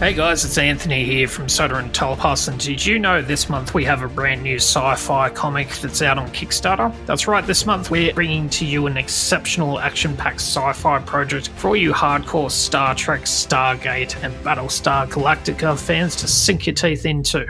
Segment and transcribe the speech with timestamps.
[0.00, 3.74] Hey guys, it's Anthony here from Soda and Telepass, and did you know this month
[3.74, 6.90] we have a brand new sci fi comic that's out on Kickstarter?
[7.04, 11.48] That's right, this month we're bringing to you an exceptional action packed sci fi project
[11.48, 17.04] for all you hardcore Star Trek, Stargate, and Battlestar Galactica fans to sink your teeth
[17.04, 17.46] into.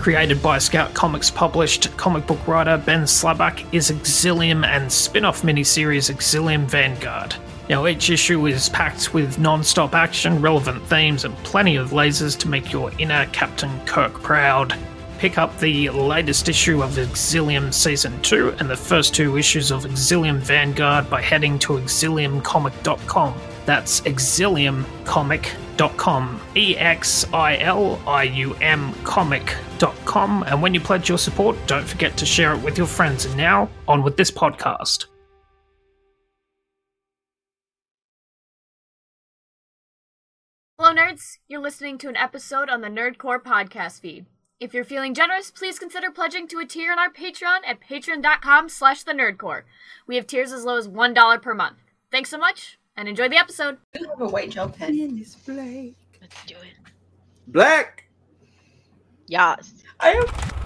[0.00, 5.42] Created by Scout Comics published comic book writer Ben Slabak is Exilium and spin off
[5.42, 7.36] miniseries Exilium Vanguard.
[7.68, 12.38] Now, each issue is packed with non stop action, relevant themes, and plenty of lasers
[12.40, 14.76] to make your inner Captain Kirk proud.
[15.18, 19.84] Pick up the latest issue of Exilium Season 2 and the first two issues of
[19.84, 23.34] Exilium Vanguard by heading to exiliumcomic.com.
[23.64, 26.40] That's exiliumcomic.com.
[26.54, 30.44] E X I L I U M comic.com.
[30.46, 33.24] And when you pledge your support, don't forget to share it with your friends.
[33.24, 35.06] And now, on with this podcast.
[40.94, 41.38] Nerds!
[41.48, 44.26] You're listening to an episode on the Nerd Corps podcast feed.
[44.60, 48.68] If you're feeling generous, please consider pledging to a tier on our Patreon at patreon.com
[48.68, 49.64] slash the nerdcorps.
[50.06, 51.78] We have tiers as low as $1 per month.
[52.12, 53.78] Thanks so much, and enjoy the episode.
[53.98, 55.18] You have a white gel pen.
[55.18, 55.34] Let's
[56.46, 56.74] do it.
[57.48, 58.04] Black.
[59.26, 59.74] Yes.
[59.98, 60.63] I have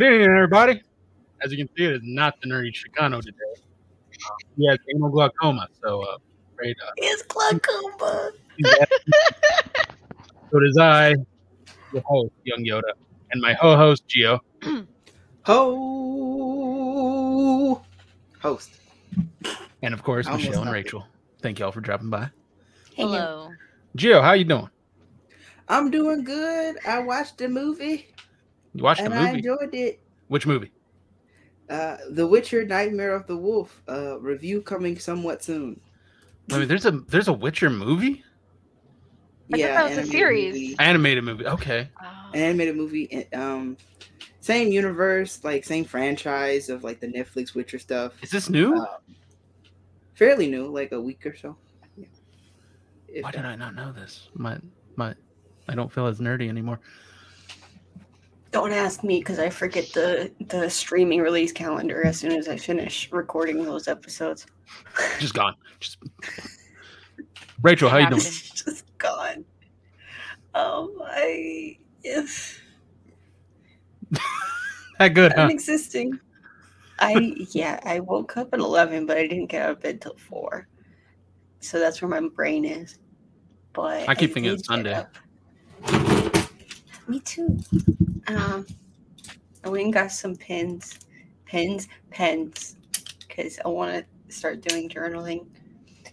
[0.00, 0.80] Good evening, everybody.
[1.44, 3.36] As you can see, it is not the nerdy Chicano today.
[3.58, 6.16] Uh, he has anal glaucoma, so uh,
[6.56, 6.74] great.
[6.82, 8.30] Uh, it's glaucoma.
[10.50, 11.14] so does I,
[11.92, 12.92] your host, Young Yoda,
[13.32, 14.40] and my ho-host, Geo.
[15.44, 16.22] Ho.
[18.40, 18.80] Host.
[19.82, 20.76] and of course almost Michelle and got it.
[20.76, 21.06] Rachel.
[21.42, 22.30] Thank y'all for dropping by.
[22.94, 23.50] Hello.
[23.98, 24.70] Gio, how you doing?
[25.68, 26.78] I'm doing good.
[26.86, 28.06] I watched the movie
[28.74, 29.38] You watched and the I movie?
[29.38, 30.00] enjoyed it.
[30.28, 30.70] Which movie?
[31.68, 33.82] Uh, the Witcher: Nightmare of the Wolf.
[33.88, 35.80] Uh, review coming somewhat soon.
[36.52, 38.24] I mean, there's a there's a Witcher movie,
[39.52, 40.54] I thought that was a series.
[40.54, 40.76] movie.
[40.78, 41.46] animated movie.
[41.46, 42.30] Okay, Oh.
[42.34, 43.26] Animated movie.
[43.32, 43.76] Um,
[44.40, 48.14] same universe, like same franchise of like the Netflix Witcher stuff.
[48.22, 48.74] is this new?
[48.76, 48.96] Uh,
[50.14, 51.56] fairly new, like a week or so.
[51.96, 52.06] Yeah.
[53.08, 53.44] If Why did.
[53.44, 54.28] I not know this?
[54.34, 54.58] My
[54.96, 55.14] my,
[55.68, 56.80] I don't feel as nerdy anymore.
[58.50, 62.56] Don't ask me because I forget the the streaming release calendar as soon as I
[62.56, 64.46] finish recording those episodes.
[65.18, 65.54] Just gone.
[65.78, 65.98] Just
[67.62, 68.20] Rachel, how you doing?
[68.54, 69.44] Just gone.
[70.54, 72.60] Um, I if
[74.98, 75.42] That good, huh?
[75.42, 76.18] I'm existing.
[76.98, 80.16] I yeah, I woke up at eleven, but I didn't get out of bed till
[80.16, 80.68] four.
[81.60, 82.98] So that's where my brain is.
[83.72, 85.04] But I keep thinking it's Sunday.
[87.10, 87.14] Up.
[87.14, 87.58] Me too.
[88.28, 88.66] Um,
[89.64, 90.98] I went and got some pens,
[91.46, 92.76] pens, pens,
[93.28, 93.92] because I want
[94.28, 95.46] to start doing journaling.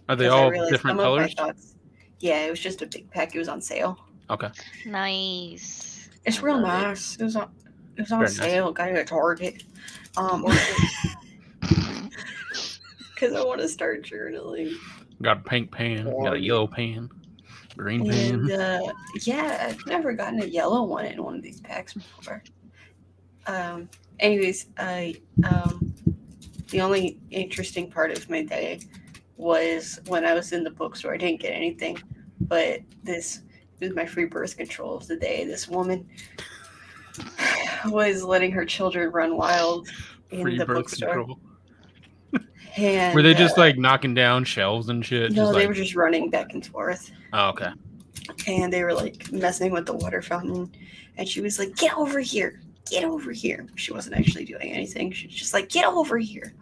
[0.08, 1.34] Are they 'cause I all realized different some of colors?
[1.34, 1.74] thoughts-
[2.20, 3.34] Yeah, it was just a big pack.
[3.34, 3.98] It was on sale.
[4.30, 4.48] Okay.
[4.86, 6.08] Nice.
[6.24, 6.86] It's I real love it.
[6.88, 7.16] nice.
[7.16, 7.22] It.
[7.24, 7.50] was on.
[7.96, 8.36] It was on Very nice.
[8.36, 8.72] sale.
[8.72, 9.64] Got it at Target.
[10.16, 10.44] Um,
[13.14, 14.72] because I want to start journaling.
[15.22, 16.04] Got a pink pen.
[16.04, 17.08] Got a yellow pen.
[17.78, 21.94] Green And uh, yeah, I've never gotten a yellow one in one of these packs
[21.94, 22.42] before.
[23.46, 25.94] Um, anyways, I um,
[26.70, 28.80] the only interesting part of my day
[29.36, 31.14] was when I was in the bookstore.
[31.14, 31.98] I didn't get anything,
[32.40, 33.42] but this
[33.80, 35.44] was my free birth control of the day.
[35.44, 36.06] This woman
[37.86, 39.88] was letting her children run wild
[40.30, 41.14] in Free the birth bookstore.
[41.14, 41.40] control.
[42.76, 45.32] And, Were they just uh, like knocking down shelves and shit?
[45.32, 45.52] no?
[45.52, 47.10] They like, were just running back and forth.
[47.32, 47.70] oh, okay.
[48.46, 50.70] and they were like messing with the water fountain
[51.16, 52.60] and she was like get over here
[52.90, 56.54] get over here she wasn't actually doing anything she was just like get over here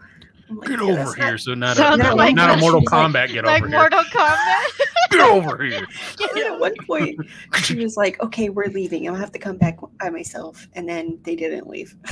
[0.49, 1.31] like, Get over here.
[1.33, 2.61] not- So not a like not a.
[2.61, 3.79] Mortal She's like- Kombat get over here.
[3.79, 4.81] Mortal Kombat.
[5.11, 5.87] Get over here.
[6.35, 7.17] Then at one point,
[7.63, 9.09] she was like, "Okay, we're leaving.
[9.09, 11.95] I'll have to come back by myself." And then they didn't leave.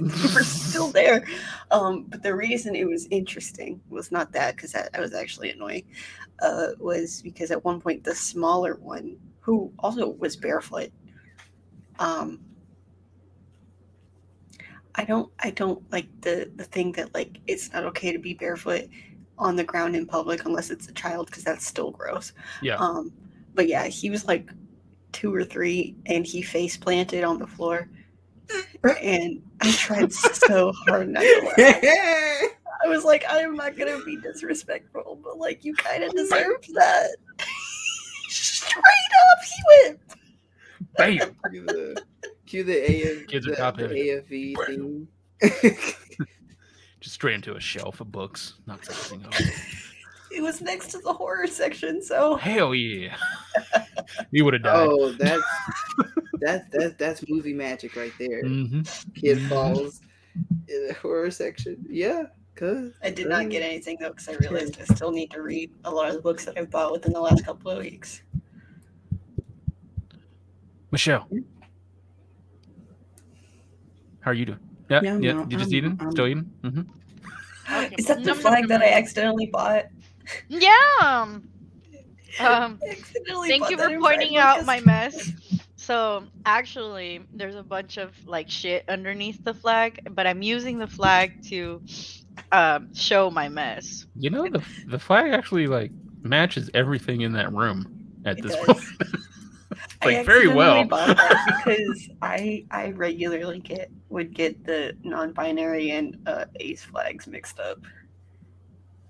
[0.00, 1.26] they were still there.
[1.72, 5.50] Um, but the reason it was interesting was not that because that, that was actually
[5.50, 5.84] annoying.
[6.40, 10.90] Uh, was because at one point the smaller one, who also was barefoot,
[11.98, 12.38] um,
[14.94, 18.34] I don't I don't like the the thing that like it's not okay to be
[18.34, 18.88] barefoot
[19.38, 22.32] on the ground in public unless it's a child because that's still gross.
[22.62, 22.76] Yeah.
[22.76, 23.12] Um,
[23.54, 24.50] but yeah, he was like
[25.12, 27.88] two or three, and he face planted on the floor,
[29.00, 31.56] and I tried so hard not to laugh.
[32.82, 36.64] I was like, I am not gonna be disrespectful, but like, you kind of deserve
[36.74, 37.16] that.
[38.28, 40.00] Straight up, he went.
[40.96, 41.36] Bam.
[41.50, 42.02] cue the,
[42.46, 42.78] cue the,
[43.22, 43.84] AF, Kids are the, top the.
[43.84, 44.66] AFV Bam.
[44.66, 46.26] theme.
[47.00, 48.54] Just straight into a shelf of books.
[48.66, 49.50] Knocks everything over.
[50.32, 53.16] It was next to the horror section, so Hell yeah.
[54.30, 54.88] you would have died.
[54.88, 55.42] oh, that's
[56.40, 58.42] that's that's that's movie magic right there.
[58.42, 58.82] hmm
[59.14, 59.48] Kid Mhm.
[59.48, 60.00] falls
[60.68, 61.84] in the horror section.
[61.88, 65.42] Yeah, cause I did not get anything though because I realized I still need to
[65.42, 68.22] read a lot of the books that I've bought within the last couple of weeks.
[70.90, 71.28] Michelle.
[74.20, 74.58] How are you doing?
[74.90, 75.32] Yeah, Yeah, yeah.
[75.34, 75.98] no, you just I'm- eating?
[76.00, 76.50] I'm- Still eating?
[76.62, 76.80] hmm
[77.98, 79.86] Is that the Nom, nom, flag that I accidentally bought?
[80.48, 80.72] Yeah.
[82.38, 85.32] Um, accidentally thank you for pointing out my mess.
[85.74, 90.86] So actually, there's a bunch of like shit underneath the flag, but I'm using the
[90.86, 91.82] flag to
[92.52, 94.06] um, show my mess.
[94.14, 95.90] You know the the flag actually like
[96.22, 98.64] matches everything in that room at It this does.
[98.64, 98.80] point.
[100.02, 100.84] I like very well.
[100.84, 107.78] because I I regularly get would get the non-binary and uh, ace flags mixed up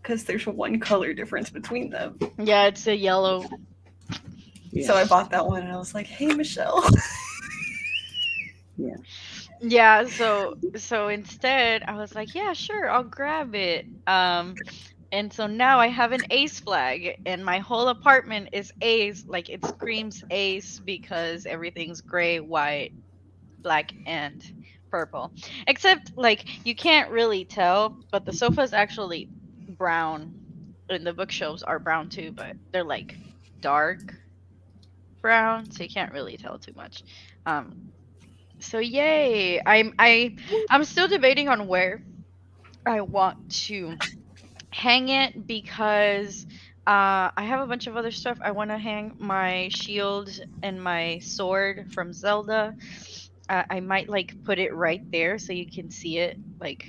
[0.03, 2.19] because there's one color difference between them.
[2.39, 3.45] Yeah, it's a yellow.
[4.73, 4.87] yeah.
[4.87, 6.85] So I bought that one and I was like, "Hey, Michelle."
[8.81, 8.97] Yeah.
[9.61, 13.87] Yeah, so so instead I was like, yeah, sure, I'll grab it.
[14.07, 14.55] Um
[15.13, 19.49] and so now I have an ace flag and my whole apartment is ace, like
[19.49, 22.93] it screams ace because everything's gray, white,
[23.59, 24.43] black and
[24.91, 25.33] purple.
[25.67, 29.29] Except like you can't really tell, but the sofa is actually
[29.69, 30.35] brown
[30.89, 33.17] and the bookshelves are brown too, but they're like
[33.61, 34.15] dark
[35.21, 37.03] brown, so you can't really tell too much.
[37.47, 37.91] Um
[38.61, 39.61] so yay!
[39.65, 40.37] I'm I
[40.71, 42.03] I'm still debating on where
[42.87, 43.97] I want to
[44.73, 46.47] hang it because
[46.87, 48.39] uh, I have a bunch of other stuff.
[48.43, 50.31] I want to hang my shield
[50.63, 52.75] and my sword from Zelda.
[53.49, 56.85] Uh, I might like put it right there so you can see it, like.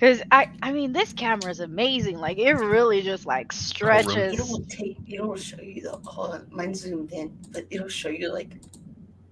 [0.00, 2.18] Cause I, I mean, this camera is amazing.
[2.18, 4.34] Like it really just like stretches.
[4.34, 4.98] It'll take.
[5.06, 5.98] It'll show you the.
[6.04, 8.56] Hold on, mine's zoomed in, but it'll show you like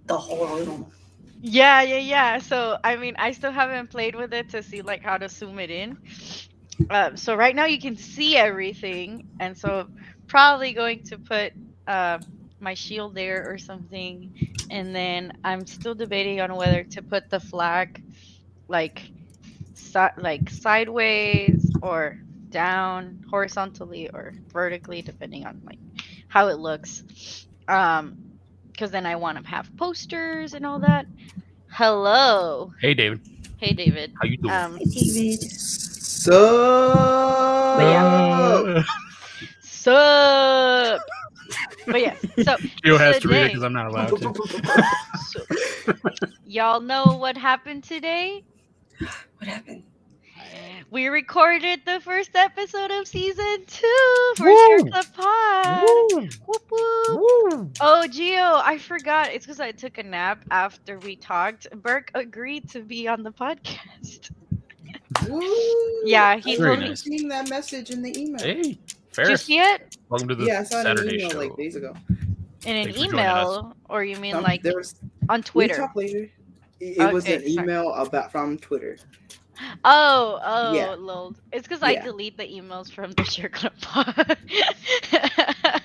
[0.06, 0.86] the whole room.
[1.40, 2.38] Yeah, yeah, yeah.
[2.38, 5.58] So I mean, I still haven't played with it to see like how to zoom
[5.58, 5.98] it in.
[6.90, 9.86] Um, so right now you can see everything, and so
[10.28, 11.52] probably going to put
[11.86, 12.18] uh,
[12.60, 14.28] my shield there or something,
[14.70, 18.00] and then I'm still debating on whether to put the flag
[18.68, 19.02] like
[19.74, 22.18] si- like sideways or
[22.52, 25.80] down horizontally or vertically, depending on like
[26.28, 27.04] how it looks.
[27.68, 28.16] Um,
[28.72, 31.06] because then I want to have posters and all that.
[31.70, 33.20] Hello, Hey David,
[33.58, 34.12] hey David.
[34.20, 34.54] how you doing?
[34.54, 35.52] Um, Hey, David.
[36.24, 36.94] So
[37.76, 38.82] Uh,
[39.60, 41.02] sup?
[41.86, 44.32] But yeah, so Gio has to read it because I'm not allowed to.
[45.28, 45.42] so
[46.46, 48.42] y'all know what happened today?
[49.00, 49.82] What happened?
[50.90, 54.56] We recorded the first episode of season two for Woo!
[54.56, 55.82] Share the Pod.
[55.82, 56.28] Woo!
[56.46, 57.20] Whoop, whoop.
[57.20, 57.70] Woo!
[57.82, 59.30] Oh, Geo, I forgot.
[59.30, 61.66] It's because I took a nap after we talked.
[61.82, 64.30] Burke agreed to be on the podcast.
[66.04, 67.02] Yeah, he I Very was nice.
[67.02, 68.42] seeing that message in the email.
[68.42, 68.78] Hey,
[69.12, 71.30] Did you see it Welcome to the yeah, I saw it in an Saturday email
[71.30, 71.38] show.
[71.38, 71.94] like days ago.
[72.66, 74.94] in an Thanks email, or you mean Um, like there was
[75.28, 75.76] on we Twitter?
[75.76, 76.30] talk later.
[76.80, 77.52] It, it was Okay, an sorry.
[77.52, 78.98] email about from Twitter.
[79.84, 80.96] Oh, oh, Yeah.
[80.98, 81.36] lol.
[81.52, 84.36] It's because I delete the emails from the Share Club pod.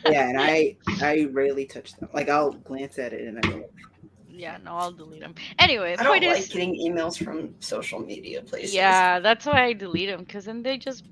[0.07, 2.09] Yeah, and I I rarely touch them.
[2.11, 3.63] Like I'll glance at it and I go,
[4.39, 5.35] Yeah, no, I'll delete them.
[5.59, 8.73] Anyway, I the don't point like is, getting emails from social media places.
[8.73, 11.05] yeah, that's why I delete them because then they just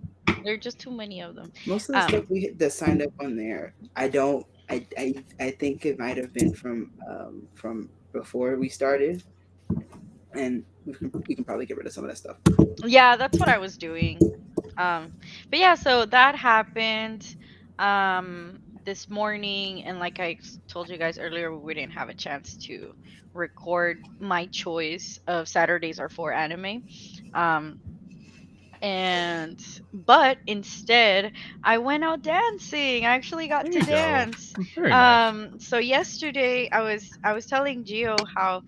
[0.44, 1.52] there are just too many of them.
[1.66, 4.46] most of the Um, stuff we that signed up on there, I don't.
[4.70, 9.24] I I, I think it might have been from um from before we started,
[10.34, 12.38] and we can, we can probably get rid of some of that stuff.
[12.84, 14.20] Yeah, that's what I was doing.
[14.78, 15.14] Um,
[15.50, 17.36] but yeah, so that happened.
[17.80, 20.40] Um, this morning, and like I
[20.70, 22.94] told you guys earlier, we didn't have a chance to
[23.34, 26.84] record my choice of Saturdays are for anime.
[27.34, 27.80] Um,
[28.82, 29.60] and
[29.94, 31.32] but instead,
[31.64, 33.06] I went out dancing.
[33.06, 34.26] I actually got There to you go.
[34.26, 34.58] dance.
[34.78, 34.92] Nice.
[34.92, 38.64] Um, so yesterday I was I was telling geo how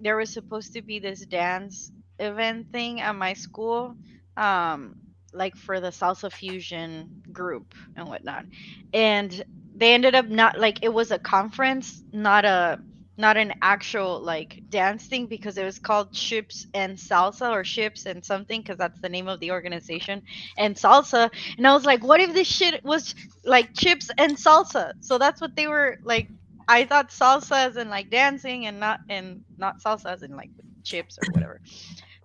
[0.00, 3.96] there was supposed to be this dance event thing at my school,
[4.36, 4.94] um,
[5.32, 8.44] like for the salsa fusion group and whatnot,
[8.92, 9.42] and
[9.82, 12.80] they ended up not like it was a conference, not a
[13.18, 18.06] not an actual like dance thing because it was called Chips and Salsa or Chips
[18.06, 20.22] and something because that's the name of the organization
[20.56, 21.30] and salsa.
[21.58, 24.92] And I was like what if this shit was like chips and salsa?
[25.00, 26.28] So that's what they were like
[26.68, 30.50] I thought salsa as in like dancing and not and not salsa as in like
[30.84, 31.60] chips or whatever.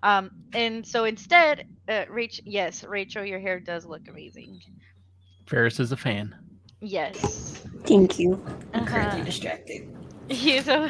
[0.03, 4.61] Um and so instead uh, Rachel yes Rachel your hair does look amazing.
[5.47, 6.35] Ferris is a fan.
[6.81, 8.43] Yes Thank you.
[8.73, 9.19] I'm Uh-huh.
[9.21, 9.81] currently distracted.
[10.29, 10.89] Yeah, so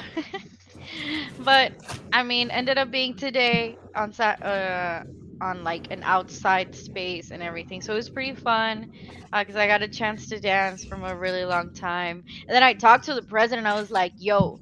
[1.38, 1.72] but
[2.12, 5.03] I mean, ended up being today on sat uh
[5.41, 7.82] on like an outside space and everything.
[7.82, 8.88] So it was pretty fun
[9.34, 12.24] because I got a chance to dance from a really long time.
[12.48, 13.67] And then I talked to the president.
[13.67, 14.62] I was like, "Yo,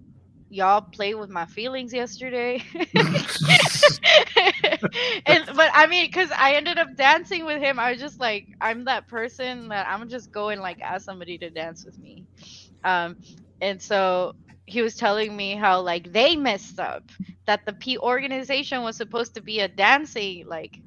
[0.55, 2.63] y'all played with my feelings yesterday."
[5.25, 8.47] and but I mean, because I ended up dancing with him, I was just like,
[8.61, 12.25] I'm that person that I'm just going like ask somebody to dance with me.
[12.83, 13.17] Um,
[13.61, 14.33] and so
[14.65, 17.03] he was telling me how like they messed up
[17.45, 20.79] that the P organization was supposed to be a dancing like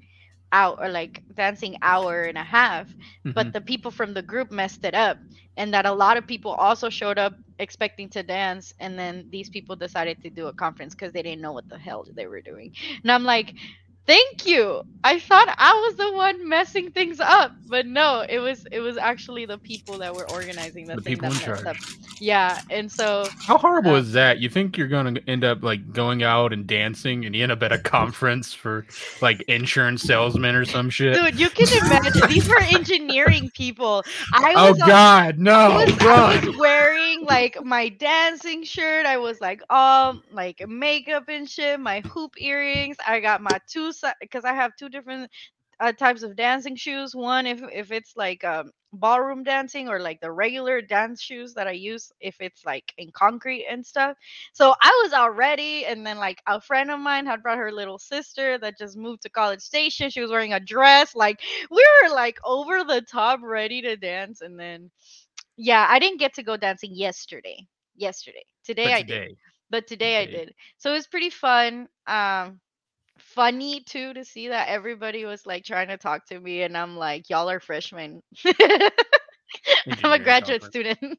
[0.53, 2.95] out or like dancing hour and a half
[3.35, 3.53] but Mhm.
[3.53, 5.19] the people from the group messed it up
[5.57, 9.49] and that a lot of people also showed up expecting to dance and then these
[9.51, 12.41] people decided to do a conference because they didn't know what the hell they were
[12.43, 12.71] doing
[13.03, 13.55] and i'm like
[14.09, 18.67] thank you i thought i was the one messing things up but no it was
[18.73, 21.65] it was actually the people that were organizing the, The thing people that in messed
[21.65, 21.67] charge.
[21.67, 21.77] up
[22.21, 24.39] yeah and so How horrible Uh, is that?
[24.41, 27.63] You think you're gonna end up like going out and dancing, and you end up
[27.63, 28.87] at a conference for
[29.23, 31.15] like insurance salesman or some shit.
[31.15, 35.75] dude you can imagine these were engineering people i oh was on- God, I no!
[35.85, 36.47] was, I run.
[36.47, 39.05] was wearing like my dancing shirt.
[39.07, 41.79] I was like all like makeup and shit.
[41.79, 42.97] My hoop earrings.
[43.07, 45.31] I got my two because I have two different
[45.81, 47.15] uh, types of dancing shoes.
[47.15, 51.67] One if if it's like um, ballroom dancing or like the regular dance shoes that
[51.69, 54.17] I use if it's like in concrete and stuff.
[54.53, 57.73] So I was all ready, and then like a friend of mine had brought her
[57.73, 60.11] little sister that just moved to College Station.
[60.11, 61.15] She was wearing a dress.
[61.15, 61.41] Like
[61.71, 64.91] we were like over the top, ready to dance, and then
[65.57, 67.67] yeah, I didn't get to go dancing yesterday.
[67.97, 68.45] Yesterday.
[68.65, 69.37] Today But I did.
[69.71, 70.55] But today I did.
[70.79, 71.89] So it was pretty fun.
[72.07, 72.61] Um
[73.19, 76.97] funny too to see that everybody was like trying to talk to me and I'm
[76.97, 78.23] like, y'all are freshmen.
[80.03, 80.99] I'm a graduate student.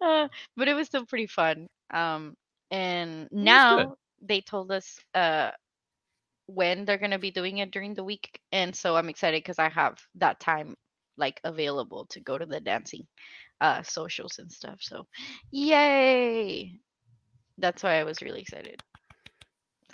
[0.00, 1.68] Uh, but it was still pretty fun.
[1.92, 2.34] Um
[2.70, 5.50] and now they told us uh
[6.46, 9.68] when they're gonna be doing it during the week and so i'm excited because i
[9.68, 10.74] have that time
[11.16, 13.06] like available to go to the dancing
[13.60, 15.06] uh socials and stuff so
[15.50, 16.72] yay
[17.58, 18.82] that's why i was really excited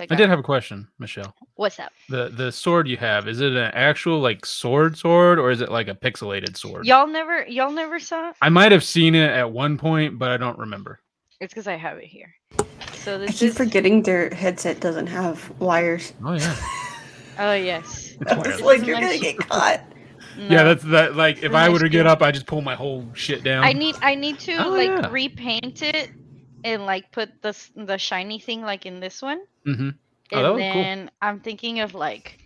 [0.00, 1.35] I did have a question, Michelle.
[1.57, 5.50] what's up The the sword you have is it an actual like sword sword or
[5.50, 6.87] is it like a pixelated sword?
[6.87, 8.37] y'all never y'all never saw it?
[8.40, 11.00] I might have seen it at one point, but I don't remember.
[11.40, 12.35] it's because i have it here
[12.95, 16.12] so I keep is forgetting their headset doesn't have wires.
[16.25, 16.57] Oh yeah,
[17.38, 19.81] oh yes It's I was like, you're gonna get caught.
[20.37, 20.64] yeah.
[20.64, 21.17] That's that.
[21.17, 23.64] Like if I were to get up, I just pull my whole shit down.
[23.64, 25.09] I need I need to Oh, like yeah.
[25.11, 26.11] repaint it
[26.65, 29.41] and like put the the shiny thing like in this one.
[29.67, 29.91] Mm-hmm.
[30.33, 30.83] Oh, that and was cool.
[30.83, 32.38] then I'm thinking of like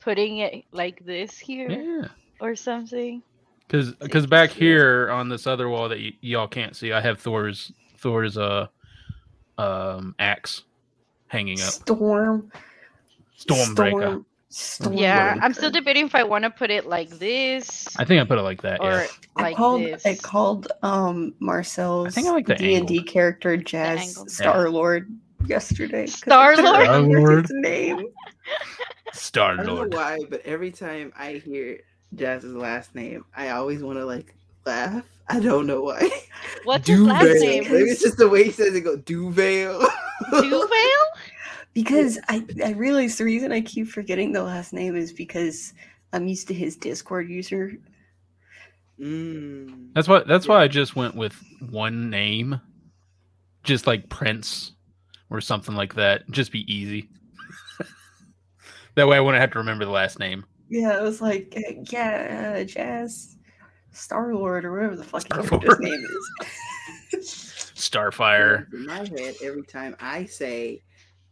[0.00, 2.08] putting it like this here Yeah.
[2.40, 3.22] or something.
[3.66, 7.00] Because because back see here on this other wall that y- y'all can't see, I
[7.00, 8.66] have Thor's Thor's uh
[9.58, 10.62] um axe
[11.28, 11.70] hanging up.
[11.72, 12.52] Storm.
[13.38, 13.74] Stormbreaker.
[14.00, 14.26] Storm.
[14.92, 18.24] Yeah, I'm still debating if I want to put it like this I think I
[18.24, 18.80] put it like that.
[18.80, 19.06] or yeah.
[19.36, 20.06] I like called this.
[20.06, 23.08] I called um Marcel's I think I like the D and D angled.
[23.08, 24.30] character Jazz angled.
[24.30, 25.10] Star Lord
[25.46, 26.06] yesterday.
[26.06, 26.88] 'cause I Star couldn't Lord?
[26.88, 27.50] remember Star-Lord.
[27.50, 28.06] Name.
[29.12, 31.80] Star I don't know why, but every time I hear
[32.14, 34.34] Jazz's last name, I always want to like
[34.66, 35.04] laugh.
[35.28, 36.10] I don't know why.
[36.64, 37.40] What's his last Duvail.
[37.40, 37.64] name?
[37.64, 38.82] Maybe it's just the way he says it.
[38.82, 39.84] Go Duvail.
[40.30, 41.04] Duvail?
[41.74, 45.74] Because I, I realized the reason I keep forgetting the last name is because
[46.12, 47.72] I'm used to his Discord user.
[49.00, 49.92] Mm.
[49.94, 50.22] That's why.
[50.26, 50.52] That's Yeah.
[50.52, 51.34] why I just went with
[51.70, 52.60] one name,
[53.64, 54.72] just like Prince
[55.30, 56.30] or something like that.
[56.30, 57.08] Just be easy.
[58.94, 60.44] that way, I wouldn't have to remember the last name.
[60.68, 63.36] Yeah, it was like, uh, yeah, uh, Jazz
[63.90, 66.06] Star Lord or whatever the fuck his name
[67.12, 67.70] is.
[67.74, 68.72] Starfire.
[68.72, 70.82] In my head, every time I say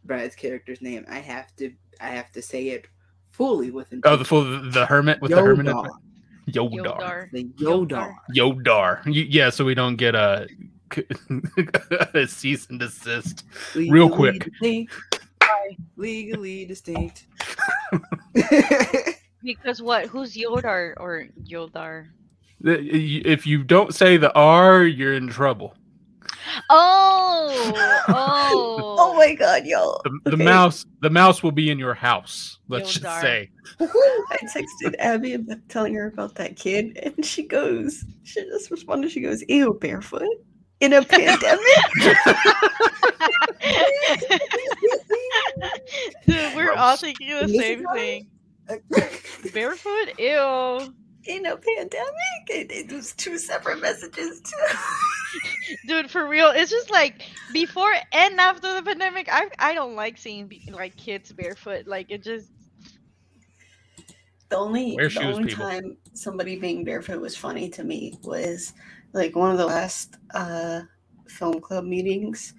[0.05, 2.87] Brad's character's name, I have to I have to say it
[3.29, 5.67] fully with Oh, the full the hermit with the hermit.
[5.67, 5.89] Yodar.
[6.49, 6.83] Yodar.
[6.83, 7.31] Yodar.
[7.31, 8.15] The Yodar.
[8.35, 9.01] Yodar.
[9.05, 10.47] Yeah, so we don't get a,
[12.13, 13.45] a cease and desist.
[13.75, 14.49] Real quick.
[14.51, 14.93] distinct.
[15.95, 17.27] Legally distinct.
[19.43, 20.05] Because what?
[20.05, 22.07] Who's Yodar or Yodar?
[22.61, 25.75] If you don't say the R, you're in trouble.
[26.69, 30.01] Oh, oh, Oh my god, y'all.
[30.03, 30.43] The, the Okay.
[30.43, 32.57] mouse, the mouse will be in your house.
[32.67, 33.21] Let's just Yodar.
[33.21, 33.49] say.
[33.79, 39.11] I texted Abby about telling her about that kid, and she goes, she just responded,
[39.11, 40.27] she goes, ew, barefoot
[40.79, 41.59] in a pandemic.
[46.27, 47.01] Dude, we're all Gross.
[47.01, 48.27] thinking the same thing.
[49.53, 50.13] Barefoot?
[50.19, 50.93] Ew.
[51.25, 52.49] In a pandemic?
[52.49, 54.77] It, it was two separate messages, too.
[55.87, 59.27] Dude, for real, it's just like before and after the pandemic.
[59.31, 61.87] I I don't like seeing like kids barefoot.
[61.87, 62.49] Like it just
[64.49, 65.55] The only, Wear the shoes, only people.
[65.55, 68.73] time somebody being barefoot was funny to me was
[69.13, 70.81] like one of the last uh,
[71.27, 72.53] film club meetings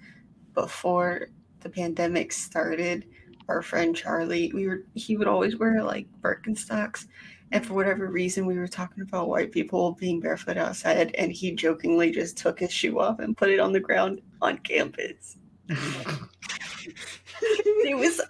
[0.53, 1.27] before
[1.61, 3.05] the pandemic started.
[3.47, 7.05] Our friend Charlie, we were he would always wear like Birkenstocks,
[7.51, 11.51] and for whatever reason, we were talking about white people being barefoot outside, and he
[11.51, 15.37] jokingly just took his shoe off and put it on the ground on campus.
[15.69, 16.27] it
[17.97, 18.21] was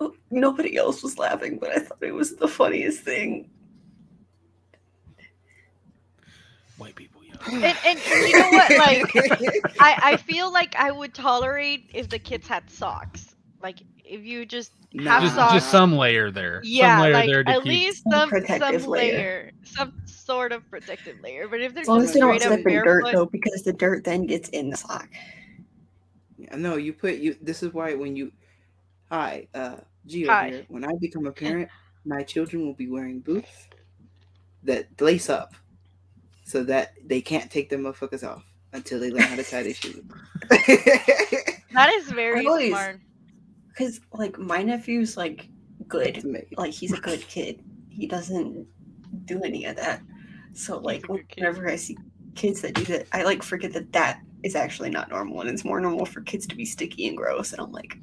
[0.00, 3.50] oh, nobody else was laughing, but I thought it was the funniest thing.
[6.76, 7.14] White people.
[7.52, 8.70] And, and you know what?
[8.70, 9.12] Like
[9.80, 13.34] I I feel like I would tolerate if the kids had socks.
[13.62, 14.72] Like if you just
[15.04, 15.54] have Just, socks.
[15.54, 16.60] just some layer there.
[16.62, 17.64] yeah, some layer like there to at keep.
[17.64, 19.12] least Some some protective some layer.
[19.16, 21.48] layer, some sort of protective layer.
[21.48, 23.72] But if they're As long as just they don't slip in dirt though, because the
[23.72, 25.08] dirt then gets in the sock.
[26.38, 27.36] Yeah, no, you put you.
[27.40, 28.30] This is why when you,
[29.10, 30.48] hi, uh, Gio Hi.
[30.50, 30.64] here.
[30.68, 31.68] When I become a parent,
[32.04, 33.48] my children will be wearing boots
[34.64, 35.54] that lace up,
[36.44, 39.74] so that they can't take their motherfuckers off until they learn how to tie their
[39.74, 40.02] shoes.
[40.50, 43.00] that is very always- smart.
[43.74, 45.48] Because like my nephew's like
[45.88, 46.22] good,
[46.56, 47.62] like he's a good kid.
[47.88, 48.66] He doesn't
[49.24, 50.00] do any of that.
[50.52, 51.26] So like a kid.
[51.36, 51.96] whenever I see
[52.36, 55.64] kids that do that, I like forget that that is actually not normal, and it's
[55.64, 57.52] more normal for kids to be sticky and gross.
[57.52, 57.96] And I'm like,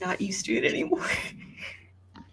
[0.00, 1.06] not used to it anymore.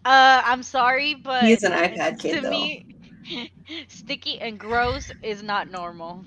[0.05, 2.49] Uh, I'm sorry, but He is an iPad kid, to though.
[2.49, 2.95] me,
[3.89, 6.23] sticky and gross is not normal.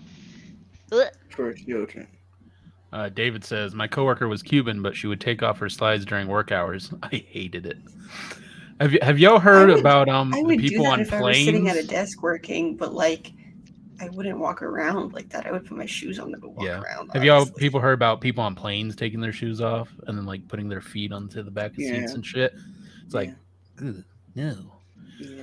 [0.93, 1.07] Ugh.
[1.31, 2.07] for children.
[2.93, 6.27] Uh, David says, My coworker was Cuban, but she would take off her slides during
[6.29, 6.93] work hours.
[7.03, 7.79] I hated it.
[8.81, 11.69] Have, y- have y'all heard would- about um the people on if I was sitting
[11.69, 13.33] at a desk working, but like
[14.01, 15.47] I wouldn't walk around like that.
[15.47, 16.81] I would put my shoes on and walk Yeah.
[16.81, 17.11] around.
[17.13, 20.49] Have y'all people heard about people on planes taking their shoes off and then like
[20.49, 22.55] putting their feet onto the back of seats and shit?
[23.05, 23.35] It's like,
[23.85, 24.03] ugh,
[24.35, 24.55] no.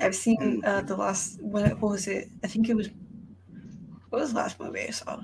[0.02, 2.30] I've seen uh, the last what, what was it?
[2.44, 2.90] I think it was
[4.10, 5.22] what was the last movie I saw?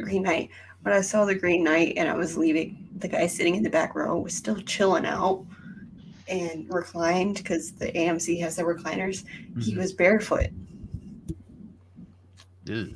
[0.00, 0.50] The Green Knight.
[0.82, 3.68] When I saw the Green Knight and I was leaving, the guy sitting in the
[3.70, 5.44] back row was still chilling out
[6.26, 9.24] and reclined because the AMC has the recliners.
[9.60, 9.76] He Mhm.
[9.76, 10.46] was barefoot.
[12.70, 12.88] Ugh.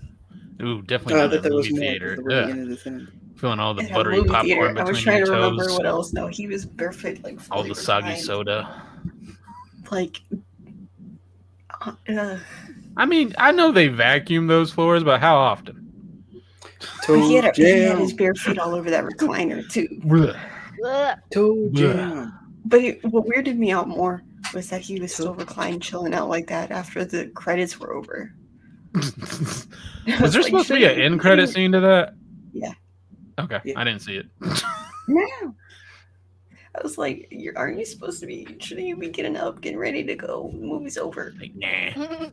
[0.63, 2.17] Ooh, definitely Oh, I not thought in there a was movie theater.
[2.25, 2.51] The Ugh.
[2.51, 3.11] end of the sentence.
[3.37, 4.81] Feeling all the at buttery movie popcorn theater.
[4.81, 6.13] I was trying your to remember what else.
[6.15, 8.83] No, he was barefoot, like All fully the soggy soda.
[9.91, 10.23] Like,
[11.83, 12.39] uh,
[12.97, 15.84] I mean, I know they vacuum those floors, but how often?
[17.07, 19.89] But he had, a, Toe he had his bare feet all over that recliner too.
[20.11, 20.37] Ugh.
[20.87, 21.19] Ugh.
[21.33, 22.33] Toe jam.
[22.65, 24.23] But it, what weirded me out more
[24.55, 28.33] was that he was still reclined, chilling out like that after the credits were over.
[28.95, 29.67] Was
[30.07, 32.15] I there like, supposed to be an shouldn't- end credit scene to that?
[32.53, 32.73] Yeah.
[33.41, 33.75] Okay, Yeah.
[33.81, 34.27] I didn't see it.
[35.09, 35.27] No.
[36.77, 38.57] I was like, You're, "Aren't you supposed to be?
[38.61, 40.51] Shouldn't you be getting up, getting ready to go?
[40.53, 42.29] The movie's over." like, nah.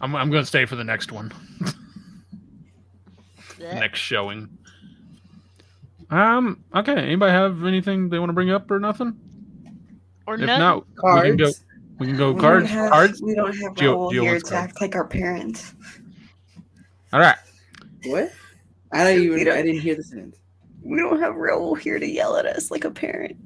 [0.00, 1.30] I'm, I'm gonna stay for the next one,
[1.66, 1.74] Ugh.
[3.62, 4.48] Next showing.
[6.10, 6.62] Um.
[6.74, 6.92] Okay.
[6.96, 9.16] Anybody have anything they want to bring up or nothing?
[10.26, 10.58] or If none.
[10.60, 11.44] not, we can go.
[11.44, 11.64] Cards.
[11.98, 12.68] We can go We cards.
[12.68, 13.22] Don't have, Cards.
[13.22, 14.52] We don't have Gio- Raul Gio here to cards.
[14.52, 15.74] act like our parents.
[17.12, 17.36] All right.
[18.04, 18.30] What?
[18.92, 19.44] I don't even.
[19.44, 20.36] don't- I didn't hear the sentence.
[20.82, 23.36] We don't have Raul here to yell at us like a parent.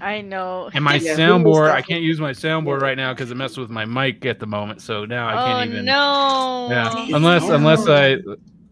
[0.00, 0.70] I know.
[0.74, 1.70] And my Yeah, who soundboard.
[1.70, 4.46] I can't use my soundboard right now because it messed with my mic at the
[4.46, 4.82] moment.
[4.82, 5.84] So now I oh can't even.
[5.86, 6.68] no.
[6.70, 7.06] Yeah.
[7.08, 7.16] No.
[7.16, 8.18] Unless unless I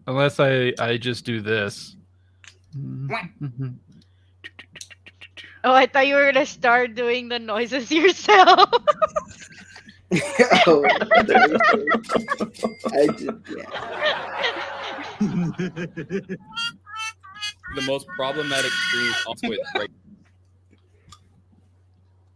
[0.07, 1.95] unless I I just do this.
[2.75, 3.75] Mhm.
[5.65, 8.69] Oh, I thought you were gonna start doing the noises yourself.
[10.67, 10.85] oh,
[12.93, 13.69] I just, yeah.
[17.75, 19.89] the most problematic streams also with right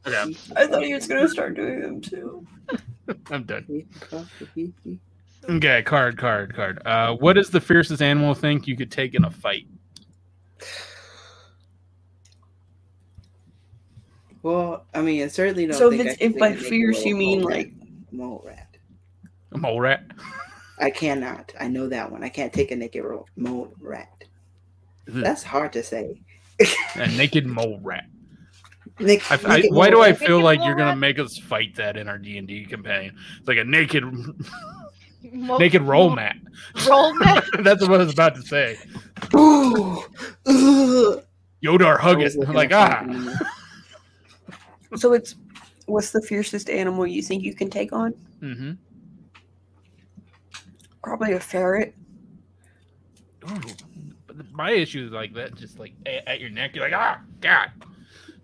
[0.08, 2.48] Okay, I thought he was gonna start doing them too.
[3.30, 3.86] I'm done.
[5.50, 6.82] Okay, card, card, card.
[6.86, 9.66] Uh, what is the fiercest animal think you could take in a fight?
[14.44, 15.78] Well, I mean, I certainly don't.
[15.78, 17.98] So if think I it's can if take by fierce you mean mole like rat.
[18.12, 18.78] mole rat.
[19.54, 20.04] A mole rat?
[20.80, 21.54] I cannot.
[21.60, 22.24] I know that one.
[22.24, 24.24] I can't take a naked ro- mole rat.
[25.08, 26.22] That's hard to say.
[26.96, 28.06] A naked mole rat.
[29.00, 32.08] Nick, I, I, why do I feel like you're gonna make us fight that in
[32.08, 33.16] our D and D companion?
[33.38, 34.04] It's like a naked,
[35.34, 36.36] Mo- naked roll mat.
[36.88, 37.44] Roll mat.
[37.62, 38.78] That's what I was about to say.
[39.36, 40.04] Ooh,
[40.46, 41.24] ugh.
[41.64, 42.38] Yodar, hug I it.
[42.50, 43.04] Like ah,
[44.96, 45.36] so it's
[45.88, 48.14] what's the fiercest animal you think you can take on?
[48.42, 48.72] mm-hmm.
[51.04, 51.96] Probably a ferret.
[53.40, 56.76] But my issue is like that, just like at, at your neck.
[56.76, 57.72] You're like ah, god.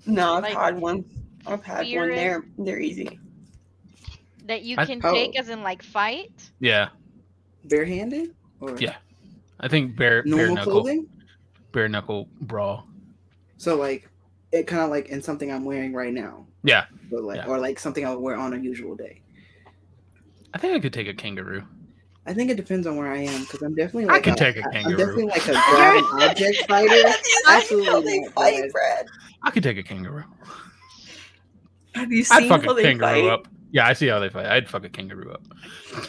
[0.06, 1.06] No, I've Like, had one.
[1.46, 1.88] I've had one.
[1.88, 2.15] ferret?
[2.15, 3.19] They're they're easy.
[4.45, 5.13] That you I- can oh.
[5.13, 6.51] take as in like fight.
[6.60, 6.89] Yeah,
[7.65, 8.95] Barehanded or Yeah.
[9.60, 11.08] I think bare bare knuckle clothing.
[11.71, 12.88] bare knuckle brawl.
[13.58, 14.10] So like,
[14.51, 17.47] it kind of like in something I'm wearing right now, Yeah, but like Yeah.
[17.47, 19.21] or like something I would wear on a usual day.
[20.53, 21.63] I think I could take a kangaroo.
[22.25, 24.36] I think it depends on where I am because I'm definitely I like could a-
[24.36, 27.10] take a I- I'm definitely like a grab object fighter.
[27.49, 28.71] Absolutely they fight.
[28.71, 29.06] Brad.
[29.43, 30.23] I could take a kangaroo.
[31.95, 33.25] Have you seen I'd seen fuck a kangaroo fight?
[33.25, 33.47] up.
[33.73, 34.45] Yeah, I see how they fight.
[34.45, 35.43] I'd fuck a kangaroo up.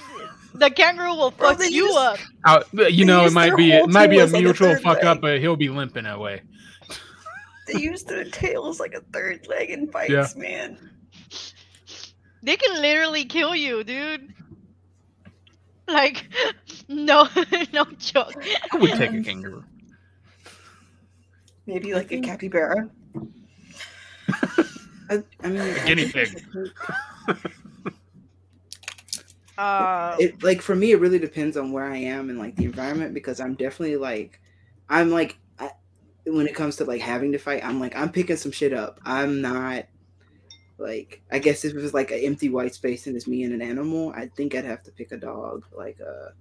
[0.57, 2.18] The kangaroo will fuck they you use- up.
[2.46, 4.83] Out, you know, it might be it might be a tail like, a mutual third
[4.83, 6.42] fuck up, but he'll be limping that way.
[7.66, 10.29] They use their tails like a third leg in fights, Yeah.
[10.37, 10.90] man.
[12.44, 14.33] They can literally kill you, dude.
[15.88, 16.24] Like,
[16.88, 17.29] no,
[17.72, 18.35] no joke.
[18.72, 19.64] I would take a kangaroo.
[21.66, 22.24] Maybe like a mm-hmm.
[22.24, 22.90] capybara.
[25.11, 26.40] I, I mean, I guinea pig.
[29.57, 32.65] Uh, it like for me it really depends on where i am and like the
[32.65, 34.41] environment because i'm definitely like
[34.89, 35.71] i'm like I,
[36.27, 38.99] when it comes to like having to fight i'm like i'm picking some shit up
[39.05, 39.85] i'm not
[40.79, 43.55] like i guess if it was like an empty white space and it's me and
[43.55, 46.33] an animal i think i'd have to pick a dog like a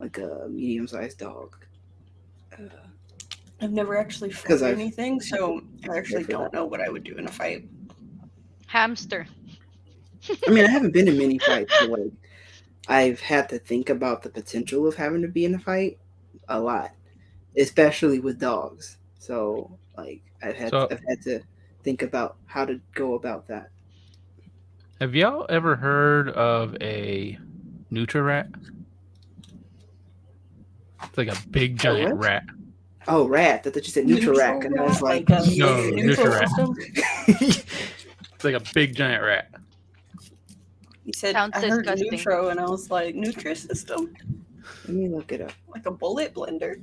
[0.00, 1.54] like a medium-sized dog
[2.58, 2.62] uh,
[3.60, 7.04] I've never actually fought 'Cause I've- anything, so I actually don't know what I would
[7.04, 7.68] do in a fight.
[8.66, 9.26] hamster.
[10.46, 12.12] I mean i haven't been in many fights but like
[12.88, 15.98] i've had to think about the potential of having to be in a fight
[16.48, 16.90] a lot
[17.56, 21.40] especially with dogs so like i've had So- i've had to
[21.82, 23.70] think about how to go about that
[25.00, 27.36] Have y'all ever heard of a
[27.90, 28.48] nutria rat?
[31.02, 32.24] It's like a big giant what?
[32.24, 32.44] rat.
[33.08, 35.40] oh rat that you said Nutrirac, and i was like No,
[35.90, 36.48] neutral Nutria-Rat.
[38.34, 39.50] It's like a big giant rat.
[41.04, 42.10] You said Sounds I heard disgusting.
[42.10, 44.14] neutro, and I was like, Nutrisystem,
[44.86, 46.80] let me look it up like a bullet blender.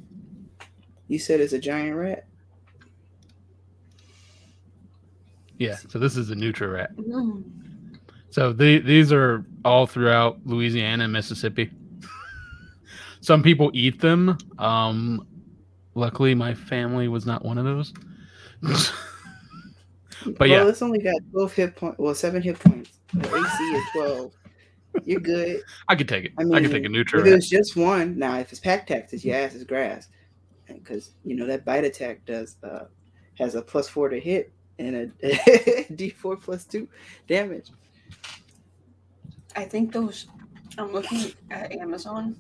[1.08, 2.26] you said it's a giant rat
[5.60, 6.96] Yeah, so this is a nutria rat.
[6.96, 7.44] Mm.
[8.30, 11.70] So the, these are all throughout Louisiana and Mississippi.
[13.22, 14.38] Some people eat them.
[14.58, 15.28] Um,
[15.96, 17.94] luckily, my family was not one of those.
[18.62, 23.63] but well yeah, it's only got 12 hit points well 7 hit points the ac
[23.63, 24.34] is 12
[25.04, 26.32] you're good I could take it.
[26.38, 27.22] I I, could take a neutral.
[27.22, 27.38] if rat.
[27.38, 30.08] it's just one now if it's pack tactics your ass is grass
[30.67, 32.86] because you know that bite attack does uh
[33.38, 35.08] has a plus four to hit and a
[35.93, 36.88] d4 plus two
[37.28, 37.69] damage
[39.56, 40.28] I think those.
[40.78, 42.36] I'm looking at Amazon.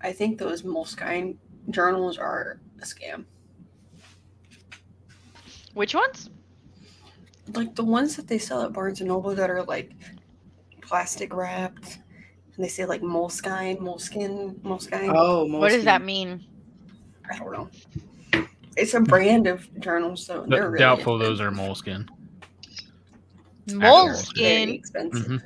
[0.00, 1.36] I think those Moleskine
[1.70, 3.24] journals are a scam.
[5.74, 6.30] Which ones?
[7.52, 9.92] Like the ones that they sell at Barnes and Noble that are like
[10.80, 11.98] plastic wrapped,
[12.56, 15.12] and they say like Moleskine, Moleskin, Moleskine.
[15.14, 16.44] oh What does that mean?
[17.30, 17.70] I don't know.
[18.76, 22.06] It's a brand of journals, so they're really doubtful those are expensive.
[23.68, 23.78] moleskin.
[23.78, 24.68] Moleskin.
[24.74, 25.26] expensive.
[25.26, 25.42] Mhm.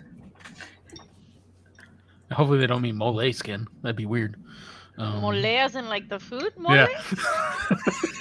[2.32, 3.66] Hopefully, they don't mean mole skin.
[3.82, 4.36] That'd be weird.
[4.98, 6.74] Um, Mole as in like the food mole?
[6.74, 6.88] Yeah.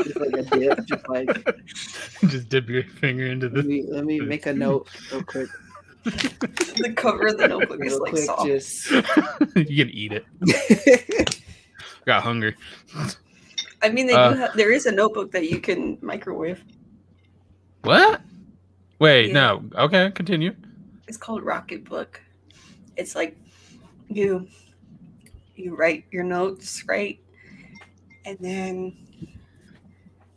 [0.04, 1.58] just like a dip just like
[2.28, 3.64] Just dip your finger into let the.
[3.64, 5.50] me let me make a note real quick
[6.04, 8.46] the cover of the notebook is like quick soft.
[8.46, 8.92] just
[9.56, 10.26] you can eat it.
[12.06, 12.56] Got hungry.
[13.82, 16.64] I mean, they Uh, do have, there is a notebook that you can microwave.
[17.84, 18.22] What?
[19.00, 19.34] Wait, Yeah.
[19.34, 19.64] no.
[19.76, 20.56] Okay, continue.
[21.10, 22.22] It's called Rocket Book.
[22.96, 23.36] It's like
[24.08, 24.48] you
[25.58, 27.20] you write your notes, right?
[28.26, 28.96] And then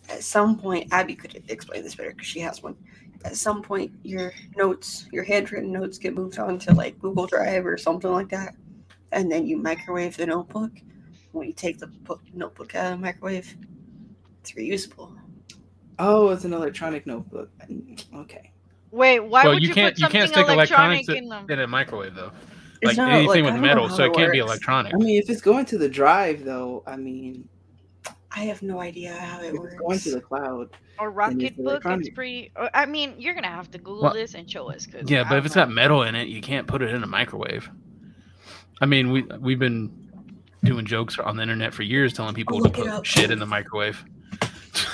[0.09, 2.77] at some point, Abby could explain this better because she has one.
[3.25, 7.67] At some point, your notes, your handwritten notes, get moved on to like Google Drive
[7.67, 8.55] or something like that,
[9.13, 10.73] and then you microwave the notebook.
[11.33, 13.55] When you take the book, notebook out of the microwave,
[14.41, 15.17] it's reusable.
[15.99, 17.51] Oh, it's an electronic notebook.
[17.69, 18.53] Mm, okay.
[18.91, 21.61] Wait, why well, would you you, can't put you can't stick electronic electronics in in
[21.61, 22.33] a microwave though.
[22.83, 24.53] It's Like not, anything like, with metal, so it can't be works.
[24.53, 24.95] electronic.
[24.95, 27.47] I mean, if it's going to the drive, though, I mean,
[28.33, 29.75] I have no idea how it if it's works.
[29.77, 32.53] going to the cloud, Or Then it's Rocket Book, it's pretty.
[32.57, 34.87] or- I mean, you're gonna have to Google Well, this and show us.
[34.87, 35.63] Cause Yeah, I but if don't it's know.
[35.67, 37.69] got metal in it, you can't put it in a microwave.
[38.81, 39.91] I mean, we we've been
[40.65, 43.47] doing jokes on the internet for years, telling people oh, to put shit in the
[43.47, 44.03] microwave.
[44.43, 44.49] yeah.
[44.49, 44.90] I'll look it up.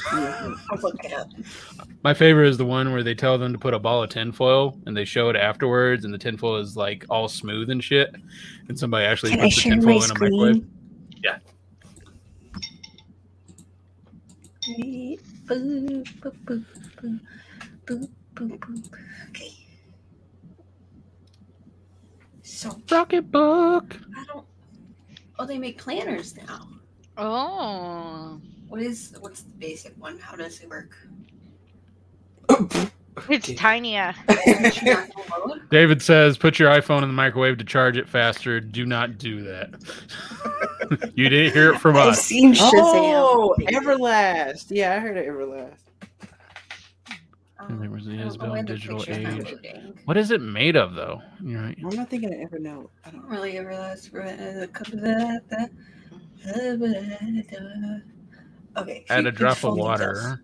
[2.03, 4.79] My favorite is the one where they tell them to put a ball of tinfoil
[4.87, 8.15] and they show it afterwards, and the tinfoil is like all smooth and shit,
[8.69, 10.67] and somebody actually Can I the share my tinfoil in a microwave.
[11.23, 11.39] Yeah.
[14.69, 15.21] Boop,
[16.21, 16.37] boop,
[17.85, 18.95] boop.
[19.31, 19.53] Okay.
[22.43, 23.97] So Rocket book.
[24.17, 24.45] I don't.
[25.39, 26.69] Oh, they make planners now.
[27.17, 30.19] Oh, What is what's the basic one?
[30.19, 30.97] How does it work?
[33.29, 33.55] it's Okay.
[33.55, 33.97] tiny.
[33.97, 34.13] uh,
[35.71, 38.61] David says, "Put your iPhone in the microwave to charge it faster.
[38.61, 39.75] Do not do that."
[41.15, 42.23] you didn't hear it from I've us.
[42.23, 42.73] seen Shazam.
[42.75, 44.67] Oh, Everlast.
[44.71, 45.79] Yeah, I heard of Everlast.
[47.59, 49.55] And there was the I don't know Isabel digital age.
[50.05, 51.21] What is it made of, though?
[51.43, 51.77] You're right.
[51.83, 52.89] I'm not thinking of Evernote.
[53.05, 53.73] I I don't don't really ever
[58.77, 59.05] Okay.
[59.09, 60.41] Add a drop of water.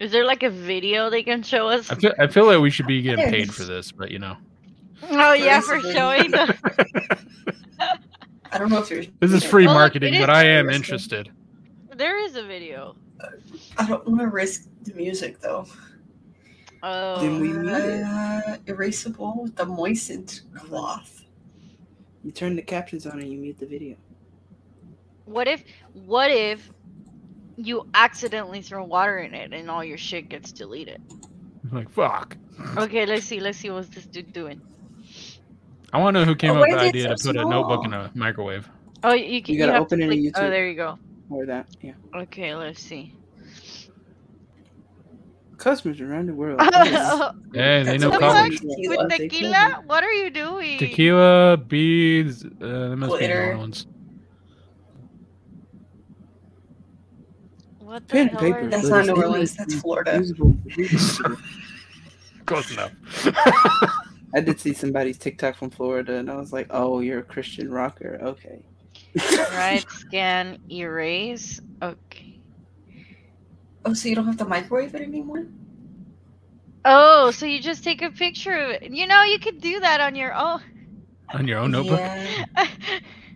[0.00, 1.90] Is there like a video they can show us?
[1.90, 4.36] I feel, I feel like we should be getting paid for this, but you know,
[5.10, 6.30] Oh yeah, for is showing.
[6.30, 6.56] The...
[8.52, 9.06] I don't know if there's.
[9.20, 10.74] this is free look, marketing, but I am free.
[10.74, 11.30] interested.
[11.96, 12.96] there is a video.
[13.78, 15.66] I don't want to risk the music though.
[16.82, 18.02] Oh, Then we need it.
[18.02, 21.22] Uh, erasable with the moistened cloth.
[22.22, 23.96] You turn the captions on and you mute the video.
[25.24, 25.62] What if?
[25.92, 26.70] What if
[27.56, 31.00] you accidentally throw water in it and all your shit gets deleted?
[31.72, 32.36] like, fuck.
[32.76, 33.40] Okay, let's see.
[33.40, 34.60] Let's see what's this dude doing.
[35.92, 37.32] I want to know who came Oh, up with the is it idea to so
[37.32, 38.68] put a notebook in a microwave.
[39.02, 39.54] Oh, you can.
[39.54, 40.98] You gotta have open to it in click- Oh, there you go.
[41.30, 41.92] Or that, yeah.
[42.14, 43.14] Okay, let's see.
[45.56, 46.60] Customers around the world.
[47.54, 48.60] Hey, they That's know what college.
[48.62, 49.08] With Tequila.
[49.08, 49.82] tequila?
[49.86, 50.78] What are you doing?
[50.78, 53.46] Tequila, beads, uh, there must be Glitter.
[53.52, 53.86] more ones.
[57.94, 58.66] What the Pen hell paper.
[58.66, 59.54] That's not New Orleans.
[59.54, 60.16] That's Florida.
[60.18, 61.36] usable- usable.
[62.46, 62.90] Close enough.
[64.34, 67.70] I did see somebody's TikTok from Florida, and I was like, "Oh, you're a Christian
[67.70, 68.64] rocker, okay."
[69.30, 71.60] Right, scan, erase.
[71.80, 72.40] Okay.
[73.84, 75.46] Oh, so you don't have to microwave it anymore?
[76.84, 78.90] Oh, so you just take a picture of it.
[78.90, 80.60] You know, you could do that on your own.
[81.32, 82.00] On your own notebook.
[82.00, 82.44] Yeah.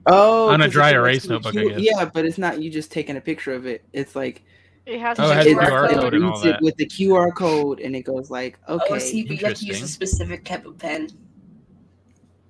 [0.06, 1.80] Oh, On a 'cause dry erase to the notebook, I Q- guess.
[1.80, 3.84] Yeah, but it's not you just taking a picture of it.
[3.92, 4.44] It's like
[4.86, 6.62] it has Oh, to it has be the QR QR code and all that.
[6.62, 8.94] with the QR code, and it goes like, okay.
[8.94, 11.08] Oh, so you, you have to use a specific type of pen.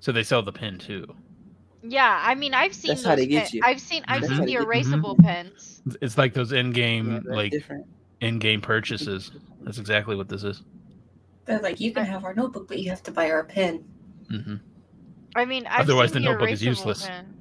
[0.01, 1.05] So they sell the pen too.
[1.83, 3.09] Yeah, I mean, I've seen That's those.
[3.11, 3.63] how they get pen- you.
[3.65, 4.67] I've seen, I've That's seen the they get you.
[4.67, 5.83] erasable pens.
[6.01, 7.87] It's like those in-game, that's like different.
[8.21, 9.31] in-game purchases.
[9.65, 10.63] That's exactly what this is.
[11.47, 13.85] They're like, you can have our notebook, but you have to buy our pen.
[14.29, 14.57] hmm
[15.35, 17.07] I mean, I've Otherwise seen the notebook is useless.
[17.07, 17.38] pen.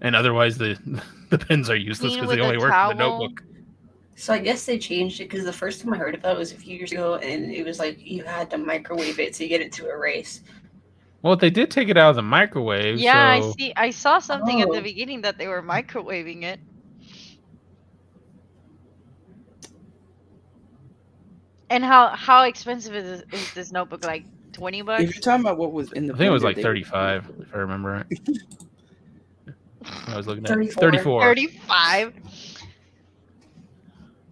[0.00, 0.78] And otherwise, the
[1.30, 3.42] the pens are useless because they a only work in the notebook.
[4.14, 6.52] So I guess they changed it because the first time I heard about it was
[6.52, 9.60] a few years ago, and it was like you had to microwave it to get
[9.60, 10.40] it to erase.
[11.22, 12.98] Well, they did take it out of the microwave.
[12.98, 13.72] Yeah, so I see.
[13.76, 14.82] I saw something at the Oh.
[14.82, 16.60] beginning that they were microwaving it.
[21.68, 24.04] And how how expensive is this, is this notebook?
[24.04, 25.02] Like twenty bucks?
[25.02, 27.54] If you're talking about what was in the, I think it was like 35, if
[27.54, 28.06] I remember right.
[30.06, 30.80] I was looking at 34.
[30.80, 31.22] 34.
[31.22, 32.14] Thirty-five.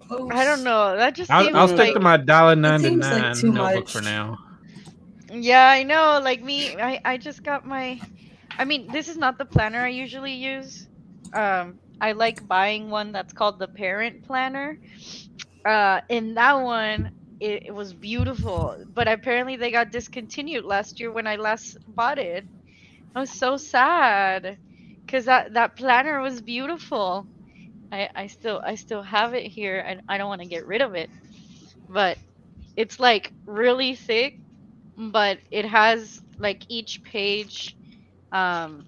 [0.06, 0.30] Close.
[0.32, 0.96] I don't know.
[0.96, 3.92] That just I'll, seems I'll stick like to my dollar ninety nine like notebook much.
[3.92, 4.38] for now.
[5.32, 6.20] Yeah, I know.
[6.22, 8.00] Like me, I, I just got my.
[8.58, 10.88] I mean, this is not the planner I usually use.
[11.32, 14.78] Um, I like buying one that's called the Parent Planner.
[15.64, 17.10] Uh, and that one,
[17.40, 22.18] it, it was beautiful, but apparently they got discontinued last year when I last bought
[22.18, 22.44] it.
[23.16, 24.58] I was so sad,
[25.14, 27.28] cause that that planner was beautiful.
[27.92, 30.82] I I still I still have it here, and I don't want to get rid
[30.82, 31.10] of it,
[31.88, 32.18] but
[32.76, 34.34] it's like really thick,
[34.96, 37.76] but it has like each page
[38.32, 38.86] um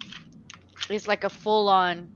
[0.90, 2.10] is like a full on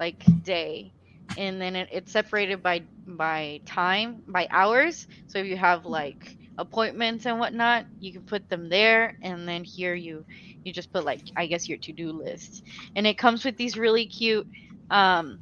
[0.00, 0.94] like day.
[1.36, 5.06] And then it, it's separated by by time by hours.
[5.26, 9.64] So if you have like appointments and whatnot you can put them there and then
[9.64, 10.24] here you
[10.64, 12.62] you just put like i guess your to-do list
[12.94, 14.46] and it comes with these really cute
[14.90, 15.38] um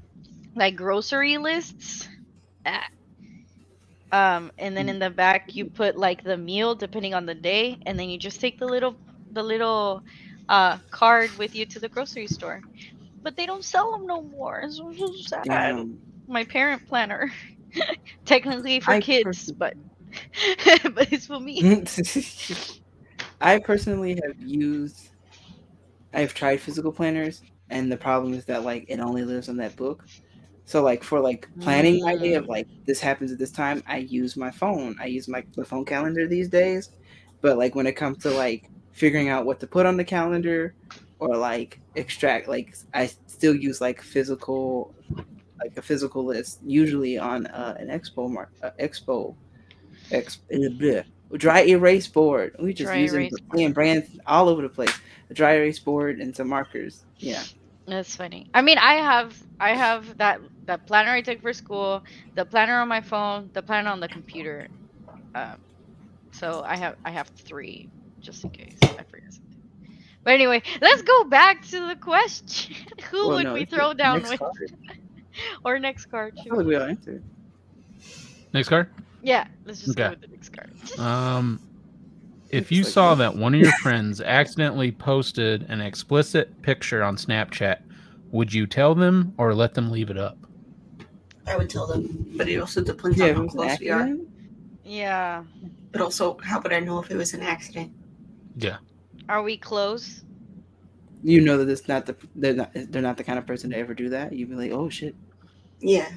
[0.56, 2.08] like grocery lists
[2.66, 2.86] Ah.
[4.12, 7.78] um and then in the back you put like the meal depending on the day
[7.86, 8.98] and then you just take the little
[9.30, 10.02] the little
[10.48, 12.62] uh card with you to the grocery store
[13.22, 16.00] but they don't sell them no more it's so sad Damn.
[16.28, 17.30] my parent planner
[18.26, 19.74] technically for I kids but
[20.94, 21.84] but it's for me
[23.40, 25.08] I personally have used.
[26.12, 29.76] I've tried physical planners, and the problem is that like it only lives on that
[29.76, 30.04] book.
[30.64, 33.98] So like for like planning my day of like this happens at this time, I
[33.98, 34.96] use my phone.
[35.00, 36.90] I use my the phone calendar these days.
[37.40, 40.74] But like when it comes to like figuring out what to put on the calendar
[41.18, 44.94] or like extract like I still use like physical
[45.62, 49.36] like a physical list usually on uh, an expo mark uh, expo
[50.10, 52.56] ex- uh, bleh, dry erase board.
[52.58, 54.92] We just Dry use erase it playing brands all over the place.
[55.30, 57.04] A dry erase board and some markers.
[57.18, 57.42] Yeah.
[57.86, 58.48] That's funny.
[58.54, 62.80] I mean, I have I have that that planner I took for school, the planner
[62.80, 64.68] on my phone, the planner on the computer.
[65.34, 65.58] Um,
[66.32, 67.88] so I have I have three
[68.20, 69.58] just in case I forget something.
[70.22, 72.76] But anyway, let's go back to the question:
[73.10, 74.40] Who Well, would no, we throw down next with?
[74.40, 74.72] card.
[75.64, 76.36] or next card?
[76.38, 77.22] I feel we all answered.
[78.52, 78.88] Next card.
[79.22, 80.72] Yeah, let's just go with the next card.
[80.98, 81.60] Um,
[82.50, 83.16] if you like saw me.
[83.16, 87.78] that one of your friends accidentally posted an explicit picture on Snapchat,
[88.32, 90.38] would you tell them or let them leave it up?
[91.46, 93.90] I would tell them, but it also depends Yeah, on how was an close we
[93.90, 94.10] are.
[94.84, 95.44] Yeah,
[95.92, 97.92] But also, how would I know if it was an accident?
[98.56, 98.78] Yeah.
[99.28, 100.24] are we close?
[101.22, 103.76] You know that it's not the they're not they're not the kind of person to
[103.76, 104.32] ever do that.
[104.32, 105.14] You'd be like, oh shit.
[105.80, 106.08] Yeah.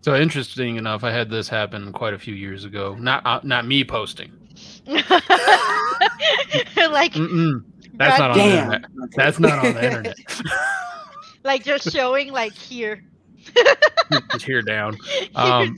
[0.00, 2.96] So interesting enough, I had this happen quite a few years ago.
[2.98, 4.32] Not uh, not me posting.
[4.86, 5.02] like,
[7.12, 7.64] Mm-mm.
[7.94, 8.84] That's not on the internet.
[9.16, 10.16] That's not on the internet.
[11.44, 13.04] like just showing like here.
[14.32, 14.96] Just here down.
[15.34, 15.76] Um,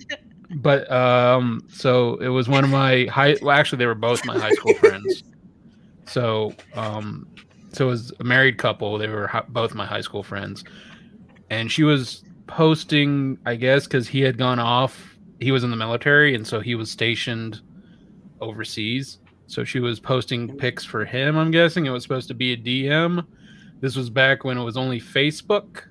[0.57, 3.37] but um, so it was one of my high.
[3.41, 5.23] Well, actually, they were both my high school friends.
[6.07, 7.29] So um,
[7.73, 8.99] so it was a married couple.
[8.99, 10.65] They were hi- both my high school friends,
[11.51, 15.17] and she was posting, I guess, because he had gone off.
[15.39, 17.61] He was in the military, and so he was stationed
[18.41, 19.19] overseas.
[19.47, 21.37] So she was posting pics for him.
[21.37, 23.25] I'm guessing it was supposed to be a DM.
[23.81, 25.85] This was back when it was only Facebook,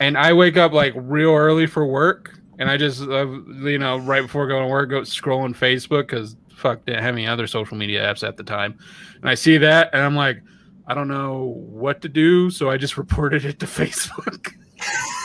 [0.00, 3.98] and I wake up like real early for work, and I just uh, you know
[3.98, 7.76] right before going to work, go scrolling Facebook because fuck didn't have any other social
[7.76, 8.78] media apps at the time,
[9.20, 10.42] and I see that, and I'm like,
[10.86, 14.54] I don't know what to do, so I just reported it to Facebook.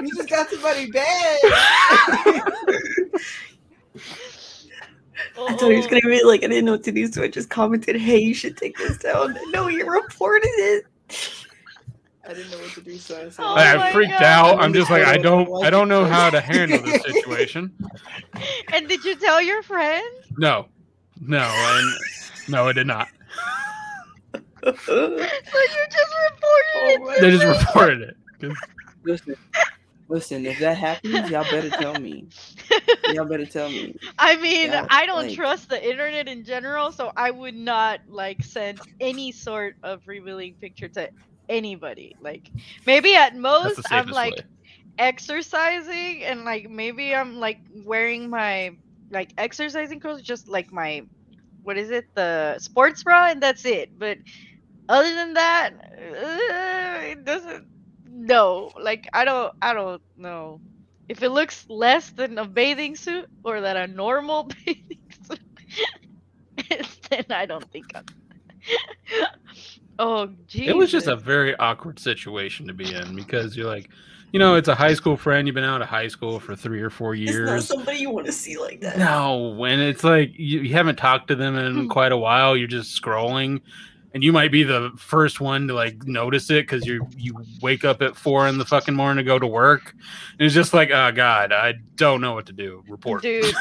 [0.00, 1.38] you just got somebody bad.
[5.36, 7.28] I thought he was gonna be like, I didn't know what to do, so I
[7.28, 10.84] just commented, "Hey, you should take this down." No, you reported it.
[12.26, 14.22] I didn't know what to do, so I said, Oh I my freaked God.
[14.22, 14.58] out.
[14.62, 17.72] I'm just like I don't I don't know how to handle this situation.
[18.72, 20.04] And did you tell your friend?
[20.38, 20.66] No,
[21.20, 21.94] no, and
[22.48, 23.08] no, I did not.
[24.64, 27.20] So you just reported Oh it.
[27.20, 27.56] They just them?
[27.58, 28.16] reported it.
[28.40, 28.56] 'Cause
[29.04, 29.36] listen,
[30.08, 30.46] listen.
[30.46, 32.26] If that happens, y'all better tell me.
[33.12, 33.96] Y'all better tell me.
[34.18, 38.00] I mean, Yeah, I don't like- trust the internet in general, so I would not
[38.08, 41.10] like send any sort of revealing picture to
[41.48, 42.16] anybody.
[42.20, 42.50] Like
[42.86, 44.42] maybe at most I'm like way.
[44.98, 48.74] exercising and like maybe I'm like wearing my
[49.10, 51.04] like exercising clothes, just like my
[51.62, 53.98] what is it, the sports bra, and that's it.
[53.98, 54.18] But
[54.88, 57.66] other than that, uh, it doesn't.
[58.10, 60.60] No, like I don't, I don't know
[61.08, 65.40] if it looks less than a bathing suit or than a normal bathing suit.
[67.10, 68.04] then I don't think I'm.
[69.98, 70.68] oh, geez.
[70.68, 73.90] It was just a very awkward situation to be in because you're like,
[74.32, 75.46] you know, it's a high school friend.
[75.46, 77.68] You've been out of high school for three or four It's not years.
[77.68, 78.98] somebody you want to see like that.
[78.98, 82.66] No, when it's like you, you haven't talked to them in quite a while, you're
[82.66, 83.60] just scrolling,
[84.14, 87.84] and you might be the first one to like notice it because you you wake
[87.84, 89.92] up at four in the fucking morning to go to work,
[90.38, 92.84] and it's just like, oh god, I don't know what to do.
[92.88, 93.22] Report.
[93.22, 93.52] Dude,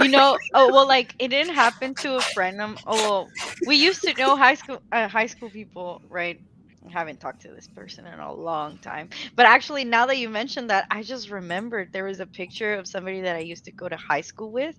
[0.00, 2.60] you know, oh well, like it didn't happen to a friend.
[2.60, 3.28] Um, oh well,
[3.66, 6.40] we used to know high school, uh, high school people, right?
[6.86, 9.10] I haven't talked to this person in a long time.
[9.34, 12.86] But actually, now that you mentioned that, I just remembered there was a picture of
[12.86, 14.76] somebody that I used to go to high school with.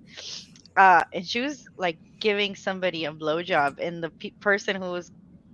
[0.78, 5.12] Uh, and she was like giving somebody a blowjob, and the pe- person who was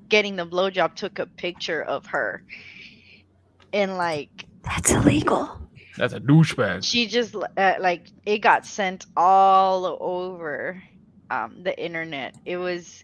[0.09, 2.43] getting the blowjob took a picture of her.
[3.73, 5.59] And like, That's illegal.
[5.97, 6.83] That's a douchebag.
[6.83, 10.81] she just uh, like it got sent all over
[11.29, 13.03] um the internet it was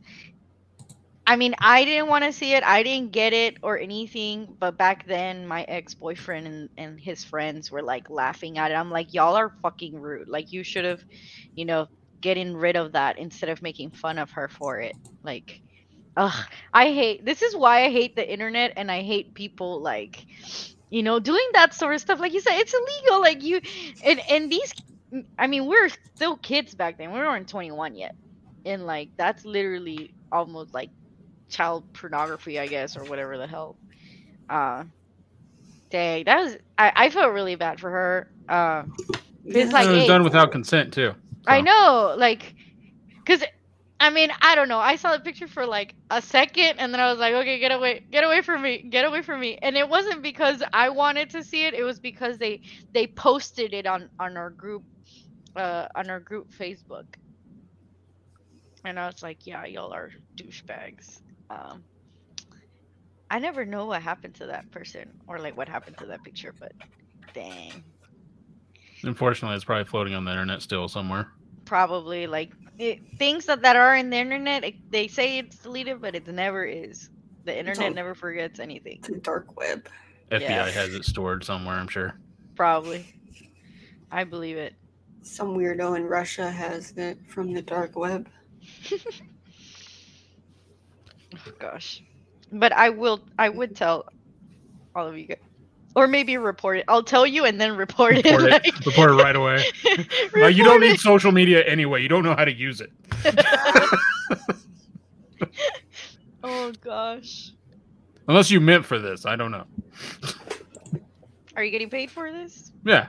[1.28, 4.78] i mean i didn't want to see it i didn't get it or anything but
[4.78, 9.13] back then my ex-boyfriend and, and his friends were like laughing at it i'm like
[9.13, 11.03] y'all are fucking rude like you should have
[11.55, 11.88] you know
[12.22, 14.95] getting rid of that instead of making fun of her for it.
[15.24, 15.61] Like
[16.17, 20.26] ugh i hate this is why i hate the internet and i hate people like
[20.89, 22.20] you know doing that sort of stuff.
[22.20, 23.22] Like you said it's illegal.
[23.22, 23.61] Like you
[24.03, 24.74] and and these
[25.38, 27.11] i mean we are still kids back then.
[27.11, 28.15] We weren't 21 yet.
[28.65, 30.89] And like that's literally almost like
[31.49, 33.78] child pornography i guess or whatever the hell.
[34.49, 34.84] Uh
[35.89, 38.32] dang that was i, I felt really bad for her.
[38.47, 38.84] Uh
[39.45, 41.13] it's like it was hey, done without consent too.
[41.48, 42.56] I know, like,
[43.26, 43.44] cause
[44.00, 44.80] I mean, I don't know.
[44.80, 47.72] I saw the picture for like a second, and then I was like, okay, get
[47.72, 49.58] away, get away from me, get away from me.
[49.62, 52.62] And it wasn't because I wanted to see it; it was because they
[52.94, 54.84] they posted it on on our group,
[55.56, 57.06] uh, on our group Facebook.
[58.86, 61.22] And I was like, yeah, y'all are douchebags.
[61.50, 61.86] Um,
[63.30, 66.54] I never know what happened to that person or like what happened to that picture,
[66.60, 66.74] but
[67.34, 67.84] dang.
[69.04, 71.32] Unfortunately, it's probably floating on the internet still somewhere.
[71.66, 76.02] probably like it, things that, that are in the internet it, they say it's deleted
[76.02, 77.10] but it never is
[77.45, 79.88] the internet on- never forgets anything The dark web.
[80.32, 80.70] FBI Yeah.
[80.70, 82.20] has it stored somewhere, I'm sure.
[82.56, 83.06] probably
[84.12, 84.74] i believe it
[85.22, 88.28] Some weirdo in Russia has it from the dark web.
[91.36, 92.02] oh, gosh
[92.52, 94.06] but i will i would tell
[94.95, 95.38] all of you guys
[95.96, 98.86] or maybe report it i'll tell you and then report, Report it, it.
[98.86, 99.64] Report it right away.
[100.36, 102.02] Like, you don't need social media anyway.
[102.02, 102.92] You don't know how to use it.
[106.44, 107.52] oh gosh
[108.28, 109.26] Unless you meant for this.
[109.26, 109.66] I don't know.
[111.56, 113.08] are you getting paid for this Yeah.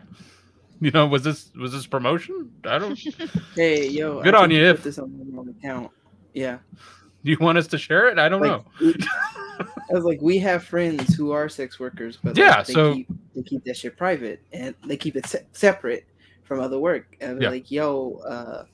[0.83, 2.51] You know, was this was this promotion?
[2.64, 2.99] I don't.
[3.55, 4.22] Hey, yo.
[4.22, 5.91] Good I on think you, Put if- this on the wrong account.
[6.33, 6.57] Yeah.
[7.22, 8.18] Do you want us to share it?
[8.18, 8.93] I don't Like, know.
[9.61, 12.72] We- I was like, we have friends who are sex workers, but like, Yeah, they
[12.72, 16.06] so- keep, they keep that shit private and they keep it se- separate
[16.44, 17.16] from other work.
[17.20, 17.50] And they're Yeah.
[17.50, 18.64] like, yo, uh,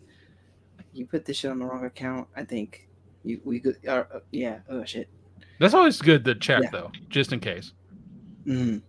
[0.93, 2.27] you put this shit on the wrong account.
[2.37, 2.89] I think
[3.23, 3.77] you we could.
[3.87, 4.61] Uh, uh, yeah.
[4.71, 5.09] Oh shit.
[5.59, 6.71] That's always good to check Yeah.
[6.71, 7.73] though, just in case.
[8.47, 8.81] Mm.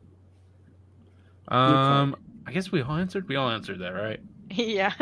[1.50, 3.28] Um, I guess we all answered.
[3.28, 4.20] We all answered that, right?
[4.52, 4.94] yeah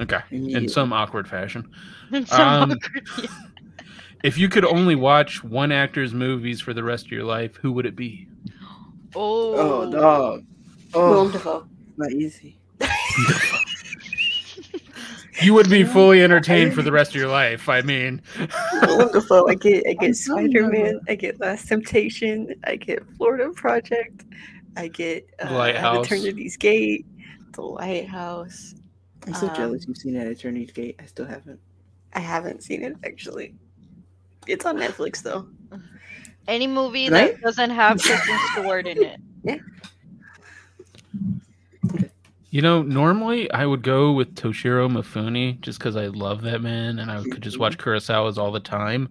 [0.00, 0.20] Okay.
[0.30, 1.70] In some awkward fashion.
[2.12, 3.30] In Some Um, awkward- yeah.
[4.22, 7.72] If you could only watch one actor's movies for the rest of your life, who
[7.72, 8.28] would it be?
[9.14, 9.54] oh
[9.86, 10.44] Oh, dog.
[10.94, 11.66] Willem Oh, Dafoe.
[11.96, 12.58] not easy.
[15.40, 17.68] You would be fully entertained for the rest of your life.
[17.68, 18.22] I mean,
[18.82, 19.48] Willem Dafoe.
[19.48, 21.00] I get I get I'm telling you, Spider Man.
[21.08, 22.54] I get Last Temptation.
[22.64, 24.24] I get Florida Project.
[24.76, 26.06] I get uh, Lighthouse.
[26.06, 27.06] Eternity's Gate.
[27.54, 28.74] The Lighthouse.
[29.26, 30.96] I'm so Um, jealous you've seen that Eternity's Gate.
[31.02, 31.58] I still haven't.
[32.12, 33.54] I haven't seen it actually.
[34.46, 35.46] It's on Netflix though.
[36.48, 37.34] Any movie Right?
[37.34, 39.20] that doesn't have Kristen Stewart in it.
[42.50, 46.98] you know, normally I would go with Toshiro Mifune just because I love that man
[46.98, 49.08] and I could just watch Kurosawa's all the time.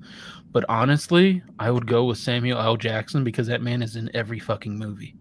[0.51, 2.75] But honestly, I would go with Samuel L.
[2.75, 5.15] Jackson because that man is in every fucking movie.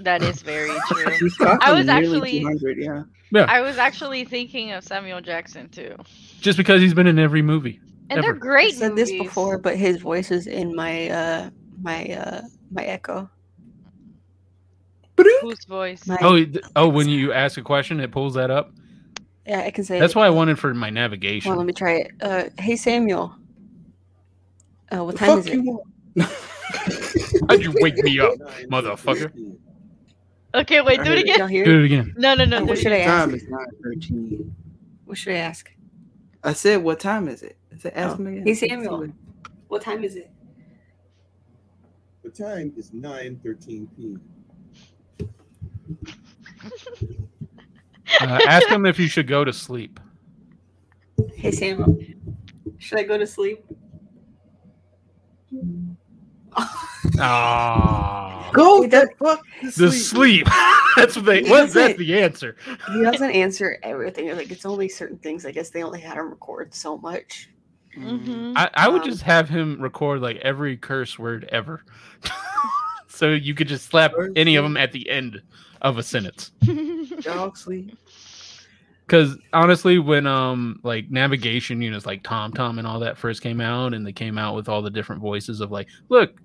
[0.00, 1.30] That is very true.
[1.60, 3.04] I was actually- 200, yeah.
[3.48, 5.96] I was actually thinking of Samuel Jackson too.
[6.40, 7.80] Just because he's been in every movie.
[8.10, 8.22] And Ever.
[8.22, 9.08] they're great I said movies.
[9.10, 11.50] this before, but his voice is in my uh
[11.82, 13.28] my uh my echo.
[15.40, 16.06] Whose voice?
[16.06, 18.72] My, Oh, th- oh, when you ask a question, it pulls that up.
[19.46, 19.98] yeah, I can say.
[20.00, 20.18] That's it.
[20.18, 21.48] why I wanted for my navigation.
[21.50, 22.10] Well, let me try it.
[22.20, 23.34] Uh, hey Samuel.
[24.90, 25.58] Uh, what The time is it?
[27.48, 28.34] How'd you wake me up,
[28.70, 29.32] motherfucker?
[30.54, 31.38] Okay, wait, do it again.
[31.48, 31.68] Do it?
[31.68, 32.14] it again.
[32.18, 32.64] No, no, no.
[32.64, 32.92] What should.
[32.92, 33.26] I ask?
[33.28, 33.44] Time is
[33.82, 34.54] 13.
[35.06, 35.70] What should I ask?
[36.44, 37.56] I said, what time is it?
[37.72, 38.44] I said, ask Oh, him again.
[38.46, 39.08] hey, Samuel.
[39.68, 40.30] What time is it?
[42.22, 44.20] The time is 9:13 p.m.
[48.20, 49.98] Uh, ask him if you should go to sleep.
[51.34, 51.98] Hey Samuel.
[52.78, 53.64] Should I go to sleep?
[57.18, 59.92] Ah, Go He the fuck the sleep.
[59.92, 60.46] sleep.
[60.96, 61.42] that's what they.
[61.42, 61.70] He What?
[61.72, 62.56] That's the answer.
[62.92, 64.34] He doesn't answer everything.
[64.36, 65.44] Like it's only certain things.
[65.46, 67.48] I guess they only had him record so much.
[67.96, 68.54] Mhm.
[68.56, 71.84] I, I would Um, just have him record like every curse word ever,
[73.08, 75.42] so you could just slap any of them at the end
[75.82, 76.52] of a sentence.
[77.20, 77.98] Dog sleep.
[79.12, 83.92] Because honestly, when um like navigation units like TomTom and all that first came out,
[83.92, 86.40] and they came out with all the different voices of like, look,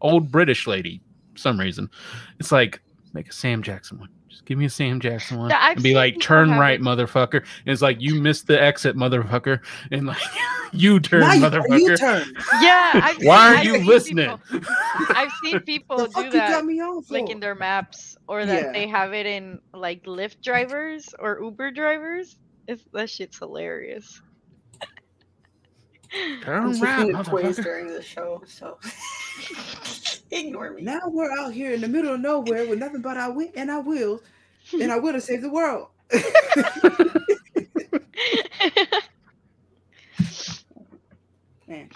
[0.00, 1.00] old British lady,
[1.36, 1.88] some reason,
[2.40, 4.08] it's like make a Sam Jackson one.
[4.38, 7.38] Just give me a Sam Jackson one, Yeah, and be like, turn have right, motherfucker.
[7.38, 9.58] And it's like you missed the exit, motherfucker,
[9.90, 10.22] and like
[10.72, 11.80] you turn, Now you, motherfucker.
[11.80, 12.22] you turn.
[12.62, 12.92] yeah.
[13.02, 14.38] I've Why are I've you listening?
[14.48, 14.72] people-
[15.08, 16.50] I've seen people do that.
[16.52, 16.80] got me
[17.10, 18.72] like in their maps or that Yeah.
[18.72, 22.36] they have it in like Lyft drivers or Uber drivers.
[22.68, 24.22] It's, that shit's hilarious.
[26.14, 27.64] I'm Turn taking right, a quiz motherfucker.
[27.64, 28.78] during the show, so
[30.30, 30.82] ignore me.
[30.82, 33.70] Now we're out here in the middle of nowhere with nothing but I wit and
[33.70, 34.22] I will,
[34.72, 35.88] and I will to save the world.
[41.66, 41.90] Man,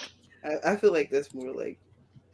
[0.44, 1.78] I, I feel like that's more like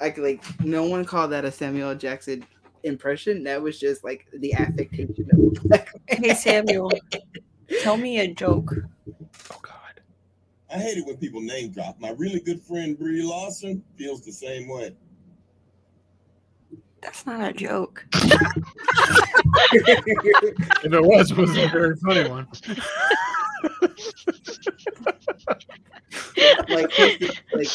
[0.00, 2.44] I could like no one called that a Samuel Jackson
[2.82, 3.44] impression.
[3.44, 6.22] That was just like the affectation of a black man.
[6.24, 6.90] Hey Samuel,
[7.82, 8.74] tell me a joke.
[9.52, 9.77] Oh God.
[10.70, 11.98] I hate it when people name drop.
[11.98, 14.94] My really good friend Brie Larson feels the same way.
[17.00, 18.04] That's not a joke.
[19.70, 22.46] If it was, it was a very funny one.
[26.68, 27.66] like, like, like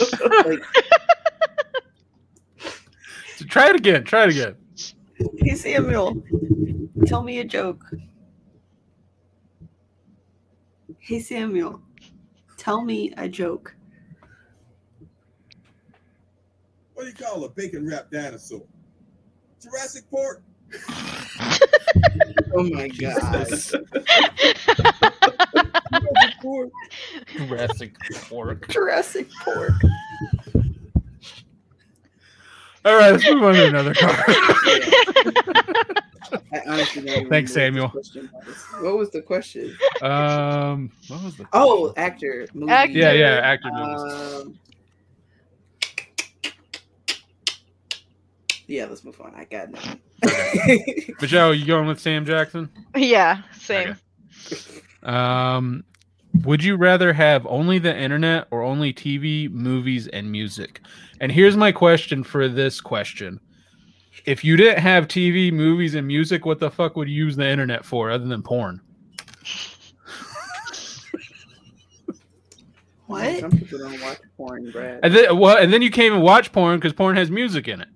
[3.37, 4.03] So try it again.
[4.03, 4.55] Try it again.
[5.37, 6.23] Hey Samuel,
[7.05, 7.83] tell me a joke.
[10.99, 11.81] Hey Samuel,
[12.63, 13.75] tell me a joke.
[16.93, 18.61] What do you call a bacon wrapped dinosaur?
[19.61, 20.41] Jurassic Park.
[22.53, 23.19] oh my god.
[27.35, 27.95] Jurassic
[28.29, 28.69] Park.
[28.69, 29.73] Jurassic Pork.
[32.85, 34.23] All right, let's move on to another card.
[36.51, 37.87] I honestly don't even Thanks, Samuel.
[37.89, 39.09] what was.
[39.11, 39.75] The question?
[40.01, 41.47] um, what was the?
[41.53, 42.47] Oh, actor.
[42.53, 42.71] Movie.
[42.71, 42.91] Actor.
[42.97, 44.41] yeah, yeah, actor movies.
[44.41, 44.59] Um,
[48.67, 49.33] yeah, let's move on.
[49.35, 49.99] I got nothing.
[51.21, 52.69] Michelle, you going with Sam Jackson?
[52.95, 53.95] yeah, same.
[55.03, 55.83] Um,
[56.41, 60.81] would you rather have only the internet or only TV, movies, and music?
[61.19, 63.39] And here's my question for this question:
[64.25, 67.47] If you didn't have TV, movies, and music, what the fuck would you use the
[67.47, 68.81] internet for other than porn?
[73.05, 73.41] What?
[73.41, 75.01] Some people don't watch porn, Brad.
[75.03, 77.81] And then, well, and then you can't even watch porn because porn has music in
[77.81, 77.87] it.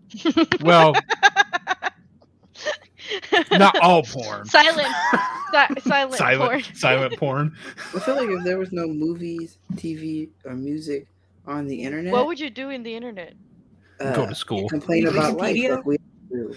[0.61, 0.93] Well,
[3.51, 4.45] not all porn.
[4.49, 4.87] Silent,
[5.51, 6.63] si- silent, silent, porn.
[6.75, 7.57] silent porn.
[7.95, 11.07] I feel like if there was no movies, TV, or music
[11.45, 13.33] on the internet, What would you do in the internet?
[13.99, 14.67] uh, Go to school.
[14.69, 15.97] complain about life like we
[16.29, 16.53] do.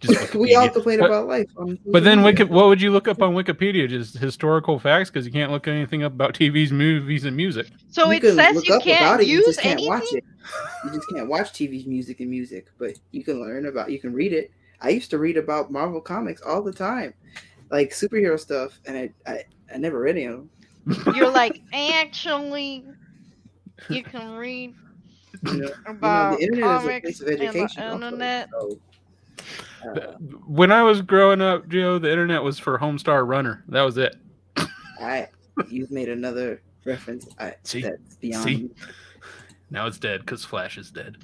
[0.00, 1.46] Just we all complain But- about life.
[1.56, 3.88] On But then, Wiki, what would you look up on Wikipedia?
[3.88, 7.68] Just historical facts, because you can't look anything up about TVs, movies, and music.
[7.90, 9.88] So You it says you can't about it, you use just can't anything.
[9.90, 10.24] watch it.
[10.84, 13.92] You just can't watch TVs, music, and music, but you can learn about.
[13.92, 14.50] You can read it.
[14.82, 17.14] I used to read about Marvel comics all the time,
[17.70, 20.48] like superhero stuff, and I I, I never read any of
[20.86, 21.14] them.
[21.14, 22.84] You're like, actually,
[23.88, 24.74] you can read
[25.44, 27.82] You know, you know, about the internet is a comics place of and the education.
[27.84, 28.48] also, internet.
[28.50, 28.78] so,
[29.88, 30.12] uh,
[30.46, 33.64] When I was growing up, Joe, the internet was for Homestar Runner.
[33.68, 34.16] That was it.
[35.00, 35.28] I
[35.68, 37.28] you've made another reference.
[37.38, 37.82] I, See?
[37.82, 38.44] that's beyond.
[38.44, 38.56] See?
[38.56, 38.70] me.
[39.70, 41.16] Now it's dead because Flash is dead.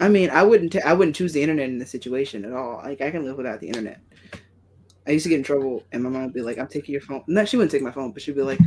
[0.00, 0.72] I mean, I wouldn't.
[0.72, 2.80] ta- I wouldn't choose the internet in this situation at all.
[2.84, 4.00] Like, I can live without the internet.
[5.06, 7.00] I used to get in trouble, and my mom would be like, "I'm taking your
[7.00, 8.58] phone." No, she wouldn't take my phone, but she'd be like,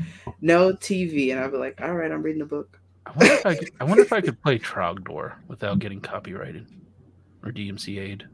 [0.42, 3.46] "No TV," and I'd be like, "All right, I'm reading a book." I wonder if
[3.46, 6.68] I could, I wonder if I could play Trogdor without getting copyrighted
[7.44, 8.28] or DMCA'd.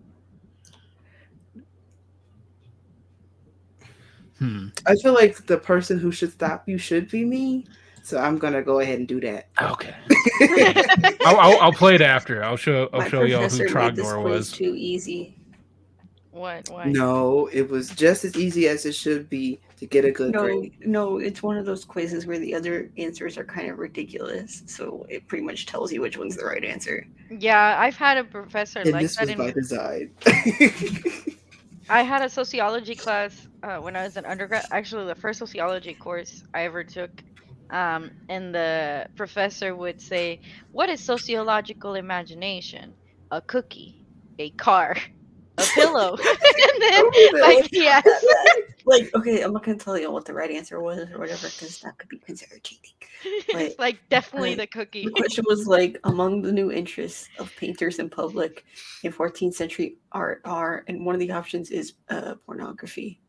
[4.39, 4.67] Hmm.
[4.85, 7.65] I feel like the person who should stop you should be me,
[8.05, 9.49] so I'm gonna go ahead and do that.
[9.59, 9.95] Okay.
[11.25, 12.43] I'll, I'll, I'll play it after.
[12.43, 12.87] I'll show.
[12.93, 14.51] I'll My show y'all who professor made this Trogdor quiz was.
[14.51, 15.35] too easy.
[16.29, 16.69] What?
[16.69, 16.85] Why?
[16.85, 20.43] No, it was just as easy as it should be to get a good No,
[20.43, 20.73] grade.
[20.81, 25.05] no, it's one of those quizzes where the other answers are kind of ridiculous, so
[25.09, 27.07] it pretty much tells you which one's the right answer.
[27.31, 30.11] Yeah, I've had a professor And like this that was in by design.
[31.89, 34.65] I had a sociology class uh, when I was an undergrad.
[34.71, 37.23] Actually, the first sociology course I ever took.
[37.69, 40.41] Um, and the professor would say,
[40.71, 42.93] What is sociological imagination?
[43.31, 44.05] A cookie,
[44.39, 44.95] a car,
[45.57, 46.17] a pillow.
[46.25, 47.05] and then,
[47.41, 48.25] like, asked,
[48.85, 51.79] like okay, I'm not gonna tell you what the right answer was or whatever because
[51.79, 52.91] that could be considered cheating.
[53.23, 55.05] it's But, like definitely the cookie.
[55.05, 58.65] The question was like among the new interests of painters in public
[59.03, 63.19] in 14th century art are, and one of the options is uh, pornography.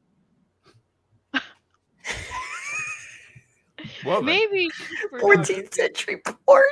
[4.06, 4.22] Well.
[4.22, 4.70] Maybe.
[5.14, 6.62] 14th century porn.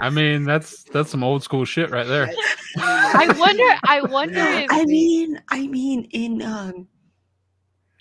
[0.00, 2.30] I mean, that's that's some old school shit right there.
[2.76, 3.78] I wonder.
[3.84, 6.86] I wonder if I mean, I mean, in um,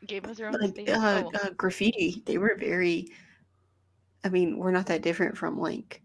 [0.06, 0.58] Game of Thrones.
[0.62, 1.32] like uh, oh.
[1.34, 3.08] uh, graffiti, they were very.
[4.24, 6.02] I mean, we're not that different from like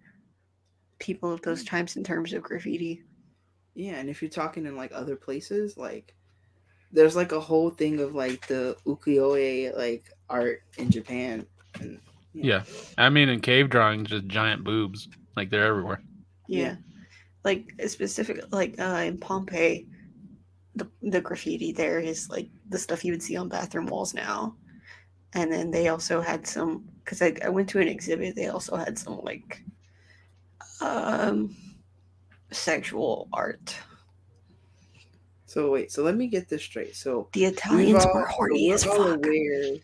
[0.99, 3.03] people of those times in terms of graffiti.
[3.75, 6.15] Yeah, and if you're talking in like other places, like
[6.93, 11.47] there's like a whole thing of like the ukiyo-e like art in Japan.
[11.81, 11.99] And
[12.35, 12.63] Yeah,
[12.97, 16.03] I mean, in cave drawings, just giant boobs, like they're everywhere.
[16.49, 16.61] Yeah.
[16.61, 16.77] Yeah.
[17.45, 19.87] Like specific like uh in Pompeii,
[20.77, 24.57] the the graffiti there is like the stuff you would see on bathroom walls now.
[25.35, 28.77] And then they also had some because I, I went to an exhibit, they also
[28.77, 29.63] had some like
[30.81, 31.55] um
[32.51, 33.77] sexual art.
[35.47, 36.97] So wait, so let me get this straight.
[36.97, 38.97] So The Italians all- were so horny we're as fuck.
[39.25, 39.77] aware-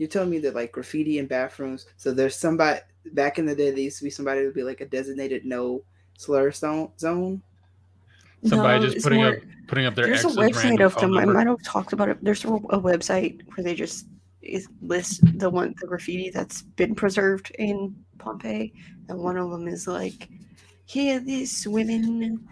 [0.00, 1.84] You're telling me that like graffiti in bathrooms.
[1.98, 2.80] So there's somebody
[3.12, 3.70] back in the day.
[3.70, 5.84] There used to be somebody who would be like a designated no
[6.16, 6.90] slur zone.
[6.98, 7.42] Zone.
[8.46, 11.18] Somebody No, just putting more- up putting up their There's a website of phone them.
[11.18, 12.16] I might have talked about it.
[12.24, 14.06] There's a, a website where they just
[14.80, 18.72] list the one the graffiti that's been preserved in Pompeii,
[19.10, 20.30] and one of them is like,
[20.86, 22.48] "Hear this, women!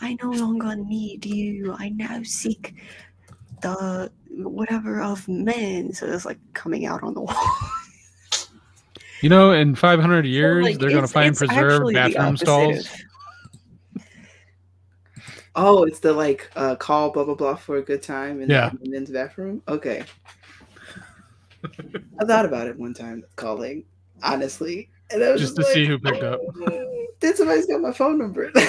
[0.00, 1.76] I no longer need you.
[1.78, 2.74] I now seek
[3.60, 7.36] the whatever of men." So it's like coming out on the wall.
[9.22, 12.86] You know, in 500 years, like, they're going to find preserved actually bathroom stalls.
[12.86, 12.92] of-
[15.56, 18.70] Oh, it's the like uh call blah blah blah for a good time in Yeah.
[18.80, 19.62] the men's bathroom.
[19.68, 20.04] Okay.
[22.20, 23.84] I thought about it one time calling,
[24.22, 26.40] honestly, and I was Just just, to see who picked up.
[27.20, 28.50] Then somebody's got my phone number.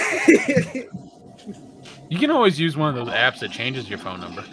[2.09, 4.43] You can always use one of those apps that changes your phone number.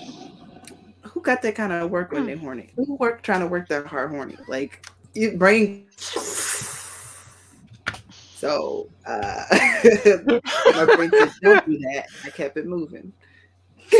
[1.19, 2.71] Who got that kind of work when they horny?
[2.77, 4.37] Who work trying to work that hard horny?
[4.47, 5.87] Like you brain.
[8.39, 13.13] So uh, my brain said, "Don't do that." I kept it moving.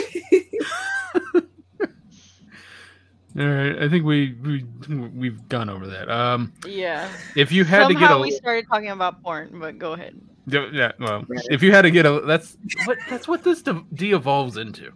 [3.37, 4.65] All right, I think we we
[4.97, 6.09] we've gone over that.
[6.09, 7.11] Um, Yeah.
[7.35, 10.21] if you had to get a we started talking about porn, but go ahead.
[10.47, 11.45] Yeah, yeah, well, Right.
[11.51, 14.93] if you had to get a that's what that's what this de- de-evolves into.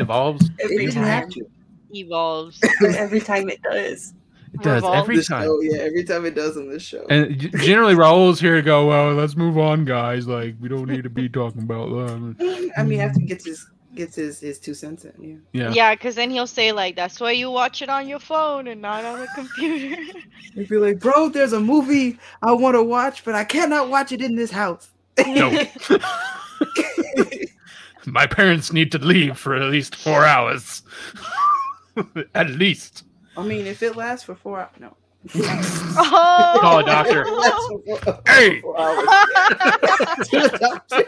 [0.00, 0.50] Devolves.
[0.60, 1.30] Every didn't time.
[1.30, 1.46] to.
[1.92, 2.60] Evolves.
[2.96, 4.14] every time it does.
[4.52, 4.96] It does Revolve.
[4.96, 5.44] every time.
[5.44, 7.06] show, yeah, every time it does on this show.
[7.08, 8.86] And generally, Raul's here to go.
[8.86, 10.26] Well, let's move on, guys.
[10.26, 12.72] Like we don't need to be talking about that.
[12.76, 15.42] I mean, after he gets his gets his his two cents in.
[15.52, 15.62] Yeah.
[15.64, 15.72] Yeah.
[15.72, 18.80] Yeah, because then he'll say like, "That's why you watch it on your phone and
[18.80, 19.96] not on a computer."
[20.56, 24.10] If you're like, bro, there's a movie I want to watch, but I cannot watch
[24.10, 24.90] it in this house.
[25.24, 25.64] No.
[28.06, 30.82] My parents need to leave for at least four hours.
[32.34, 33.04] at least.
[33.36, 34.96] I mean, if it lasts for four hours, no.
[35.34, 37.24] oh, Call a doctor.
[38.26, 38.60] Hey!
[38.60, 38.70] To
[40.30, 41.04] the doctor.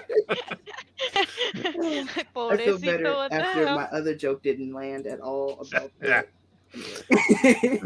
[2.36, 6.22] I feel better after my other joke didn't land at all about Yeah.
[6.22, 6.28] that.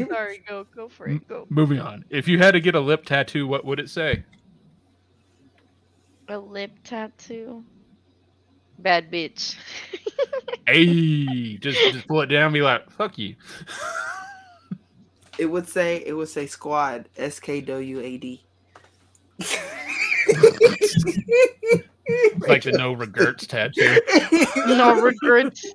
[0.09, 1.27] Sorry, go go for it.
[1.27, 1.45] Go.
[1.49, 2.05] Moving on.
[2.09, 4.23] If you had to get a lip tattoo, what would it say?
[6.29, 7.63] A lip tattoo.
[8.79, 9.55] Bad bitch.
[10.65, 12.45] Hey, just just pull it down.
[12.47, 13.35] And be like, fuck you.
[15.37, 18.43] it would say it would say squad S K W A D.
[22.47, 23.99] Like the no regrets tattoo.
[24.67, 25.65] no regrets.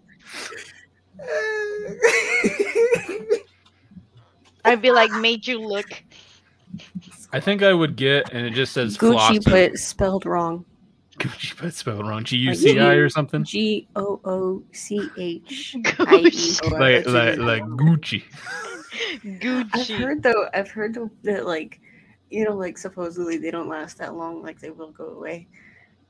[4.65, 6.03] I'd be like, made you look.
[7.33, 9.51] I think I would get, and it just says Gucci, Flossie.
[9.51, 10.65] but spelled wrong.
[11.19, 12.25] Gucci, but spelled wrong.
[12.25, 13.45] G U C I or something.
[13.45, 15.83] G O O C H I E.
[15.83, 16.71] Gucci.
[16.71, 18.23] Like like like Gucci.
[19.75, 20.49] I've heard though.
[20.55, 21.81] I've heard that like,
[22.31, 24.43] you know, like supposedly they don't last that long.
[24.43, 25.49] Like they will go away.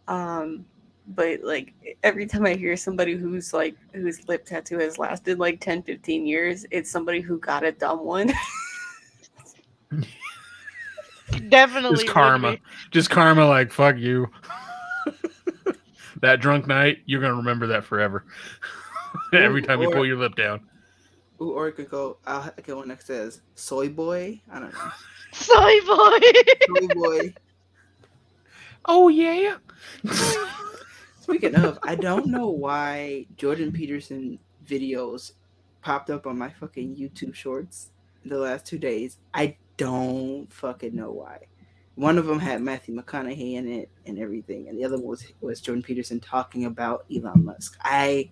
[0.08, 0.64] Um,
[1.08, 5.60] but like every time I hear somebody who's like whose lip tattoo has lasted like
[5.60, 8.32] 10, 15 years, it's somebody who got a dumb one.
[11.48, 11.96] Definitely.
[11.96, 12.56] Just karma.
[12.90, 13.46] Just karma.
[13.46, 14.28] Like fuck you.
[16.22, 18.24] That drunk night, you're gonna remember that forever.
[19.32, 20.66] Every time you pull your lip down.
[21.40, 22.16] Ooh, or it could go.
[22.26, 24.40] I'll get one that says soy boy.
[24.50, 24.90] I don't know.
[25.32, 26.18] Soy boy.
[26.66, 27.34] Soy boy.
[28.86, 29.56] Oh yeah.
[31.20, 35.32] Speaking of, I don't know why Jordan Peterson videos
[35.80, 37.90] popped up on my fucking YouTube shorts
[38.24, 39.18] the last two days.
[39.34, 41.38] I don't fucking know why.
[41.94, 45.26] One of them had Matthew McConaughey in it and everything, and the other one was
[45.40, 47.76] was Jordan Peterson talking about Elon Musk.
[47.82, 48.30] I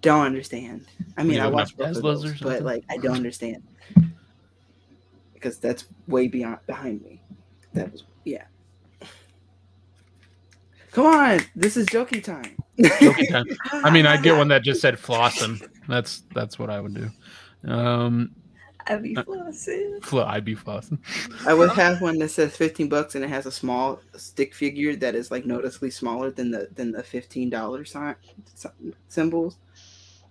[0.00, 0.86] don't understand.
[1.16, 3.62] I mean, you I watched both of those, but like, I don't understand
[5.34, 7.22] because that's way beyond behind me.
[7.74, 8.44] That was yeah.
[10.92, 12.56] Come on, this is jokey time.
[13.00, 13.46] Joking time.
[13.72, 15.66] I mean, I get one that just said flossing.
[15.88, 17.10] That's that's what I would do.
[17.70, 18.34] Um,
[18.90, 20.02] I'd be uh, flossing.
[20.04, 20.98] fl- I'd be flossing.
[21.46, 24.96] I would have one that says fifteen bucks and it has a small stick figure
[24.96, 28.16] that is like noticeably smaller than the than the fifteen dollar sign
[28.54, 28.70] sy-
[29.08, 29.58] symbols.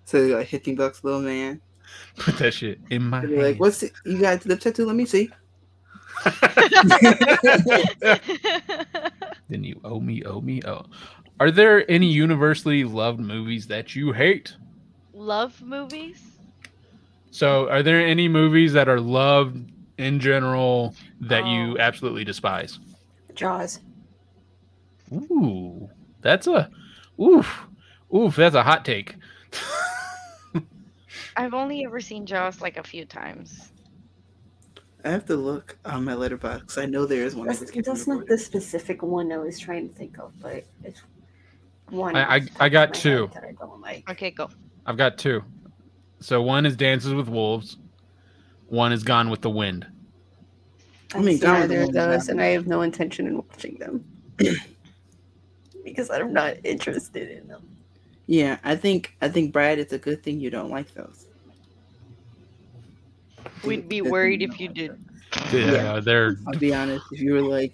[0.05, 1.61] So like fifteen bucks, little man.
[2.17, 3.93] Put that shit in my They'd be like, "What's it?
[4.05, 4.85] you got lip tattoo?
[4.85, 5.29] Let me see."
[9.49, 10.85] then you owe me, owe me, oh.
[11.39, 14.53] Are there any universally loved movies that you hate?
[15.13, 16.21] Love movies?
[17.31, 21.77] So, are there any movies that are loved in general that you Oh.
[21.79, 22.79] absolutely despise?
[23.35, 23.79] Jaws.
[25.13, 25.89] Ooh,
[26.21, 26.69] that's a
[27.21, 27.65] oof,
[28.15, 28.35] oof.
[28.35, 29.15] That's a hot take.
[31.37, 33.71] I've only ever seen Jaws like a few times.
[35.05, 36.77] I have to look on my Letterboxd.
[36.81, 37.47] I know there is one.
[37.47, 41.01] That's, can't that's not the specific one I was trying to think of, but it's
[41.89, 42.15] one.
[42.15, 43.29] I- I- off the top I got two.
[43.33, 44.09] That I don't like.
[44.11, 44.49] Okay, go.
[44.85, 45.43] I've got two.
[46.19, 47.77] So one is Dances with Wolves.
[48.67, 49.87] One is Gone with the Wind.
[51.13, 53.25] I mean, I've seen Gone with either the of those, and I have no intention
[53.27, 54.05] in watching them
[55.83, 57.67] because I'm not interested in them.
[58.27, 61.25] Yeah, I think I think Brad, it's a good thing you don't like those.
[63.63, 64.91] We'd be Good worried don't if you like did.
[65.51, 65.73] those.
[65.73, 67.05] Yeah, they're I'll be honest.
[67.11, 67.73] If you were like,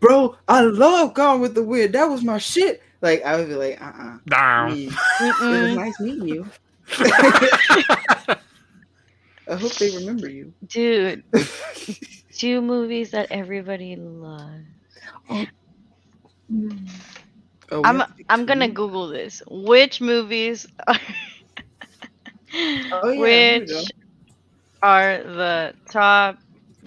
[0.00, 1.94] "Bro, I love Gone with the Wind.
[1.94, 4.72] That was my shit," like I would be like, "Uh, uh down.
[4.72, 6.46] It was nice meeting you.
[9.48, 11.24] I hope they remember you." Dude,
[12.32, 14.66] two movies that everybody loves.
[17.70, 18.68] Oh, we I'm have to pick I'm gonna.
[18.68, 19.42] Google this.
[19.48, 20.98] Which movies are
[22.90, 23.92] Oh, yeah, which
[24.82, 26.38] are the top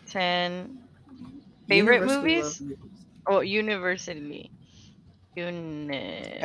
[0.05, 0.71] ten
[1.69, 2.61] favorite Universally movies?
[2.61, 2.61] loved
[3.27, 4.51] Oh, university.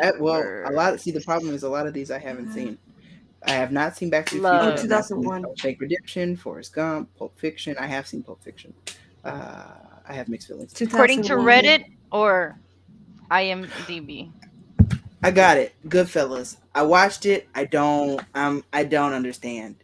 [0.00, 1.00] Uh, well, a lot.
[1.00, 2.78] See, the problem is a lot of these I haven't seen.
[3.46, 4.78] I have not seen Back to the Love.
[4.78, 4.80] Future.
[4.80, 5.56] Oh, I've not seen 2001.
[5.56, 7.76] Fake Redemption, Forrest Gump, Pulp Fiction.
[7.78, 8.72] I have seen Pulp Fiction.
[9.24, 9.64] Uh,
[10.08, 10.80] I have mixed feelings.
[10.80, 12.58] according to Reddit or
[13.30, 14.30] IMDb.
[15.22, 15.74] I got it.
[15.88, 16.56] Goodfellas.
[16.74, 17.48] I watched it.
[17.54, 18.20] I don't.
[18.34, 18.64] Um.
[18.72, 19.76] I don't understand.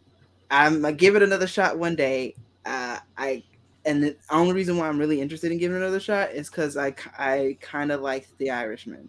[0.50, 2.34] I'm gonna give it another shot one day.
[2.64, 2.98] Uh.
[3.16, 3.42] I.
[3.84, 6.76] And the only reason why I'm really interested in giving it another shot is because
[6.76, 9.08] I I kind of liked The Irishman.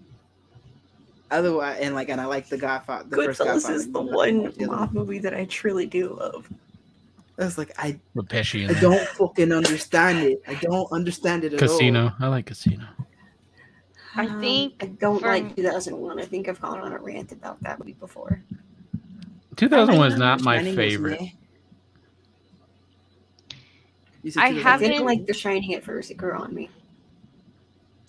[1.32, 3.08] Otherwise, and like, and I like the Godfather.
[3.10, 3.74] The first Goodfellas Godfather.
[3.76, 6.50] is the one The mob movie that I truly do love.
[7.38, 10.42] I was like, I, Pesci I don't fucking understand it.
[10.48, 11.70] I don't understand it at all.
[11.70, 12.12] Casino.
[12.20, 12.86] I like Casino.
[14.16, 16.20] I Um, think I don't from- like 2001.
[16.20, 18.42] I think I've gone on a rant about that movie before.
[19.56, 21.22] 2001 is not my favorite.
[21.22, 21.28] meh.
[24.24, 26.12] You said I haven't- didn't like The Shining at first.
[26.12, 26.70] It grew on me.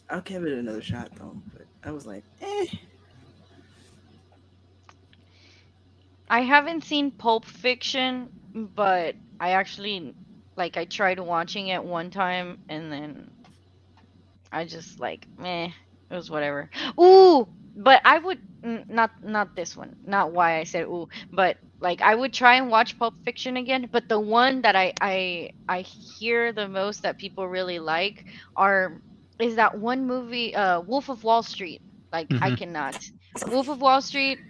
[0.08, 1.40] I'll give it another shot though.
[1.52, 2.66] But I was like, eh.
[6.30, 10.14] I haven't seen Pulp Fiction, but I actually
[10.56, 13.30] like I tried watching it one time and then
[14.52, 15.70] I just like meh,
[16.10, 16.70] it was whatever.
[17.00, 22.02] Ooh, but I would not not this one, not why I said ooh, but like
[22.02, 25.82] I would try and watch Pulp Fiction again, but the one that I I I
[26.18, 28.24] hear the most that people really like
[28.56, 29.02] are
[29.40, 31.82] is that one movie uh Wolf of Wall Street.
[32.12, 32.52] Like I Mhm.
[32.52, 32.96] cannot.
[33.46, 34.40] Wolf of Wall Street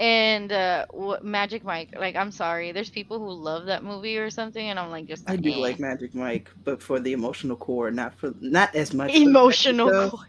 [0.00, 1.94] and uh w- Magic Mike.
[1.98, 5.28] Like I'm sorry, there's people who love that movie or something, and I'm like just
[5.28, 5.56] I do eh.
[5.56, 9.14] like Magic Mike, but for the emotional core, not for not as much.
[9.14, 9.90] emotional.
[9.90, 10.24] technical.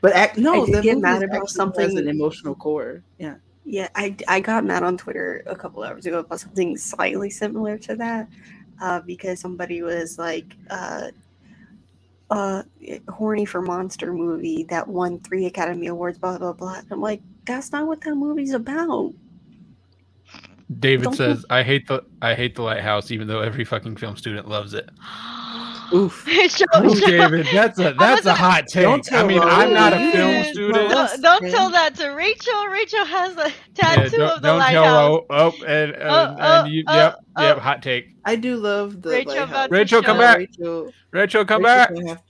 [0.00, 3.02] But act, no, I did get mad about something- has an emotional core.
[3.18, 7.30] Yeah, Yeah, I, I got mad on Twitter a couple hours ago about something slightly
[7.30, 8.28] similar to that
[8.82, 11.08] uh, because somebody was like, uh,
[12.30, 12.64] uh,
[13.08, 16.74] horny for monster movie that won three Academy Awards, blah, blah, blah.
[16.80, 19.12] And I'm like, that's not what that movie's about.
[20.80, 24.16] David Don't says, "I hate the I hate the lighthouse, even though every fucking film
[24.16, 24.88] student loves it."
[25.92, 26.26] oof.
[26.48, 28.82] Show- Ooh, show- David, that's a that's a hot take.
[28.84, 29.52] Don't I mean, Rose.
[29.52, 30.10] I'm not a Ooh.
[30.10, 31.22] film Don't- student.
[31.22, 32.66] Don't, tell that to Rachel.
[32.66, 34.84] Rachel has a Yeah, tattoo don't of the don't lighthouse.
[34.84, 35.26] tell Ro.
[35.30, 38.16] Oh, and, uh, and, Oh, and uh, you, oh, yep, oh, yep, hot take.
[38.24, 39.48] I do love the Rachel lighthouse.
[39.50, 40.38] about to Rachel, come back.
[40.38, 42.22] Rachel, Rachel, come Rachel back.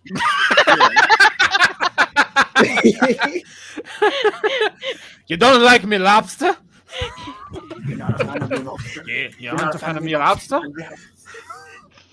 [4.01, 4.13] can
[4.63, 4.73] have-
[5.27, 6.57] you don't like me, lobster?
[7.87, 9.05] You're not a fan of me, lobster.
[9.07, 10.61] Yeah, you You're not aren't a fan of me, lobster?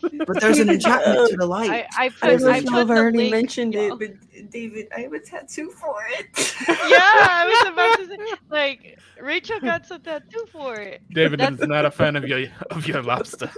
[0.01, 1.69] But there's an enchantment to the light.
[1.69, 3.87] I, I put, I There's don't I a- know put the already link, mentioned it,
[3.89, 3.97] y'all.
[3.97, 4.09] but
[4.49, 6.25] David, I have a tattoo for it.
[6.67, 11.03] yeah, I was about to say, like, Rachel got some tattoo for it.
[11.11, 13.51] David That's- is not a fan of your of your lobster.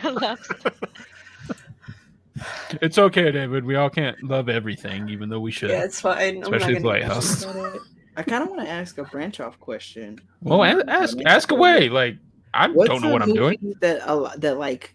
[0.00, 0.70] Your lobster.
[2.82, 3.64] It's okay, David.
[3.64, 5.70] We all can't love everything, even though we should.
[5.70, 6.42] yeah, it's fine.
[6.42, 7.44] Especially not gonna Lighthouse.
[7.46, 7.82] mention about it.
[8.16, 10.18] I kind of want to ask a branch off question.
[10.42, 11.88] Well, a- ask ask away.
[11.88, 12.16] Like
[12.52, 13.74] I What's don't know what I'm doing.
[13.80, 14.94] That a lo- that like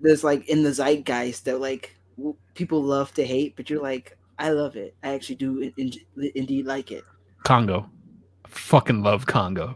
[0.00, 4.16] there's like in the zeitgeist that like w- people love to hate, but you're like,
[4.38, 4.94] I love it.
[5.02, 7.04] I actually do in, in- indeed like it.
[7.44, 7.90] Congo.
[8.46, 9.74] Fucking love Congo.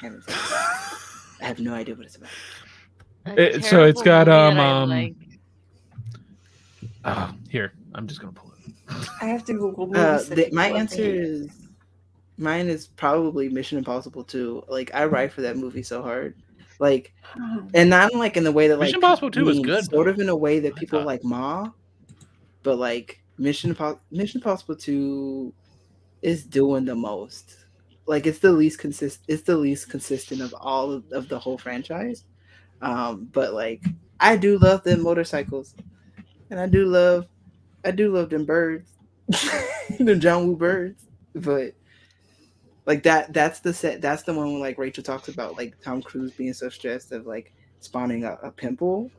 [0.00, 1.42] Haven't seen it.
[1.42, 2.30] I have no idea what it's about.
[3.26, 5.14] A It- so it's terrible got, movie that um, like.
[7.06, 9.08] Ah, here, I'm just gonna pull it.
[9.22, 9.96] I have to Google.
[9.96, 11.48] Uh, the, my answer is
[12.36, 14.64] mine is probably Mission Impossible 2.
[14.68, 16.34] Like I ride for that movie so hard.
[16.80, 17.14] Like
[17.74, 20.08] and not like in the way that like Mission Impossible 2 is mean, good, Sort
[20.08, 21.06] of in a way that people thought.
[21.06, 21.70] like Ma,
[22.62, 25.54] but like Mission Impo- Mission Impossible 2
[26.22, 27.56] is doing the most.
[28.06, 31.58] Like it's the least consist it's the least consistent of all of, of the whole
[31.58, 32.24] franchise.
[32.82, 33.84] Um, but like
[34.18, 35.74] I do love them motorcycles.
[36.50, 37.26] And I do love
[37.84, 38.90] I do love them birds.
[39.98, 41.04] them John Woo birds.
[41.34, 41.74] But
[42.86, 46.02] like that that's the set that's the one when like Rachel talks about like Tom
[46.02, 49.10] Cruise being so stressed of like spawning a, a pimple.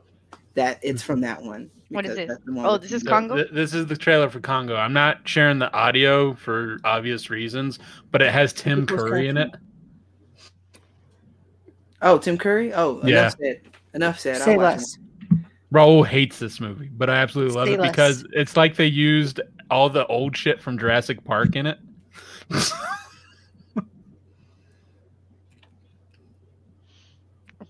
[0.54, 1.70] That it's from that one.
[1.90, 2.28] What is because it?
[2.28, 3.36] that's the one Oh, with this is Congo?
[3.36, 4.76] Th- this is the trailer for Congo.
[4.76, 7.78] I'm not sharing the audio for obvious reasons,
[8.10, 9.50] but it has Tim Who's Curry in it.
[12.02, 12.72] Oh, Tim Curry?
[12.74, 13.20] Oh, Yeah.
[13.20, 13.60] enough said.
[13.94, 14.36] Enough said.
[14.42, 14.98] Say I'll watch less.
[15.72, 19.40] Raul hates this movie, but I absolutely love Say it because it's like they used
[19.70, 21.78] all the old shit from Jurassic Park in it.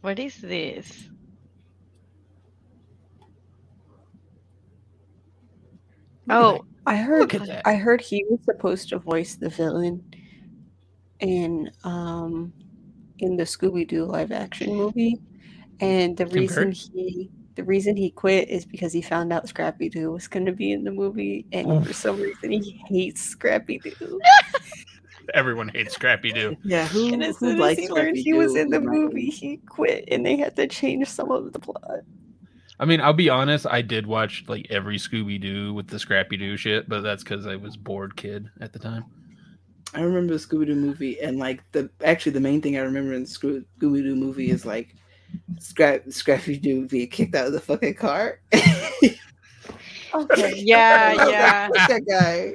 [0.01, 1.11] What is this?
[6.31, 7.21] Oh, I heard.
[7.21, 7.67] Look at that.
[7.67, 10.05] I heard he was supposed to voice the villain
[11.21, 12.53] in um
[13.19, 15.19] in the Scooby Doo live action movie,
[15.81, 16.73] and the Tim reason Curry?
[16.73, 20.53] he the reason he quit is because he found out Scrappy Doo was going to
[20.53, 21.89] be in the movie, and Oof.
[21.89, 24.21] for some reason he hates Scrappy Doo.
[25.35, 26.57] Everyone hates Scrappy Doo.
[26.63, 29.27] Yeah, who, And as who soon as likes he learned he was in the movie,
[29.27, 31.83] he quit, and they had to change some of the plot.
[32.79, 33.67] I mean, I'll be honest.
[33.69, 37.45] I did watch like every Scooby Doo with the Scrappy Doo shit, but that's because
[37.45, 39.05] I was bored kid at the time.
[39.95, 43.15] I remember the Scooby Doo movie, and like the actually the main thing I remember
[43.15, 44.95] in the Scooby Doo movie is like
[45.59, 48.41] Scrap Scrappy Doo being kicked out of the fucking car.
[50.15, 51.69] Okay, yeah, Fuck yeah.
[51.69, 52.55] that guy.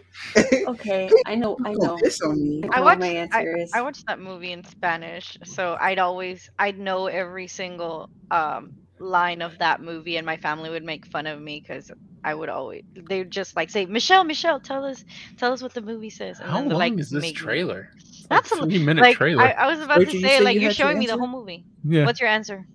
[0.68, 1.98] okay, I know, I know.
[1.98, 2.64] piss on me.
[2.72, 3.72] I I watched what my I, is.
[3.74, 9.42] I watched that movie in Spanish, so I'd always I'd know every single um line
[9.42, 11.92] of that movie, and my family would make fun of me because
[12.26, 15.04] I would always they'd just like say Michelle, Michelle, tell us
[15.38, 17.38] tell us what the movie says, and How then long like is this make me-
[17.38, 17.90] trailer?
[17.98, 19.44] It's That's like a- three minute like trailer.
[19.44, 21.18] I, I was about Rachel, to you say said like you you're showing me the
[21.18, 21.66] whole movie.
[21.84, 22.66] yeah, What's your answer?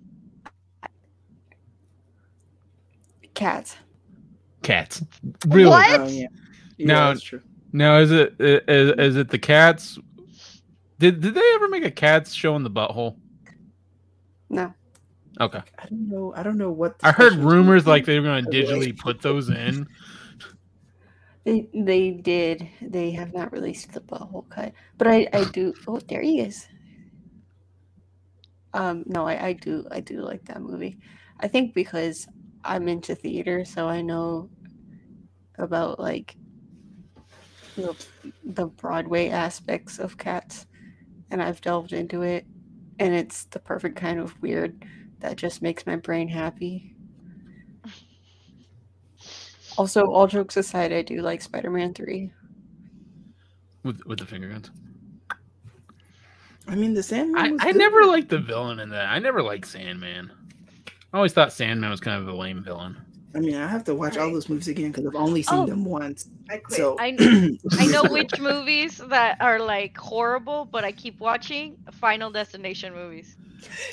[3.35, 3.77] Cats.
[4.63, 5.03] cats.
[5.47, 5.71] Really?
[5.71, 6.01] What?
[6.01, 6.27] Oh, yeah.
[6.77, 7.15] Yeah, Now-
[7.73, 9.99] Now is it is, is, is it the cats?
[10.99, 13.17] Did did they ever make a cats show in the butthole?
[14.51, 14.75] No.
[15.41, 15.61] Okay.
[15.79, 16.33] I don't know.
[16.37, 16.97] I don't know what.
[17.03, 19.87] I heard rumors like they were going to digitally put those in.
[21.45, 22.69] They they did.
[22.83, 25.75] They have not released the butthole cut, but I I do.
[25.87, 26.67] Oh, there he is.
[28.75, 30.99] Um, no, I I do I do like that movie.
[31.41, 32.27] I think because
[32.65, 34.51] I'm into theater, so I know
[35.59, 36.37] about like
[37.77, 37.95] the
[38.45, 40.67] the Broadway aspects of Cats,
[41.31, 42.45] and I've delved into it,
[42.99, 44.85] and it's the perfect kind of weird
[45.21, 46.95] that just makes my brain happy.
[49.77, 52.33] Also, all jokes aside, I do like Spider-Man Three.
[53.85, 54.71] with with the finger guns.
[56.67, 57.41] I mean, the Sandman.
[57.41, 57.79] I, was I good.
[57.79, 59.07] never liked the villain in that.
[59.09, 60.31] I never liked Sandman.
[61.13, 62.97] I always thought Sandman was kind of a lame villain.
[63.35, 65.67] I mean, I have to watch all those movies again because I've only seen Oh.
[65.67, 66.29] them once.
[66.49, 66.77] I quit.
[66.79, 67.09] So I
[67.79, 73.37] I know which movies that are like horrible, but I keep watching Final Destination movies.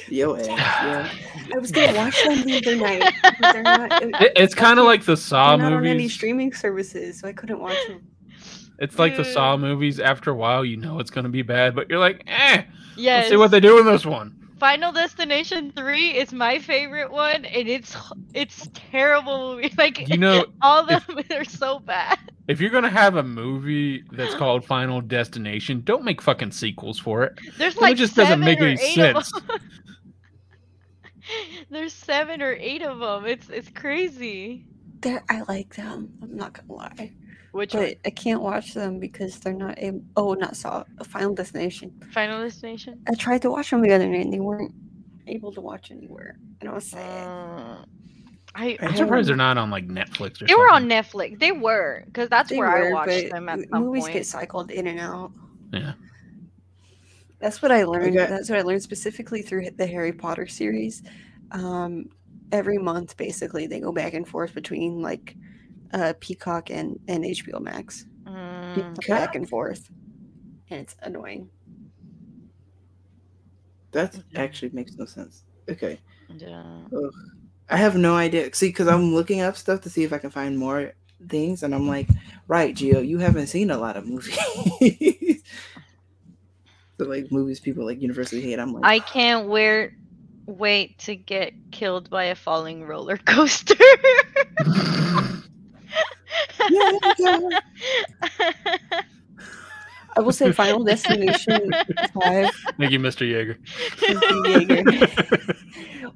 [0.08, 1.10] Yo, ass, yeah.
[1.54, 3.14] I was gonna watch them the other night.
[3.42, 7.20] But not, It, it's kind of like the Saw they're not on any streaming services,
[7.20, 8.08] so I couldn't watch them.
[8.80, 9.34] It's like the Mm.
[9.34, 10.00] Saw movies.
[10.00, 12.64] After a while, you know it's going to be bad, but you're like, eh.
[12.98, 13.20] Yes.
[13.24, 14.35] Let's see what they do in this one.
[14.60, 17.96] Final Destination 3 is my favorite one and it's
[18.34, 19.74] it's terrible movie.
[19.78, 22.18] Like You know, all of them are so bad.
[22.48, 27.24] if you're gonna have a movie that's called Final Destination, don't make fucking sequels for
[27.24, 27.34] it.
[27.58, 29.32] There's It like just doesn't seven make or any eight of sense.
[29.32, 29.44] them.
[31.70, 33.26] There's seven or eight of them.
[33.26, 34.66] It's it's crazy.
[35.02, 36.14] They're, I like them.
[36.22, 37.12] I'm not gonna lie,
[37.56, 37.94] Which but one?
[38.06, 39.76] I can't watch them because they're not.
[39.78, 40.84] Able, oh, not Saw.
[41.06, 41.94] Final Destination.
[42.14, 43.02] Final Destination?
[43.08, 44.74] I tried to watch them the other night and they weren't
[45.28, 47.00] able to watch anywhere, and I was sad.
[47.28, 47.86] Uh,
[48.58, 50.86] I, I'm I surprised they're don't- on like Netflix or They were on.
[50.88, 51.40] Netflix.
[51.40, 54.14] They were because that's They where I watched them at some movies point.
[54.14, 55.32] get cycled in and out.
[55.72, 55.94] Yeah.
[57.40, 58.18] That's what I learned.
[58.18, 58.28] Okay.
[58.28, 61.04] That's what I learned specifically through the Harry Potter series.
[61.52, 62.10] Um,
[62.52, 65.36] every month, basically, they go back and forth between like
[65.96, 69.90] uh, Peacock and and HBO Max, Mm, back and forth,
[70.70, 71.50] and it's annoying.
[73.94, 75.44] That actually makes no sense.
[75.70, 76.00] Okay.
[76.38, 76.82] yeah.
[77.70, 78.54] I have no idea.
[78.54, 80.94] See, because I'm looking up stuff to see if I can find more
[81.30, 82.10] things, and I'm like,
[82.48, 84.36] right, Gio, you haven't seen a lot of movies.
[87.00, 88.60] so like movies people like universally hate.
[88.60, 89.94] I'm like, I can't wear
[90.46, 93.76] wait to get killed by a falling roller coaster.
[100.18, 101.72] I will say Final Destination
[102.14, 102.50] Five.
[102.78, 103.26] Thank you, Mr.
[103.28, 103.58] Yeager.
[104.00, 105.56] Yeager.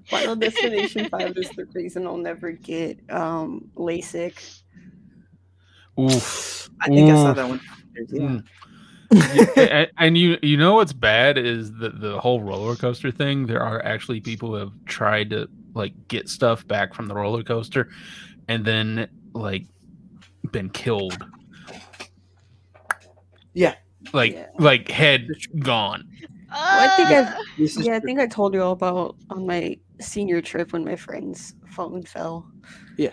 [0.08, 4.62] Final Destination Five is the reason I'll never get um, LASIK.
[6.00, 6.70] Oof.
[6.82, 7.60] I think I saw that one.
[8.10, 8.20] Yeah.
[8.22, 8.44] Mm.
[9.58, 13.48] A- a- and you you know what's bad is the the whole roller coaster thing.
[13.48, 17.44] There are actually people who have tried to like get stuff back from the roller
[17.44, 17.90] coaster,
[18.48, 19.66] and then like
[20.52, 21.18] been killed.
[23.54, 23.76] Yeah.
[24.14, 24.48] Like Yeah.
[24.58, 25.28] like head
[25.60, 26.08] gone.
[26.52, 27.42] I think I've- Ah!
[27.58, 30.84] This is Yeah, I think I told you all about on my senior trip when
[30.84, 32.50] my friend's phone fell.
[32.98, 33.12] Yeah.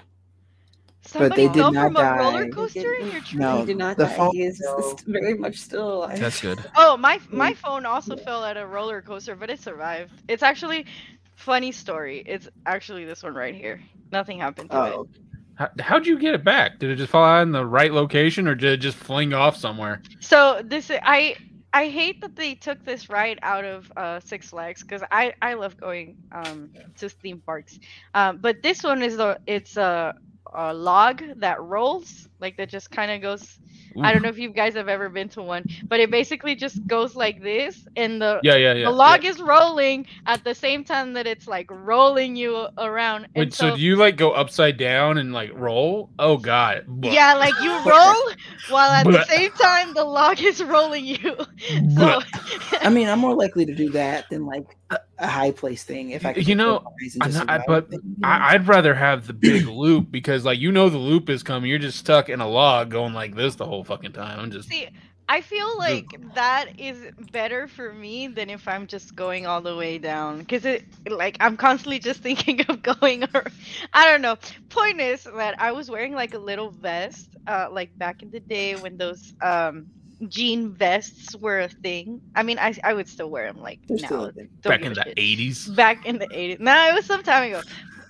[1.03, 2.51] Somebody they did not from a roller die.
[2.51, 3.39] coaster in your tree.
[3.39, 4.17] No, he did not the die.
[4.17, 4.93] phone He is fell.
[4.97, 6.19] s- very much still alive.
[6.19, 6.59] That's good.
[6.77, 7.57] Oh, my my Mm.
[7.57, 10.13] phone also fell at a roller coaster, but it survived.
[10.29, 10.87] It's actually
[11.37, 12.23] funny story.
[12.27, 13.81] It's actually this one right here.
[14.13, 14.93] Nothing happened to it.
[14.95, 15.09] Oh,
[15.57, 16.79] How, how'd you get it back?
[16.79, 19.57] Did it just fall out in the right location, or did it just fling off
[19.57, 20.03] somewhere?
[20.21, 21.37] So this i-
[21.73, 25.55] I hate that they took this ride out of uh, Six Flags because I I
[25.55, 27.79] love going um to theme parks.
[28.15, 30.15] Um, but this one is the it's a,
[30.55, 33.59] a log that rolls like that just kind of goes.
[33.99, 34.23] I don't mm-hmm.
[34.25, 37.43] know if you guys have ever been to one, but it basically just goes like
[37.43, 38.85] this, and the Yeah, yeah, yeah.
[38.85, 43.25] the log is rolling at the same time that it's like rolling you around.
[43.35, 46.11] And Wait, so, do you like go upside down and like roll?
[46.19, 46.85] Oh god.
[47.03, 48.33] Yeah, like you roll
[48.69, 51.37] while at the same time the log is rolling you.
[51.97, 52.21] So
[52.81, 54.77] I mean, I'm more likely to do that than like
[55.19, 56.11] a, a high place thing.
[56.11, 58.17] If I could You know, close my eyes and I'm not- I- but it, you
[58.19, 58.29] know?
[58.29, 61.71] I, I'd rather have the big loop because, like, you know, the loop is coming.
[61.71, 64.41] You're just stuck in a log going like this the whole fucking time.
[64.41, 64.89] I'm just See,
[65.29, 66.99] I feel like that is
[67.33, 70.45] better for me than if I'm just going all the way down.
[70.45, 73.25] Cause it, like, I'm constantly just thinking of going.
[73.35, 73.45] Or,
[73.93, 74.37] I don't know.
[74.71, 78.41] Point is that I was wearing like a little vest, uh, like back in the
[78.41, 79.87] day when those um
[80.29, 82.21] jean vests were a thing.
[82.35, 84.07] I mean, I I would still wear them like They're now.
[84.07, 84.49] still a thing.
[84.63, 85.17] Don't back in the shit.
[85.17, 85.75] 80s.
[85.77, 86.61] Back in the 80s.
[86.61, 87.63] No, it was some time ago.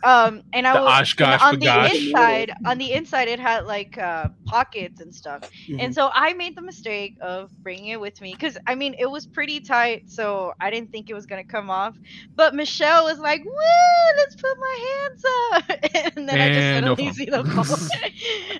[0.03, 2.53] Um, and I The was Oshkosh and on the inside.
[2.65, 5.43] On the inside, it had like uh, pockets and stuff.
[5.69, 5.77] Mhm.
[5.81, 9.07] And so I made the mistake of bringing it with me because I mean it
[9.11, 11.97] was pretty tight, so I didn't think it was gonna come off.
[12.35, 16.85] But Michelle was like, "Woo, let's put my hands up," and then I just And
[16.85, 17.91] no suddenly see the phone.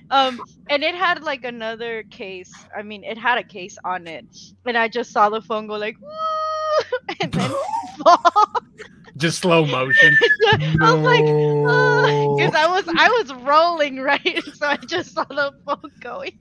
[0.09, 2.67] um, and it had like another case.
[2.75, 4.25] I mean, it had a case on it,
[4.65, 7.51] and I just saw the phone go like, "Woo," and then
[8.03, 8.21] fall.
[9.17, 10.17] Just slow motion.
[10.81, 11.25] I was like,
[12.35, 16.39] because I was I was rolling right, so I just saw the phone going.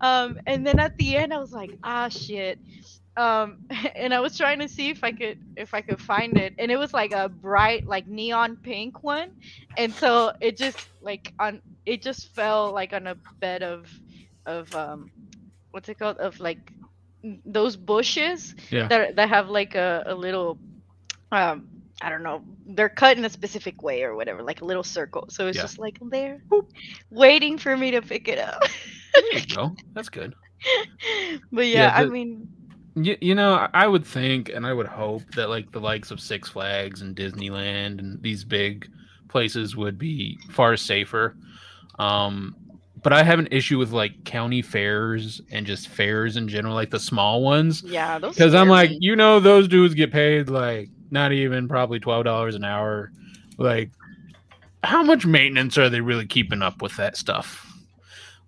[0.00, 2.58] Um, and then at the end, I was like, ah, shit.
[3.16, 3.58] Um,
[3.94, 6.70] and I was trying to see if I could if I could find it, and
[6.70, 9.30] it was like a bright, like neon pink one,
[9.76, 13.88] and so it just like on it just fell like on a bed of
[14.46, 15.10] of um,
[15.70, 16.72] what's it called of like
[17.44, 18.88] those bushes Yeah.
[18.88, 20.58] that that have like a, a little
[21.30, 21.68] um
[22.02, 25.26] I don't know, they're cut in a specific way or whatever, like a little circle.
[25.30, 25.62] So it's Yeah.
[25.62, 26.42] just like there,
[27.10, 28.62] waiting for me to pick it up.
[29.14, 29.76] There you go.
[29.94, 30.34] That's good.
[31.52, 32.48] but yeah, Yeah, I mean,
[32.94, 36.20] You, you know, I- would think and I would hope that like the likes of
[36.20, 38.86] Six Flags and Disneyland and these big
[39.28, 41.36] places would be far safer.
[41.98, 42.54] Um,
[43.02, 46.90] but I have an issue with like county fairs and just fairs in general, like
[46.90, 47.82] the small ones.
[47.84, 48.34] yeah, those.
[48.34, 52.54] Because I'm like, you know, those dudes get paid like not even probably twelve dollars
[52.54, 53.12] an hour.
[53.58, 53.90] Like,
[54.82, 57.72] how much maintenance are they really keeping up with that stuff?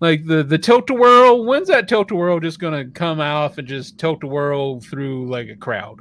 [0.01, 1.45] like the the tilt a whirl.
[1.45, 5.31] When's that tilt a whirl just gonna come off and just tilt a whirl through
[5.31, 6.01] like a crowd?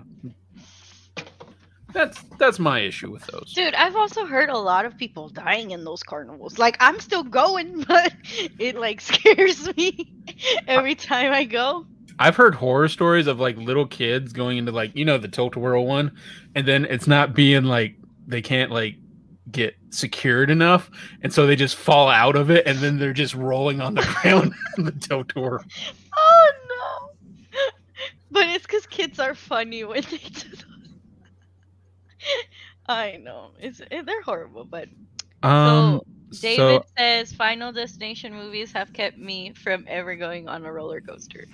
[1.94, 3.54] That's that's my issue with those.
[3.54, 6.58] Dude, I've also heard a lot of people dying in those carnivals.
[6.58, 8.14] Like I'm still going, but
[8.60, 10.12] it like scares me
[10.68, 11.86] every time I go.
[12.24, 15.58] I've heard horror stories of like little kids going into like you know the tilt
[15.58, 16.18] whirl one,
[16.56, 17.96] and then it's not being like
[18.28, 18.96] they can't like
[19.52, 20.90] get secured enough,
[21.22, 24.04] and so they just fall out of it, and then they're just rolling on the
[24.22, 25.66] ground in the tilt whirl.
[26.16, 27.10] Oh no!
[28.32, 30.66] But it's because kids are funny when they do those.
[32.88, 34.90] I know it's they're horrible, but
[35.44, 36.02] Um,
[36.42, 41.02] David so says Final Destination movies have kept me from ever going on a roller
[41.02, 41.48] coaster.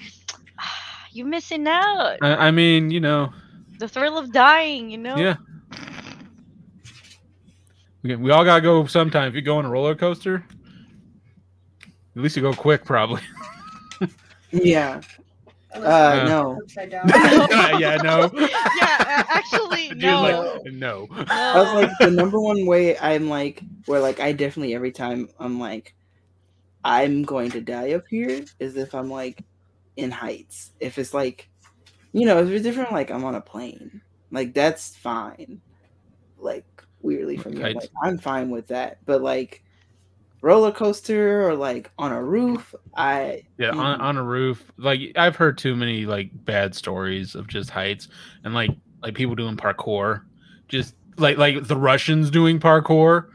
[1.12, 2.18] you missing out.
[2.22, 3.32] I, I mean, you know,
[3.80, 5.16] The thrill of dying, you know?
[5.18, 5.36] yeah.
[8.02, 9.28] We, we all gotta go sometime.
[9.28, 10.46] If you go on a roller coaster,
[12.16, 13.22] at least you go quick, probably.
[14.52, 15.02] Yeah.
[15.76, 16.60] Uh, Uh, no.
[16.64, 17.08] Upside down.
[17.80, 18.32] yeah, no.
[18.34, 18.48] yeah,
[19.00, 20.22] uh, actually, no.
[20.64, 21.08] like, no.
[21.30, 25.30] I was like the number one way I'm like where like I definitely every time
[25.40, 25.94] I'm like
[26.84, 29.44] I'm going to die up here is if I'm like
[30.00, 30.72] in heights.
[30.80, 31.50] If it's like
[32.12, 34.02] you know, if it's different like I'm on a plane.
[34.32, 35.62] Like that's fine.
[36.38, 36.66] Like
[37.02, 37.64] weirdly for me.
[37.64, 39.00] I'm, like, I'm fine with that.
[39.06, 39.64] But like
[40.42, 44.02] roller coaster or like on a roof, I Yeah, on, Mm.
[44.02, 44.72] on a roof.
[44.78, 48.08] Like I've heard too many like bad stories of just heights
[48.44, 48.72] and like
[49.02, 50.22] like people doing parkour.
[50.68, 53.28] Just like like the Russians doing parkour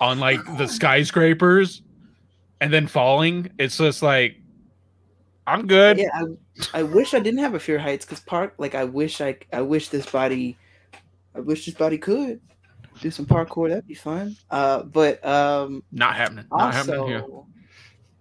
[0.00, 1.82] on like the skyscrapers
[2.60, 3.50] and then falling.
[3.58, 4.36] It's just like
[5.46, 5.98] I'm good.
[5.98, 8.84] yeah, I, I wish I didn't have a fear of heights because park like I
[8.84, 10.56] wish I I wish this body
[11.34, 12.40] I wish this body could
[13.00, 13.68] do some parkour.
[13.68, 14.36] That'd be fun.
[14.50, 16.44] Uh, but um, Not happening.
[16.52, 17.24] Not happening here.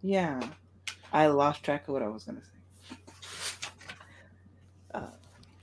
[0.02, 0.40] yeah,
[1.12, 2.48] I lost track of what I was gonna say.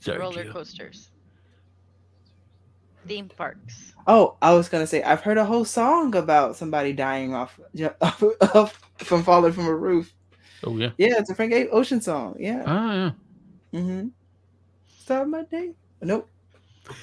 [0.00, 0.52] Sorry, roller Gio.
[0.52, 1.08] coasters.
[3.06, 3.94] Theme parks.
[4.06, 7.58] Oh, I was gonna say I've heard a whole song about somebody dying off,
[8.00, 10.14] off from falling from a roof.
[10.64, 10.90] Oh yeah.
[10.98, 12.36] Yeah, it's a Frank Ocean song.
[12.38, 12.62] Yeah.
[12.66, 13.10] Oh yeah.
[13.80, 14.08] Mm-hmm.
[15.00, 15.72] Start my day.
[16.02, 16.28] Nope.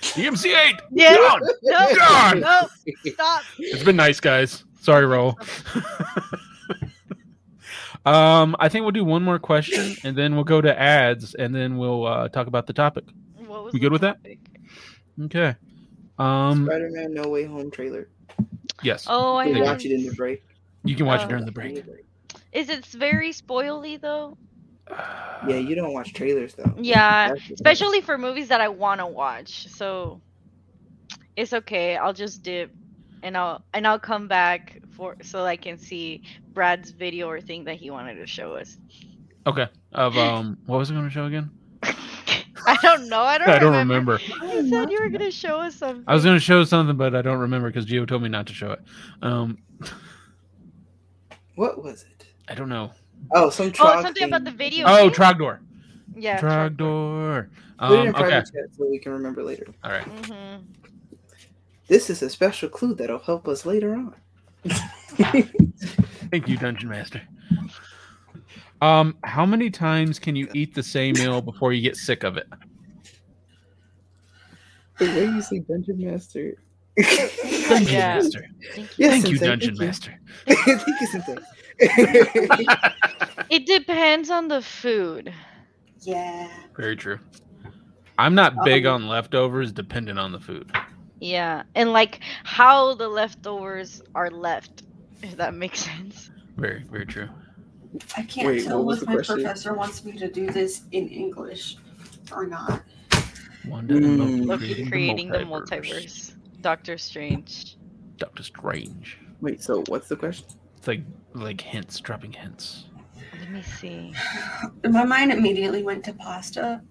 [0.02, 0.80] DMC8.
[0.92, 1.16] Yeah.
[1.16, 1.42] Gone.
[1.64, 2.40] No, God!
[2.40, 2.68] no,
[3.12, 3.44] stop.
[3.60, 4.64] It's been nice, guys.
[4.82, 5.38] Sorry, roll.
[8.06, 11.54] um, I think we'll do one more question, and then we'll go to ads, and
[11.54, 13.06] then we'll uh, talk about the topic.
[13.46, 14.18] What was We the good with that?
[15.24, 15.56] Okay.
[16.18, 18.08] Um, Spider-Man No Way Home trailer.
[18.84, 20.44] yes, Oh, I We watch it in the break.
[20.84, 21.26] you can watch oh.
[21.26, 21.84] it during the break.
[22.56, 24.38] Is it very spoily though?
[25.48, 26.74] Yeah, you don't watch trailers though.
[26.80, 27.54] Yeah, That's the thing.
[27.56, 29.68] especially for movies that I want to watch.
[29.68, 30.22] So
[31.36, 31.98] it's okay.
[31.98, 32.72] I'll just dip,
[33.22, 37.66] and I'll and I'll come back for so I can see Brad's video or thing
[37.66, 38.78] that he wanted to show us.
[39.46, 39.68] Okay.
[39.92, 41.52] Of um, what was it going to show again?
[41.84, 43.22] I don't know.
[43.22, 43.50] I don't.
[43.56, 44.18] I don't remember.
[44.40, 44.56] remember.
[44.56, 46.06] You said you were gonna show us something.
[46.08, 48.48] I was going to show something, but I don't remember because Gio told me not
[48.48, 48.80] to show it.
[49.22, 49.60] Um,
[51.56, 52.26] What was it?
[52.48, 52.92] I don't know.
[53.32, 54.86] Oh, some Oh, Trog something about the video.
[54.88, 55.12] Oh, game?
[55.12, 55.60] Trogdor.
[56.16, 56.40] yeah.
[56.40, 57.48] Trogdor.
[57.80, 58.68] Put it Um, in private okay.
[58.78, 59.66] so we can remember later.
[59.84, 60.04] All right.
[60.04, 60.64] hmm
[61.88, 64.16] This is a special clue that'll help us later on.
[66.32, 67.22] Thank you, Dungeon Master.
[68.82, 72.38] Um, how many times can you eat the same meal before you get sick of
[72.38, 72.48] it?
[74.98, 76.54] the way you say Dungeon Master.
[76.98, 78.16] Dungeon Yeah.
[78.16, 78.46] Master.
[78.98, 79.86] Yes, Thank you, Dungeon thank you.
[79.86, 80.20] Master.
[80.48, 81.36] Thank you, Sensei.
[83.50, 85.34] It depends on the food.
[86.02, 86.48] yeah.
[86.76, 87.20] Very true.
[88.18, 90.72] I'm not big Um, on leftovers, dependent on the food.
[91.20, 94.84] Yeah, and like how the leftovers are left,
[95.22, 96.32] if that makes sense.
[96.58, 97.30] Very, very true.
[98.18, 99.36] I can't Wait, tell if my question?
[99.36, 101.78] professor wants me to do this in English
[102.32, 102.84] or not.
[103.68, 104.06] Wanda Mm.
[104.22, 106.36] and Loki creating creating the multiverse.
[106.62, 107.78] Doctor Strange.
[108.18, 109.18] Doctor Strange.
[109.42, 110.48] Wait, so what's the question?
[110.78, 111.02] It's like
[111.36, 112.86] like hints, dropping hints.
[113.40, 114.14] Let me see.
[114.90, 116.82] My mind immediately went to pasta.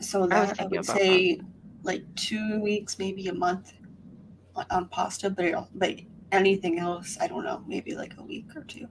[0.00, 1.40] So I was that I, thinking would about say
[1.82, 3.72] like two weeks, maybe a month
[4.54, 5.94] on, on pasta, but it'll, but
[6.32, 8.88] anything else, I don't know, maybe like a week or two.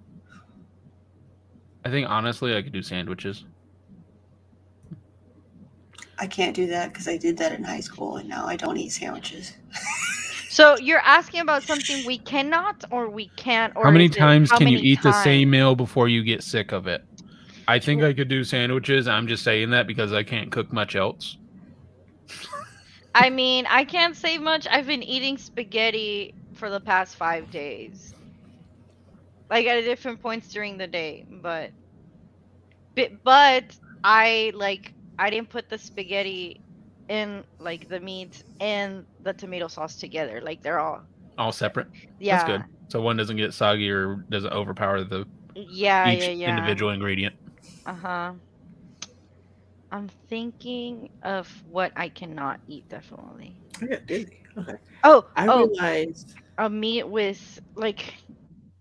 [1.84, 3.46] I think honestly, I could do sandwiches.
[6.18, 8.78] I can't do that because I did that in high school and now I don't
[8.78, 9.54] eat sandwiches.
[10.56, 14.58] So you're asking about something we cannot or we can't or how many times how
[14.58, 17.04] can you many eat the same meal before you get sick of it?
[17.68, 19.06] I think I could do sandwiches.
[19.06, 21.36] I'm just saying that because I can't cook much else.
[23.16, 24.66] I mean, I can't say much.
[24.72, 28.16] I've been eating spaghetti for the past five days.
[29.50, 31.72] like at different points during the day, but
[32.96, 36.62] but, but I like I didn't put the spaghetti
[37.10, 40.42] in like the meat and the tomato sauce together.
[40.42, 41.06] Like they're all
[41.38, 41.88] All separate.
[42.20, 42.30] yeah.
[42.30, 42.66] That's good.
[42.90, 46.76] So one doesn't get soggy or doesn't overpower the Yeah, each yeah, yeah.
[46.76, 47.36] individual ingredient.
[47.86, 48.36] Uh-huh.
[49.92, 53.64] I'm thinking of what I cannot eat definitely.
[53.82, 54.38] I got dizzy.
[54.58, 54.78] Okay.
[55.04, 58.14] Oh, I oh, realized a meat with like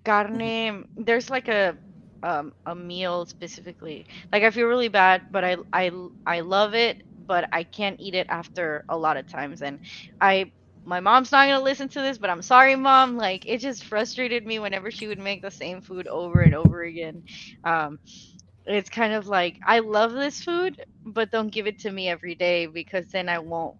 [0.04, 0.86] carne.
[0.96, 1.78] There's like a
[2.22, 4.06] um a meal specifically.
[4.32, 5.90] Like I feel really bad, but I I
[6.26, 9.80] I love it, but I can't eat it after a lot of times and
[10.20, 10.52] I
[10.84, 13.16] my mom's not going to listen to this, but I'm sorry mom.
[13.16, 16.82] Like it just frustrated me whenever she would make the same food over and over
[16.82, 17.22] again.
[17.64, 17.98] Um
[18.66, 22.34] it's kind of like I love this food, but don't give it to me every
[22.34, 23.76] day because then I won't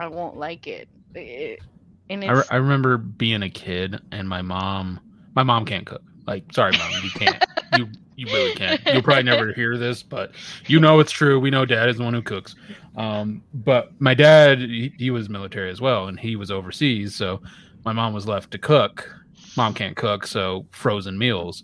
[0.00, 0.88] I won't like it.
[1.14, 1.60] It-
[2.08, 5.00] and I, re- I remember being a kid and my mom
[5.34, 9.22] my mom can't cook like sorry mom you can't you you really can't you'll probably
[9.22, 10.32] never hear this but
[10.66, 12.56] you know it's true we know dad is the one who cooks
[12.96, 17.40] um, but my dad he, he was military as well and he was overseas so
[17.84, 19.14] my mom was left to cook
[19.56, 21.62] mom can't cook so frozen meals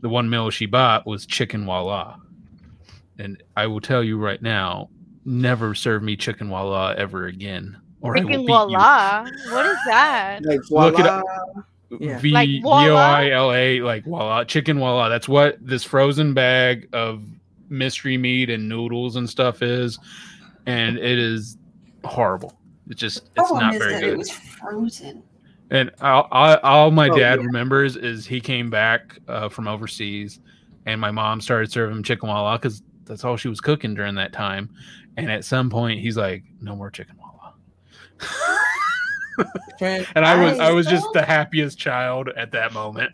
[0.00, 2.16] the one meal she bought was chicken voila
[3.18, 4.88] and i will tell you right now
[5.24, 8.46] never serve me chicken voila ever again or I will beat you.
[8.46, 9.22] voila.
[9.50, 10.40] What is that?
[10.44, 11.24] like Look it up.
[12.00, 12.18] Yeah.
[12.18, 12.86] V Like V voila?
[12.90, 15.08] O I L A, like voila, chicken voila.
[15.08, 17.22] That's what this frozen bag of
[17.68, 19.98] mystery meat and noodles and stuff is,
[20.66, 21.56] and it is
[22.04, 22.58] horrible.
[22.88, 24.12] It's just it's Problem not is very that good.
[24.14, 25.22] it was frozen.
[25.70, 27.46] And all, all, all my Oh, dad yeah.
[27.46, 30.40] remembers is he came back uh, from overseas,
[30.84, 34.14] and my mom started serving him chicken voila because that's all she was cooking during
[34.16, 34.68] that time.
[35.16, 37.52] And at some point, he's like, "No more chicken voila."
[39.78, 43.12] Friend, And I was I I was just the happiest child at that moment.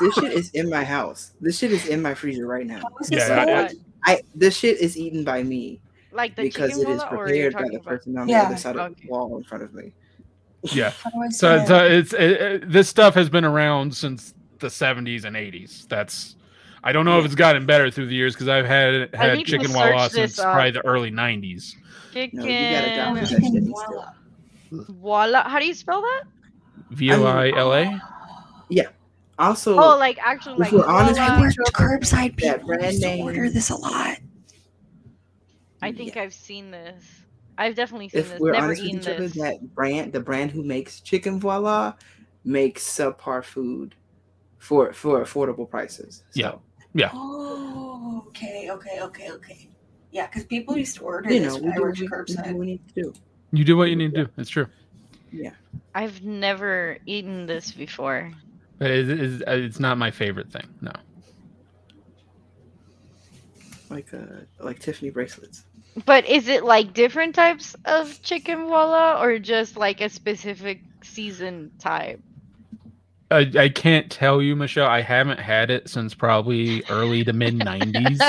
[0.00, 1.32] this shit is in my house.
[1.40, 2.82] This shit is in my freezer right now.
[3.08, 3.70] Yeah, it I- I-
[4.14, 5.80] I this shit is eaten by me
[6.12, 7.84] Like the because it is voila, or you're prepared by talking the about?
[7.86, 8.42] person on Yeah.
[8.42, 9.02] the other side of Okay.
[9.04, 9.92] the wall in front of me.
[10.72, 10.90] Yeah.
[11.02, 14.68] How do I So, so it's it, it- this stuff has been around since the
[14.68, 15.86] 70s and 80s.
[15.88, 16.36] That's
[16.84, 19.44] I don't know if it's gotten better through the years because I've had I had
[19.44, 20.52] chicken search voila this since up.
[20.54, 21.74] probably the early 90s.
[22.12, 24.04] Chicken No,
[24.70, 24.94] you gotta download that shit Chicken still.
[24.96, 25.26] voila.
[25.42, 25.48] voila.
[25.48, 26.22] How do you spell that?
[26.90, 28.00] V O I L A.
[28.68, 28.88] Yeah.
[29.38, 31.40] Also, Oh, like actually, if like we're honest, voila.
[31.40, 34.18] we curbside That people brand used to name- order this a lot.
[35.82, 36.22] I think Yeah.
[36.22, 37.04] I've seen this.
[37.58, 38.40] I've definitely seen if this.
[38.40, 41.94] we're Never honest with eaten each other, that brand, the brand who makes chicken voila,
[42.44, 43.94] makes subpar food
[44.58, 46.22] for for affordable prices.
[46.30, 46.62] So,
[46.94, 47.10] Yeah.
[47.14, 49.68] Oh, okay, okay, okay, okay.
[50.12, 52.04] Yeah, because people used to order you this know, when we I do, worked we,
[52.06, 52.54] we curbside.
[52.54, 53.14] we need to do.
[53.52, 54.30] You do what you need to do.
[54.36, 54.66] It's true.
[55.32, 55.52] Yeah.
[55.94, 58.32] I've never eaten this before.
[58.78, 60.68] But it's, it's not my favorite thing.
[60.80, 60.92] No.
[63.88, 65.64] Like uh, like Tiffany bracelets.
[66.04, 71.70] But is it like different types of chicken voila, or just like a specific season
[71.78, 72.20] type?
[73.28, 74.86] I, I can't tell you, Michelle.
[74.86, 78.20] I haven't had it since probably early to mid 90s.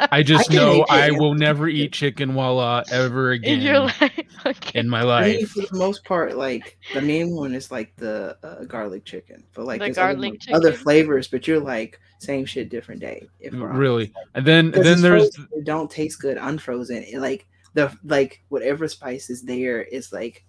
[0.10, 3.80] I just I know I will never eat chicken voila ever again In again your
[3.82, 4.78] life, okay.
[4.80, 5.08] in my I mean,
[5.40, 5.50] life.
[5.50, 9.66] for the most part, like the main one is like the uh, garlic chicken, but
[9.66, 11.28] like The there's other, garlic ones- other flavors.
[11.28, 13.28] But you're like same shit, different day.
[13.38, 13.52] If.
[13.54, 14.12] Really.
[14.34, 17.04] And then Because then there's frozen, it don't taste good unfrozen.
[17.04, 20.44] It, like the like whatever spice is there is like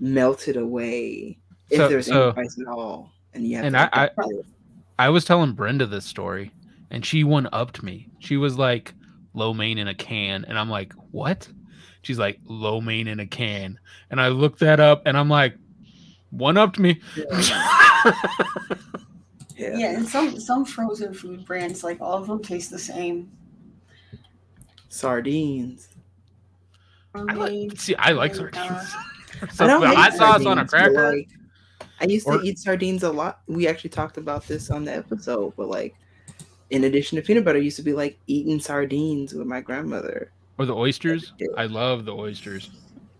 [0.00, 1.38] melted away
[1.70, 3.12] if So- there's so- any spice at all.
[3.34, 4.10] And you have And to, I-
[4.98, 6.52] I was telling Brenda this story,
[6.90, 8.08] and she one upped me.
[8.20, 8.94] She was like,
[9.32, 11.48] "Lo mein in a can," and I'm like, "What?"
[12.02, 13.78] She's like, "Lo mein in a can,"
[14.10, 15.56] and I looked that up, and I'm like,
[16.30, 18.12] "One upped me." yeah.
[19.56, 23.30] Yeah, and some some frozen food brands, like all of them, taste the same.
[24.88, 25.88] sardines.
[27.14, 28.94] I like, see, I like sardines.
[29.42, 31.12] I So don't the hate hot sauce on a cracker.
[31.16, 31.28] like,
[32.00, 33.40] I used Or- to eat sardines a lot.
[33.46, 35.94] We actually talked about this on the episode, but like,
[36.70, 40.30] in addition to peanut butter, I used to be like eating sardines with my grandmother.
[40.58, 41.32] Or the oysters.
[41.56, 42.70] I love the oysters.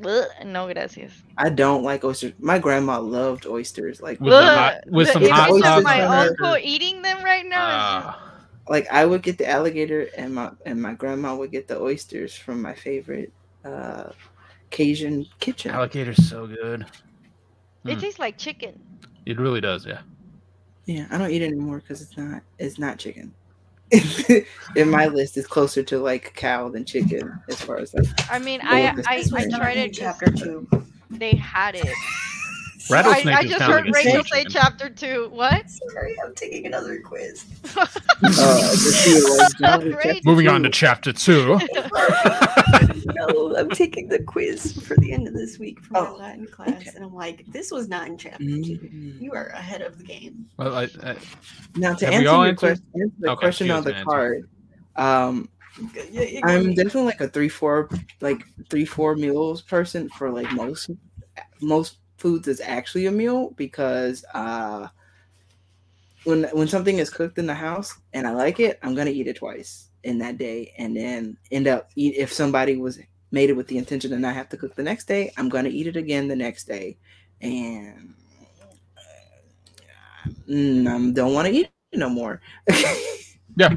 [0.05, 1.13] Ugh, no gracias.
[1.39, 2.33] I don't like oysters.
[2.41, 4.03] My grandma loved oysters.
[4.03, 6.29] Like, With the Ugh, hot- with the some hot sauce my on there.
[6.31, 7.69] uncle eating them right now.
[7.69, 8.33] is just- Ah,
[8.69, 12.35] like I would get the alligator, and my and my grandma would get the oysters
[12.35, 13.33] from my favorite
[13.65, 14.11] uh,
[14.71, 15.71] Cajun kitchen.
[15.71, 16.87] alligator's so good.
[17.87, 18.01] It Mm.
[18.01, 18.79] tastes like chicken.
[19.27, 19.87] It really does.
[19.87, 20.01] Yeah.
[20.87, 23.33] Yeah, I don't eat it anymore because it's not it's not chicken.
[24.77, 28.39] In my list, it's closer to like cow than chicken as far as like I
[28.39, 29.51] mean, Well, I I, I right.
[29.51, 29.89] tried it.
[29.91, 30.67] 'cause chapter two.
[31.11, 31.87] They had it.
[32.91, 34.53] I, Rattlesnake I is just kinda heard Rachel say chicken.
[34.53, 35.29] chapter two.
[35.33, 35.71] What?
[35.95, 37.47] Sorry, I'm taking another quiz.
[37.77, 37.87] Uh,
[38.23, 40.13] let's see, like, John Wick Rachel.
[40.15, 41.59] chapter Moving on to chapter two.
[43.29, 46.47] No, I'm taking the quiz for the end of this week for my Oh, Latin
[46.47, 46.91] class, okay.
[46.95, 48.79] and I'm like, this was not in chapter two.
[48.79, 49.21] Mm.
[49.21, 50.47] You are ahead of the game.
[50.57, 51.17] well, I, I,
[51.77, 52.59] Now to answer your answered?
[52.59, 54.05] question, answer the Okay, question on the answer.
[54.11, 54.49] card,
[54.97, 55.49] um,
[56.45, 57.89] I'm definitely like a three four
[58.21, 60.91] like three four meals person for like most
[61.61, 64.87] most foods is actually a meal because uh
[66.25, 69.27] when when something is cooked in the house and I like it, I'm gonna eat
[69.27, 72.99] it twice in that day and then end up eat if somebody was
[73.31, 75.71] made it with the intention to not have to cook the next day, I'm gonna
[75.71, 76.99] eat it again the next day.
[77.41, 78.15] And
[80.49, 82.41] mm, I don't want to eat it no more.
[83.57, 83.75] yeah,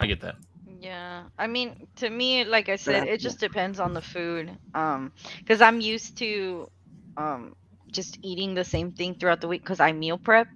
[0.00, 0.36] I get that.
[0.66, 3.04] Yeah, I mean, to me, like I said, Yeah.
[3.04, 4.56] it just depends on the food.
[4.74, 6.68] Um, because I'm used to,
[7.16, 7.54] um,
[7.92, 10.48] just eating the same thing throughout the week because I meal prep.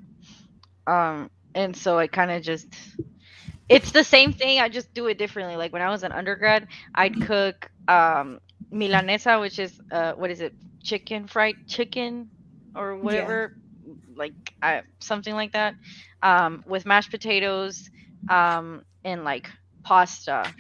[0.87, 2.69] Um, and so I kind of just,
[3.69, 4.61] it's the same thing.
[4.61, 5.57] I just do it differently.
[5.57, 8.39] Like when I was an undergrad, I'd cook um
[8.73, 10.55] milanesa, which is uh, what is it?
[10.83, 12.31] Chicken fried chicken
[12.75, 13.53] or whatever,
[14.17, 15.75] like I something like that.
[16.23, 17.91] Um, with mashed potatoes,
[18.29, 19.49] um, and like
[19.85, 20.55] pasta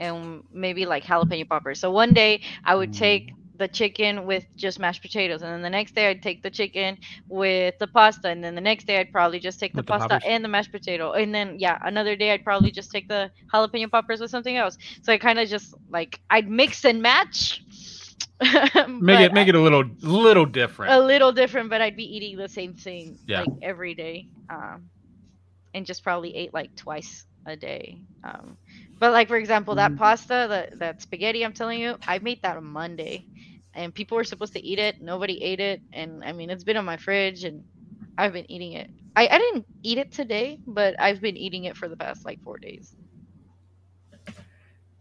[0.00, 1.80] and maybe like jalapeno poppers.
[1.80, 3.26] So one day I would take
[3.62, 6.98] the chicken with just mashed potatoes, and then the next day I'd take the chicken
[7.28, 10.20] with the pasta, and then the next day I'd probably just take the With pasta
[10.26, 13.90] and the mashed potato, and then yeah, another day I'd probably just take the jalapeno
[13.90, 14.76] poppers with something else.
[15.02, 17.62] So I kind of just like I'd mix and match.
[19.00, 20.94] Make it make it a little little different.
[20.94, 23.44] a little different, but I'd be eating the same thing Yeah.
[23.44, 24.90] like every day, um,
[25.74, 28.02] and just probably ate like twice a day.
[28.24, 28.58] Um,
[29.00, 29.96] but like for example, that Mm.
[29.96, 33.26] pasta, that that spaghetti, I'm telling you, I made that on Monday,
[33.74, 34.96] and people were supposed to eat it.
[35.00, 37.64] Nobody ate it, and I mean it's been on my fridge, and
[38.18, 38.90] I've been eating it.
[39.16, 42.40] I, I didn't eat it today, but I've been eating it for the past like
[42.42, 42.94] four days.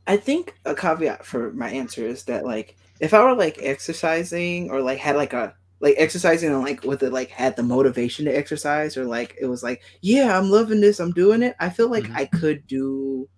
[0.07, 4.69] I think a caveat for my answer is that like if I were like exercising
[4.71, 8.25] or like had like a like exercising and like with it like had the motivation
[8.25, 11.69] to exercise or like it was like yeah I'm loving this I'm doing it I
[11.69, 12.15] feel like Mhm.
[12.15, 13.29] I could do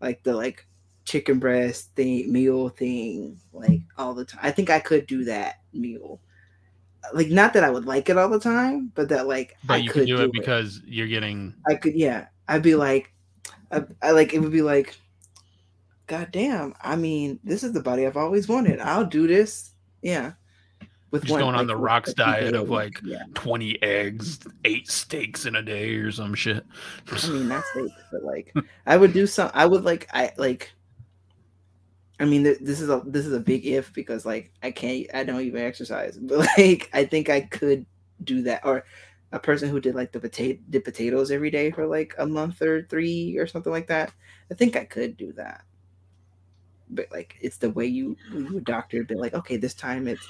[0.00, 0.66] like the like
[1.04, 5.56] chicken breast thing meal thing like all the time I think I could do that
[5.72, 6.20] meal
[7.12, 9.76] like not that I would like it all the time but that like but I
[9.78, 12.26] you could can do it because you're getting I could, yeah.
[12.50, 13.12] I'd be like,
[13.70, 14.98] I, I like it would be like,
[16.08, 16.74] God damn.
[16.82, 18.80] I mean, this is the body I've always wanted.
[18.80, 19.70] I'll do this.
[20.02, 20.32] Yeah.
[21.12, 23.24] With Just going on the rocks diet of, like, yeah.
[23.34, 26.64] 20 eggs, eight steaks in a day or some shit.
[27.10, 27.90] I mean, that's it.
[28.12, 28.54] But like,
[28.86, 29.50] I would do some.
[29.54, 30.08] I would like.
[30.12, 30.70] I like.
[32.20, 35.06] I mean, th- this is a this is a big if because like I can't.
[35.14, 37.86] I don't even exercise, but like I think I could
[38.24, 38.62] do that.
[38.64, 38.84] Or
[39.32, 42.62] a person who did like the potato did potatoes every day for like a month
[42.62, 44.12] or three or something like that.
[44.50, 45.64] I think I could do that.
[46.92, 50.26] But like it's the way you you doctor bit like okay this time it's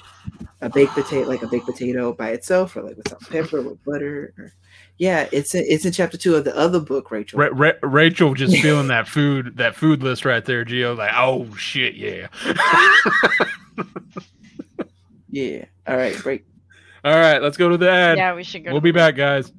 [0.61, 3.83] a baked potato like a baked potato by itself or like with salt pepper with
[3.83, 4.53] butter or
[4.97, 8.35] yeah it's in, it's in chapter two of the other book Rachel Ra- Ra- Rachel
[8.35, 10.63] just feeling that food that food list right there.
[10.63, 12.27] Gio like, oh shit, yeah.
[15.29, 16.45] yeah all right break
[17.03, 18.17] All right, let's go to the ad.
[18.17, 18.71] yeah, we should go.
[18.71, 19.51] we'll be the- back, guys.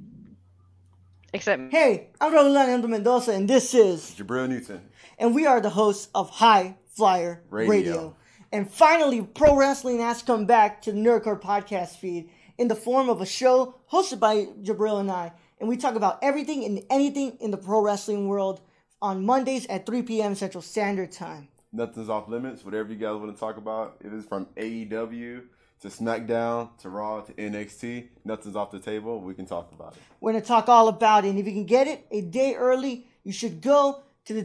[1.34, 4.82] Except Hey, I'm Raul Leandro Mendoza, and this is, Jabril Newton.
[5.18, 7.70] and we are the hosts of High Flyer Radio.
[7.70, 8.16] Radio.
[8.50, 12.28] And finally, pro wrestling has come back to the Nerd Corps podcast feed
[12.58, 16.18] in the form of a show hosted by Jabril and I, and we talk about
[16.22, 18.60] everything and anything in the pro wrestling world
[19.00, 20.34] on Mondays at 3 p.m.
[20.34, 21.48] Central Standard Time.
[21.72, 22.64] Nothing's off limits.
[22.64, 25.42] Whatever you guys want to talk about, it's from AEW
[25.82, 29.20] to SmackDown to Raw to NXT, nothing's off the table.
[29.20, 30.02] We can talk about it.
[30.20, 31.30] We're going to talk all about it.
[31.30, 34.42] And if you can get it a day early, you should go to the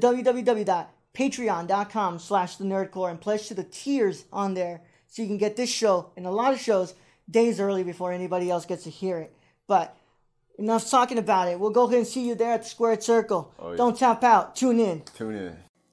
[1.17, 5.55] www.patreon.com slash the nerdcorps and pledge to the tiers on there so you can get
[5.55, 6.93] this show and a lot of shows
[7.29, 9.33] days early before anybody else gets to hear it.
[9.67, 9.95] But
[10.57, 11.59] enough talking about it.
[11.59, 13.53] We'll go ahead and see you there at the Squared Circle.
[13.59, 13.77] Oh, yeah.
[13.77, 14.55] Don't tap out.
[14.55, 15.03] Tune in.
[15.15, 15.57] Tune in.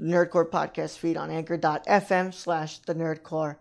[0.00, 3.58] Nerd Corps podcast feed on anchor.fm slash the Nerd Corps.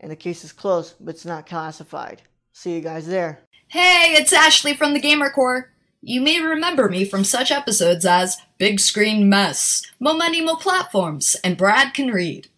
[0.00, 2.22] And the case is closed, but it's not classified.
[2.52, 3.40] See you guys there.
[3.68, 5.70] Hey, it's Ashley from the Gamer Core.
[6.02, 11.34] You may remember me from such episodes as Big Screen Mess, Mo Money Mo Platforms,
[11.42, 12.48] and Brad Can Read.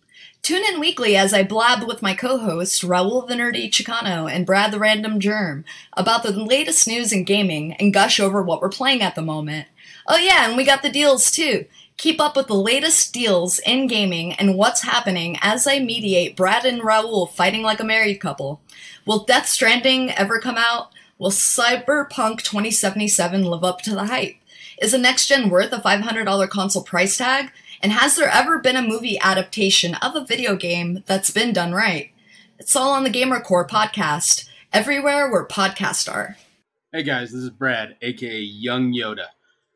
[0.43, 4.73] Tune in weekly as I blab with my co-hosts Raul the Nerdy Chicano and Brad
[4.73, 5.65] the Random Germ
[5.95, 9.67] about the latest news in gaming and gush over what we're playing at the moment.
[10.07, 11.67] Oh yeah, and we got the deals too.
[11.99, 16.65] Keep up with the latest deals in gaming and what's happening as I mediate Brad
[16.65, 18.61] and Raul fighting like a married couple.
[19.05, 20.93] Will Death Stranding ever come out?
[21.19, 24.37] Will Cyberpunk 2077 live up to the hype?
[24.81, 27.51] Is the next gen worth a $500 console price tag?
[27.83, 31.73] And has there ever been a movie adaptation of a video game that's been done
[31.73, 32.13] right?
[32.61, 36.37] It's all on the Gamer Core podcast, everywhere where podcasts are.
[36.93, 39.27] Hey guys, this is Brad, aka Young Yoda.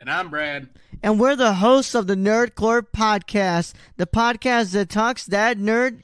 [0.00, 0.66] And I'm Brad.
[1.02, 6.02] And we're the hosts of the Nerd Corps Podcast, the podcast that talks that nerd.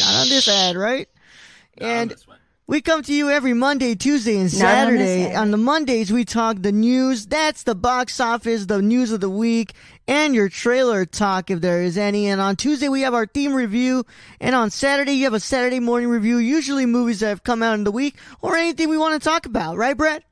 [0.00, 1.06] Not on this ad, right?
[1.76, 2.16] and
[2.66, 5.34] we come to you every Monday, Tuesday, and Not on Saturday.
[5.34, 7.26] On the Mondays, we talk the news.
[7.26, 9.74] That's the box office, the news of the week,
[10.06, 12.28] and your trailer talk if there is any.
[12.28, 14.06] And on Tuesday, we have our theme review.
[14.40, 17.74] And on Saturday, you have a Saturday morning review, usually movies that have come out
[17.74, 20.24] in the week or anything we want to talk about, right, Brett?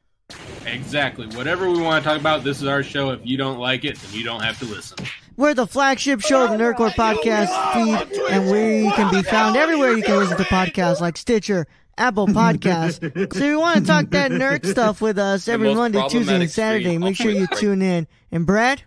[0.67, 1.27] Exactly.
[1.29, 3.11] Whatever we want to talk about, this is our show.
[3.11, 4.99] If you don't like it, then you don't have to listen.
[5.37, 9.57] We're the flagship show of the Nerd Corps podcast feed, and we can be found
[9.57, 11.67] everywhere you can listen to podcasts like Stitcher,
[11.99, 13.01] Apple Podcasts.
[13.35, 16.51] so if you want to talk that nerd stuff with us every Monday, Tuesday, and
[16.51, 18.07] Saturday, make sure you tune in.
[18.33, 18.83] And Brad?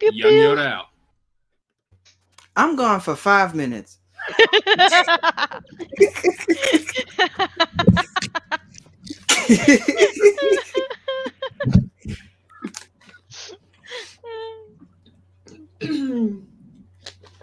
[0.00, 0.86] Young Yoda out.
[2.56, 3.98] I'm gone for five minutes.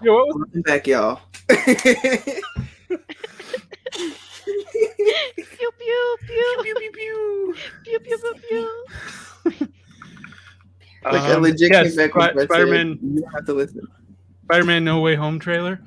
[0.02, 1.20] Yo, what was Welcome back, y'all.
[1.48, 1.66] pew
[5.36, 8.70] pew pew pew pew pew pew pew pew pew.
[11.04, 13.46] Like, I Um, legit yes, came back Spi- with Brett said, Spider-Man, You don't have
[13.46, 13.82] to listen.
[14.46, 15.80] Spider-Man No Way Home trailer.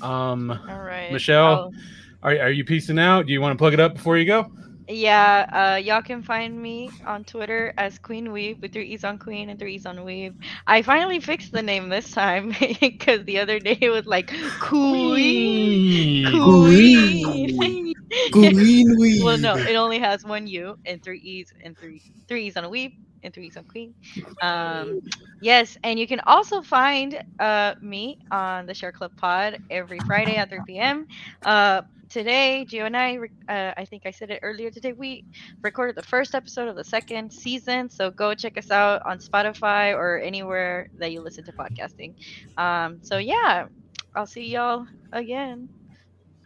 [0.00, 1.12] Um, All right.
[1.12, 2.28] Michelle, Oh.
[2.28, 3.26] are are you piecing out?
[3.26, 4.50] Do you want to plug it up before you go?
[4.88, 9.18] Yeah, uh, y'all can find me on Twitter as Queen Weave with three E's on
[9.18, 10.34] Queen and three E's on Weave.
[10.66, 16.26] I finally fixed the name this time because the other day it was like Queen.
[16.30, 17.94] Queen.
[18.32, 19.22] Queen Weave.
[19.22, 22.64] well, no, it only has one U and three E's and three three E's on
[22.64, 22.92] a Weave
[23.22, 23.94] and three E's on Queen.
[24.42, 25.00] Um,
[25.40, 30.36] yes, and you can also find uh, me on the Share Club Pod every Friday
[30.36, 31.06] at 3 p.m.
[31.44, 33.16] Uh, today, Gio and I,
[33.48, 35.24] uh, I think I said it earlier today, we
[35.62, 37.88] recorded the first episode of the second season.
[37.88, 42.14] So go check us out on Spotify or anywhere that you listen to podcasting.
[42.58, 43.66] Um, so yeah,
[44.14, 45.68] I'll see y'all again.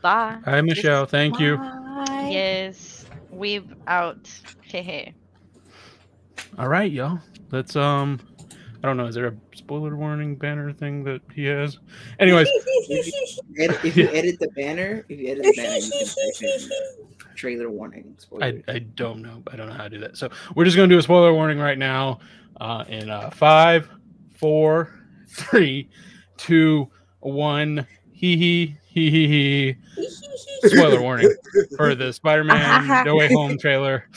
[0.03, 0.39] Bye.
[0.45, 1.07] Hi, Michelle.
[1.07, 1.59] Thank you.
[2.29, 4.25] Yes, we've out.
[4.71, 5.15] Hehe.
[6.59, 7.19] All right, y'all.
[7.51, 8.21] Let's um.
[8.83, 9.07] I don't know.
[9.07, 11.79] Is there a spoiler warning banner thing that he has?
[12.19, 16.07] Anyways, if you, edit, if you edit the banner, if you edit the banner, you
[16.39, 18.17] can trailer warning.
[18.41, 19.43] I, I don't know.
[19.51, 20.17] I don't know how to do that.
[20.17, 22.21] So we're just gonna do a spoiler warning right now.
[22.61, 23.89] Uh, in uh, five,
[24.35, 24.99] four,
[25.29, 25.91] three,
[26.37, 26.89] two,
[27.21, 27.87] one.
[28.13, 29.77] Hee hee hee hee hee.
[30.69, 31.35] Spoiler warning
[31.77, 34.09] for the Spider-Man No Way Home trailer.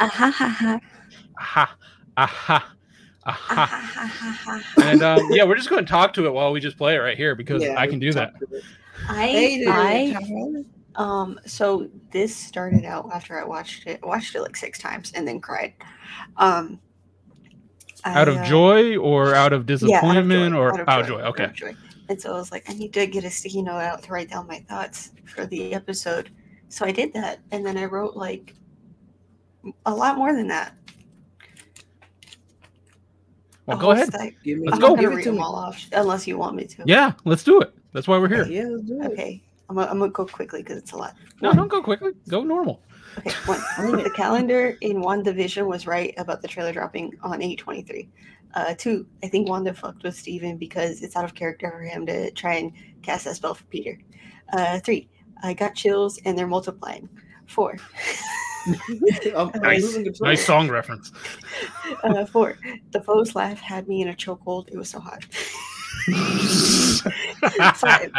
[0.00, 0.80] aha,
[1.38, 1.76] aha,
[2.16, 2.72] aha.
[4.80, 6.98] and um, yeah, we're just going to talk to it while we just play it
[6.98, 8.34] right here because Yeah, I can do that.
[9.08, 10.16] I, I
[10.96, 15.26] um so this started out after I watched it watched it like six times and
[15.26, 15.74] then cried.
[16.36, 16.80] Um
[18.14, 20.80] Out I, of uh, joy or out of yeah, out of disappointment joy, or out
[20.80, 21.22] of out of joy, joy?
[21.36, 21.48] out Okay.
[21.48, 21.76] of joy.
[22.08, 24.30] And so I was like, I need to get a sticky note out to write
[24.30, 26.30] down my thoughts for the episode.
[26.68, 28.54] So I did that, and then I wrote like
[29.86, 30.77] a lot more than that.
[33.68, 34.08] Well, go whole ahead.
[34.08, 34.34] stack.
[34.44, 34.70] Let's I'm go.
[34.70, 36.84] not gonna Give it read to them all off, unless you want me to.
[36.86, 37.74] Yeah, let's do it.
[37.92, 38.46] That's why we're here.
[38.46, 39.12] Yeah, let's do it.
[39.12, 39.42] Okay.
[39.68, 41.14] I'm gonna, I'm gonna go quickly because it's a lot.
[41.42, 42.12] No, don't go quickly.
[42.28, 42.80] Go normal.
[43.18, 44.02] Okay, one.
[44.02, 48.08] the calendar in WandaVision was right about the trailer dropping on 823.
[48.54, 52.06] Uh, two, I think Wanda fucked with Steven because it's out of character for him
[52.06, 52.72] to try and
[53.02, 53.98] cast that spell for Peter.
[54.52, 55.08] Uh, three,
[55.42, 57.08] I got chills and they're multiplying.
[57.46, 57.76] Four,
[59.36, 61.12] I'm, I'm Nice, nice song reference.
[62.04, 62.58] uh, four,
[62.90, 64.68] the foe's laugh had me in a chokehold.
[64.68, 65.24] It was so hot.
[67.76, 68.10] Five,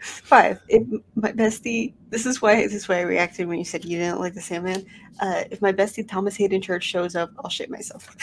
[0.00, 0.82] five, if
[1.14, 4.20] my bestie, this is why this is why I reacted when you said you didn't
[4.20, 4.84] like the Sandman.
[5.20, 8.06] Uh, if my bestie Thomas Haden Church shows up, I'll shit myself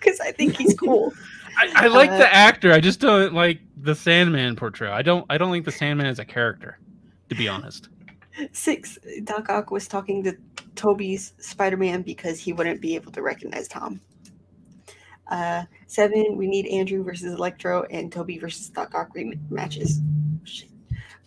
[0.00, 1.12] because I think he's cool.
[1.58, 2.72] I, I like Uh, the actor.
[2.72, 4.92] I just don't like the Sandman portrayal.
[4.92, 5.24] I don't.
[5.30, 6.78] I don't think the Sandman is a character,
[7.28, 7.88] to be honest.
[8.52, 10.36] Six, Doc Ock was talking to
[10.74, 14.00] Tobey's Spider Man because he wouldn't be able to recognize Tom.
[15.28, 20.00] Uh, seven, we need Andrew versus Electro and Tobey versus Doc Ock rematches.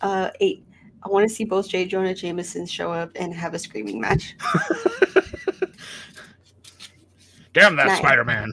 [0.00, 0.64] Uh, eight,
[1.02, 1.86] I want to see both J.
[1.86, 4.36] Jonah Jameson show up and have a screaming match.
[7.52, 7.98] Damn that.
[7.98, 8.52] Spider Man.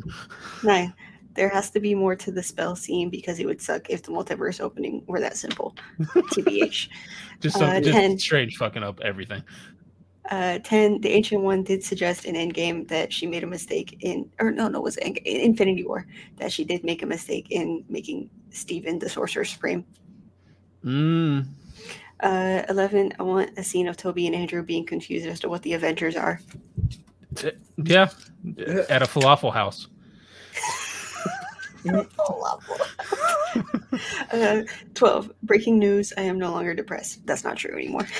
[0.64, 0.94] Nine,
[1.35, 4.11] there has to be more to the spell scene because it would suck if the
[4.11, 5.75] multiverse opening were that simple.
[5.99, 6.89] TBH.
[7.41, 8.17] Just Uh, just 10.
[8.17, 9.43] strange fucking up everything.
[10.31, 14.31] Uh, 10, the Ancient One did suggest in Endgame that she made a mistake in,
[14.39, 16.07] or no, no, it was End- Infinity War,
[16.37, 19.85] that she did make a mistake in making Steven the Sorcerer Supreme.
[20.83, 21.45] Mm.
[22.21, 25.61] Uh, 11, I want a scene of Tobey and Andrew being confused as to what
[25.61, 26.39] the Avengers are.
[27.77, 28.09] Yeah,
[28.89, 29.89] at a falafel house.
[34.31, 34.61] uh,
[34.93, 37.25] 12, breaking news, I am no longer depressed.
[37.25, 38.07] That's not true anymore.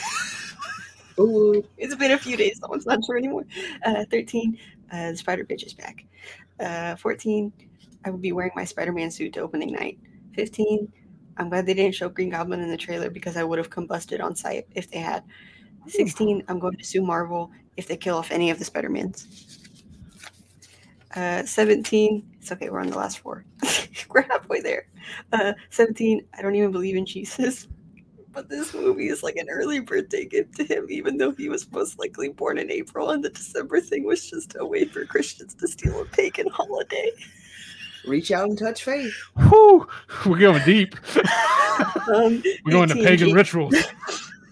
[1.18, 3.46] It's been a few days, so it's not true anymore.
[3.86, 4.58] Uh, 13,
[4.92, 6.06] uh, the Spider Bitch is back.
[6.60, 7.52] Uh, 14,
[8.04, 9.98] I will be wearing my Spider Man suit to opening night.
[10.36, 10.92] 15,
[11.38, 14.22] I'm glad they didn't show Green Goblin in the trailer because I would have combusted
[14.22, 15.24] on sight if they had.
[15.88, 19.65] 16, I'm going to sue Marvel if they kill off any of the Spider Mans.
[21.16, 23.46] Uh, 17, it's okay, we're on the last four.
[24.10, 24.88] we're halfway there.
[25.32, 27.68] Uh, 17, I don't even believe in Jesus,
[28.34, 31.72] but this movie is like an early birthday gift to him, even though he was
[31.72, 35.56] most likely born in April, and the December thing was just a way for Christians
[35.56, 37.12] to steal a pagan holiday.
[38.06, 39.14] Reach out and touch faith.
[39.50, 39.88] Whew,
[40.26, 40.96] we're going deep.
[42.14, 43.76] Um, We're going to pagan J- rituals.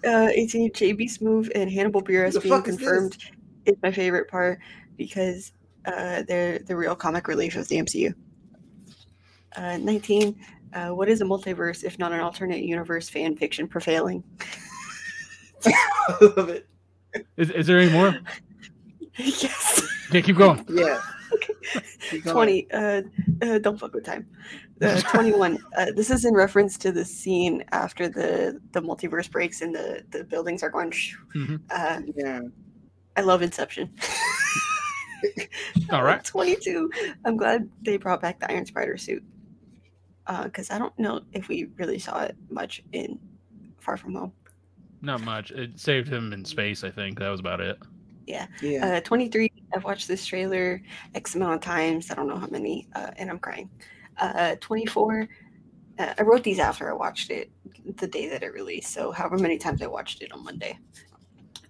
[0.04, 3.16] Uh, 18, JB Smoove and Hannibal Buress being fuck is confirmed
[3.64, 4.58] is my favorite part
[4.98, 5.52] because
[5.86, 8.14] uh, they're the real comic relief of the MCU.
[9.56, 10.36] Uh, 19,
[10.72, 14.22] uh, what is a multiverse if not an alternate universe fan fiction prevailing?
[15.64, 15.72] I
[16.36, 16.66] love it.
[17.36, 18.18] Is, is there any more?
[19.16, 19.82] yes.
[20.08, 20.64] Okay, keep going.
[20.70, 21.00] Yeah.
[22.10, 22.66] Keep going.
[22.66, 23.02] 20 uh,
[23.42, 24.24] uh don't fuck with time
[24.82, 29.60] uh, 21 uh, this is in reference to the scene after the the multiverse breaks
[29.60, 30.92] and the the buildings are going
[31.34, 31.60] Mhm.
[31.70, 32.40] uh, Yeah.
[33.16, 33.90] i love inception
[35.92, 36.24] All right.
[36.24, 36.90] 22
[37.24, 39.22] i'm glad they brought back the iron spider suit
[40.44, 43.18] because i don't know if we really saw it much in
[43.78, 44.32] far from home
[45.02, 45.50] Not much.
[45.50, 46.82] It saved him in space.
[46.84, 47.76] I think that was about it.
[48.26, 48.96] yeah Yeah.
[48.96, 50.80] Uh, 23, I've watched this trailer
[51.14, 52.10] X amount of times.
[52.10, 53.68] I don't know how many, uh, and I'm crying.
[54.16, 55.28] Uh, 24,
[55.98, 57.50] uh, I wrote these after I watched it
[57.96, 58.94] the day that it released.
[58.94, 60.78] So, however many times I watched it on Monday.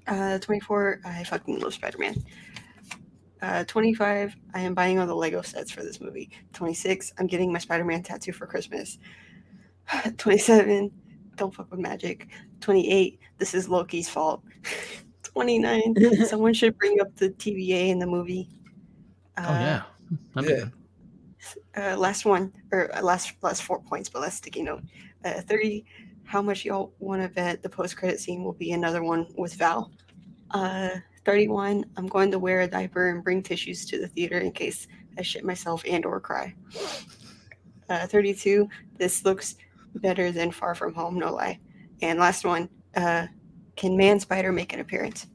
[0.06, 2.14] Uh, 24, I fucking love Spider Man.
[3.44, 6.30] Uh, 25, I am buying all the Lego sets for this movie.
[6.54, 8.98] 26, I'm getting my Spider Man tattoo for Christmas.
[10.16, 10.90] 27,
[11.36, 12.28] don't fuck with magic.
[12.62, 14.42] 28, this is Loki's fault.
[15.24, 15.94] 29,
[16.26, 18.48] someone should bring up the TVA in the movie.
[19.36, 19.82] Uh, oh yeah.
[20.34, 20.64] That'd yeah.
[21.74, 21.92] good.
[21.92, 24.84] uh, last one or uh, last last four points, but last sticky note.
[25.22, 25.84] Uh, Thirty.
[26.22, 29.52] How much y'all want to bet the post credit scene will be another one with
[29.56, 29.92] Val?
[31.24, 31.84] Uh, Thirty-one.
[31.96, 34.86] I'm going to wear a diaper and bring tissues to the theater in case
[35.18, 36.55] I shit myself and or cry.
[37.88, 38.68] Uh, Thirty-two.
[38.98, 39.56] This looks
[39.96, 41.59] better than Far From Home, no lie.
[42.02, 42.68] And last one.
[42.96, 43.26] Uh,
[43.76, 45.26] can Man Spider make an appearance?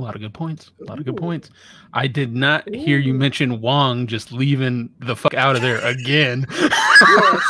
[0.00, 0.70] A lot of good points.
[0.80, 1.50] A lot of good points.
[1.92, 6.46] I did not hear you mention Wong just leaving the fuck out of there again.
[6.58, 6.68] yeah,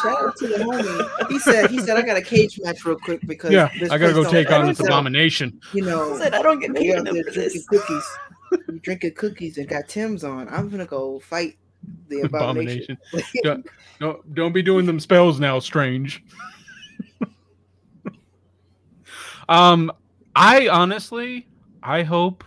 [0.03, 1.29] shout out to the homie.
[1.31, 3.99] He said he said I got a cage match real quick because yeah, this I
[3.99, 5.61] gotta go take on this sell- abomination.
[5.73, 7.67] You know, said I don't get you paid out there enough for drinking this.
[7.69, 8.05] cookies.
[8.69, 10.49] You drinking cookies and got Tim's on.
[10.49, 11.57] I'm gonna go fight
[12.09, 12.99] the abomination.
[13.13, 13.43] Abomination.
[13.45, 13.67] don't,
[14.01, 16.25] don't don't be doing them spells now, strange.
[19.49, 19.93] um,
[20.35, 21.47] I honestly,
[21.83, 22.45] I hope.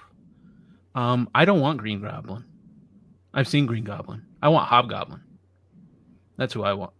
[0.95, 2.45] Um, I don't want Green Goblin.
[3.33, 4.23] I've seen Green Goblin.
[4.41, 5.21] I want Hobgoblin.
[6.37, 6.93] That's who I want.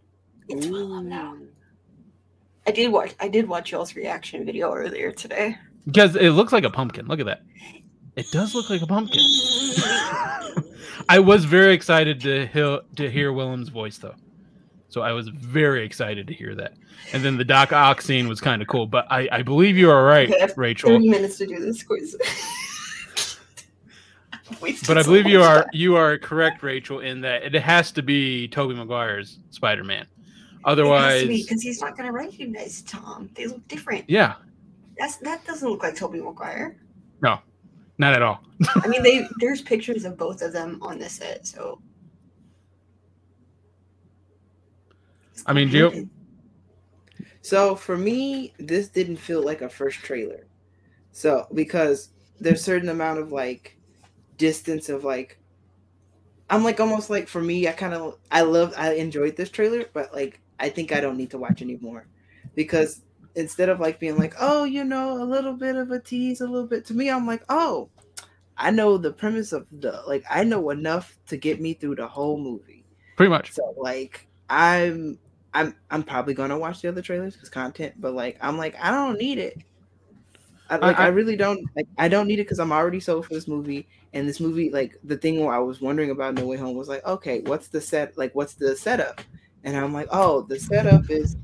[2.65, 3.14] I did watch.
[3.19, 5.57] I did watch y'all's reaction video earlier today.
[5.85, 7.07] Because it looks like a pumpkin.
[7.07, 7.43] Look at that.
[8.15, 9.22] It does look like a pumpkin.
[11.10, 14.15] I was very excited to hear to hear Willem's voice though.
[14.93, 16.75] So I was very excited to hear that.
[17.13, 18.85] And then the Doc Ock scene was kind of cool.
[18.85, 20.91] But I, I believe you are right, Okay, I have Rachel.
[20.91, 22.15] Thirty minutes to do this quiz.
[24.59, 25.69] But I so believe you are time.
[25.73, 30.05] you are correct, Rachel, in that it has to be Tobey Maguire's Spider Man.
[30.63, 33.29] Otherwise because he's not going to recognize Tom.
[33.33, 34.07] They look different.
[34.07, 34.35] Yeah.
[34.99, 36.77] That's that doesn't look like Tobey Maguire.
[37.21, 37.39] No.
[37.97, 38.43] Not at all.
[38.75, 41.81] I mean, they there's pictures of both of them on the set, so
[45.45, 46.09] I mean, Gio,
[47.41, 50.47] So for me, this didn't feel like a first trailer.
[51.11, 52.09] So because
[52.39, 53.77] there's certain amount of like
[54.37, 55.39] distance of like
[56.49, 59.85] I'm like almost like for me, I kind of I love I enjoyed this trailer,
[59.93, 62.07] but like I think I don't need to watch anymore
[62.55, 63.01] because
[63.35, 66.47] instead of like being like, oh, you know, a little bit of a tease, a
[66.47, 67.89] little bit to me, I'm like, oh,
[68.57, 72.07] I know the premise of the like I know enough to get me through the
[72.07, 72.85] whole movie.
[73.17, 73.51] pretty much.
[73.51, 75.17] So like I'm
[75.53, 78.91] I'm I'm probably gonna watch the other trailers because content, but like I'm like I
[78.91, 79.57] don't need it.
[80.69, 83.27] I, like I, I- really don't like I don't need it because I'm already sold
[83.27, 83.88] for this movie.
[84.13, 86.88] And this movie, like the thing where I was wondering about No Way Home was
[86.88, 89.21] like, okay, what's the set like what's the setup?
[89.63, 91.35] And I'm like, oh, the setup is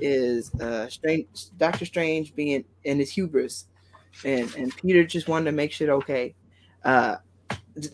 [0.00, 1.26] is uh strange
[1.58, 3.66] Doctor Strange being in his hubris
[4.24, 6.34] and and Peter just wanted to make shit okay.
[6.84, 7.16] Uh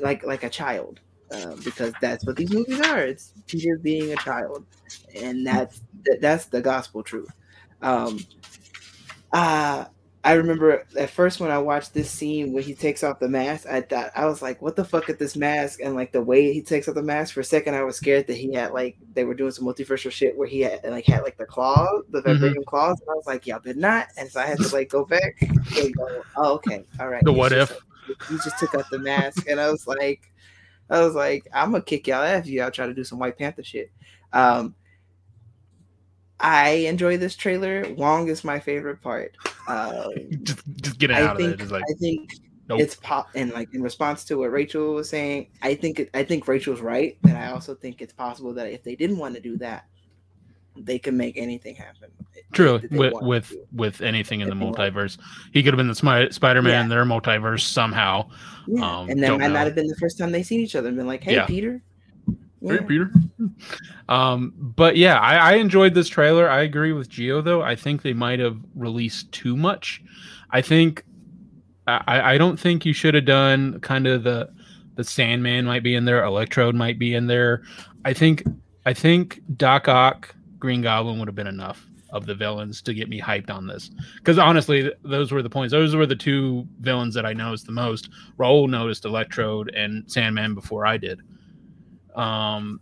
[0.00, 1.00] like like a child
[1.30, 2.98] uh, because that's what these movies are.
[3.00, 4.64] It's Peter being a child,
[5.14, 7.30] and that's that, that's the gospel truth.
[7.82, 8.18] Um,
[9.32, 9.84] uh,
[10.24, 13.64] I remember at first when I watched this scene when he takes off the mask,
[13.70, 16.52] I thought I was like, "What the fuck is this mask?" And like the way
[16.52, 18.96] he takes off the mask, for a second, I was scared that he had like
[19.14, 22.22] they were doing some multiversal shit where he had like had like the claw, the
[22.22, 22.64] Mhm.
[22.66, 25.04] claws, and I was like, "Y'all did not," and so I had to like go
[25.04, 27.78] back and go, "Oh, okay, all right." The what just- if?
[28.28, 30.22] he just took off the mask, and I was like,
[30.88, 33.38] I was like, I'm gonna kick y'all ass if y'all try to do some White
[33.38, 33.90] Panther shit.
[34.32, 34.74] Um,
[36.38, 37.94] I enjoy this trailer.
[37.94, 39.36] Wong is my favorite part.
[39.68, 40.10] Um,
[40.42, 41.60] just just get out of think it.
[41.62, 42.30] It's like I think
[42.68, 42.80] Nope.
[42.80, 46.46] it's pop and like in response to what Rachel was saying, I think I think
[46.48, 49.56] Rachel's right, but I also think it's possible that if they didn't want to do
[49.58, 49.86] that,
[50.78, 52.10] they can make anything happen.
[52.52, 55.18] True, with with with anything in the If multiverse,
[55.52, 56.88] he could have been the Smi- Spider-Man, Yeah.
[56.88, 58.28] their multiverse somehow.
[58.66, 59.48] Yeah, Um, and that might know.
[59.54, 61.46] not have been the first time they seen each other and been like, "Hey, Yeah.
[61.46, 61.82] Peter."
[62.62, 62.78] Hey.
[62.86, 63.10] Peter.
[64.08, 66.48] Um, but yeah, I, I enjoyed this trailer.
[66.48, 67.60] I agree with Geo though.
[67.60, 70.00] I think they might have released too much.
[70.50, 71.02] I think
[71.88, 74.48] I, I don't think you should have done kind of the
[74.94, 77.62] the Sandman might be in there, Electrode might be in there.
[78.04, 78.44] I think
[78.84, 83.08] I think Doc Ock, Green Goblin would have been enough of the villains to get
[83.08, 83.90] me hyped on this.
[84.16, 85.72] Because honestly, those were the points.
[85.72, 88.10] Those were the two villains that I noticed the most.
[88.38, 91.20] Raul noticed Electrode and Sandman before I did.
[92.14, 92.80] Um,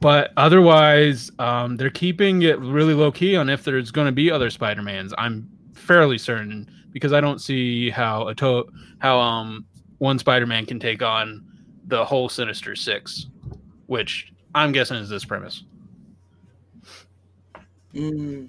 [0.00, 4.30] but otherwise, um, they're keeping it really low key on if there's going to be
[4.30, 5.12] other Spider Mans.
[5.18, 8.68] I'm fairly certain because I don't see how a to-
[8.98, 9.66] how um
[9.98, 11.44] one Spider Man can take on
[11.86, 13.26] the whole Sinister Six,
[13.86, 15.64] which I'm guessing is this premise.
[17.96, 18.48] Mm.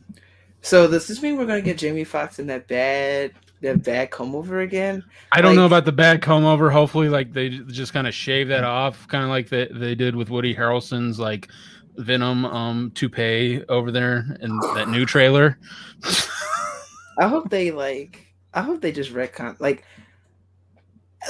[0.62, 4.36] So does this mean we're gonna get Jamie Foxx in that bad that bad come
[4.36, 5.04] over again?
[5.32, 6.70] I don't know about the bad comb over.
[6.70, 10.16] Hopefully, like they just kind of shave that off, kind of like they, they did
[10.16, 11.50] with Woody Harrelson's like
[11.98, 15.58] Venom um toupee over there in that new trailer.
[17.20, 18.26] I hope they like.
[18.54, 19.86] I hope they just retcon like.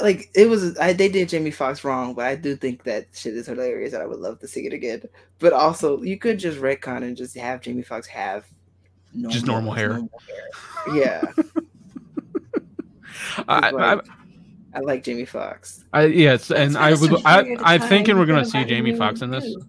[0.02, 3.34] Like it was, I, they did Jamie Foxx wrong, but I do think that shit
[3.34, 5.02] is hilarious, and I would love to see it again.
[5.38, 8.46] But also, you could just retcon and just have Jamie Foxx have
[9.28, 9.94] Just normal hair.
[9.94, 10.94] hair.
[10.94, 11.22] Yeah,
[13.48, 14.06] I, I, like,
[14.74, 15.84] I like Jamie Foxx.
[15.92, 17.10] I yes, and I That's would.
[17.12, 19.44] such a I, period of I'm thinking we're gonna see Jamie Foxx in this.
[19.44, 19.62] dude.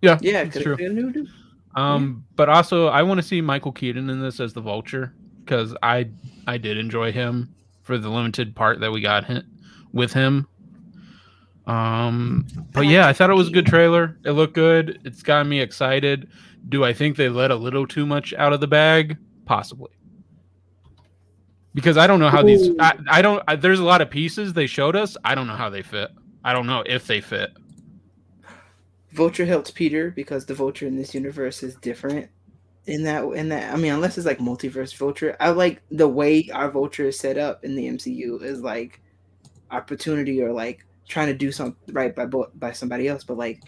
[0.00, 0.74] Yeah, Yeah, it's true.
[0.74, 1.28] it be new dude?
[1.76, 5.14] Um, but also I want to see Michael Keaton in this as the Vulture
[5.44, 6.08] because I
[6.46, 9.44] I did enjoy him for the limited part that we got him,
[9.92, 10.46] with him.
[11.66, 14.16] Um, but yeah, I thought it was a good trailer.
[14.24, 15.00] It looked good.
[15.04, 16.28] It's got me excited.
[16.68, 19.16] Do I think they let a little too much out of the bag?
[19.44, 19.90] Possibly.
[21.74, 22.70] Because I don't know how these.
[22.78, 23.42] I, I don't.
[23.48, 25.16] I, there's a lot of pieces they showed us.
[25.24, 26.10] I don't know how they fit.
[26.44, 27.50] I don't know if they fit.
[29.12, 32.28] Vulture helps Peter because the Vulture in this universe is different.
[32.86, 36.48] In that, in that, I mean, unless it's like multiverse Vulture, I like the way
[36.52, 39.00] our Vulture is set up in the MCU is like
[39.70, 43.22] opportunity or like trying to do something right by by somebody else.
[43.22, 43.62] But like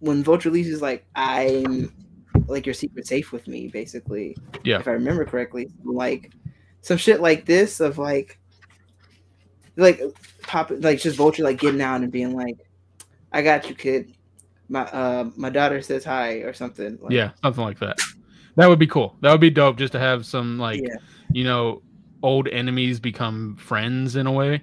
[0.00, 1.92] when Vulture leaves, is like I'm
[2.46, 4.36] like your secret safe with me, basically.
[4.64, 4.78] Yeah.
[4.78, 6.32] If I remember correctly, like
[6.82, 8.38] some shit like this of like
[9.76, 10.00] like
[10.42, 12.58] pop like just Vulture like getting out and being like,
[13.32, 14.14] "I got you, kid."
[14.68, 16.98] My uh my daughter says hi or something.
[17.00, 17.98] Like, yeah, something like that.
[18.58, 19.16] That would be cool.
[19.20, 20.96] That would be dope just to have some like Yeah.
[21.32, 21.80] you know
[22.22, 24.62] old enemies become friends in a way.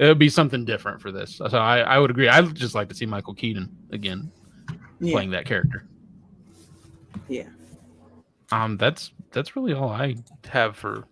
[0.00, 1.36] It would be something different for this.
[1.36, 2.28] So I, I would agree.
[2.28, 4.32] I'd just like to see Michael Keaton again
[4.98, 5.12] Yeah.
[5.12, 5.86] playing that character.
[7.28, 7.48] Yeah.
[8.50, 10.16] Um, that's that's really all I
[10.48, 11.04] have for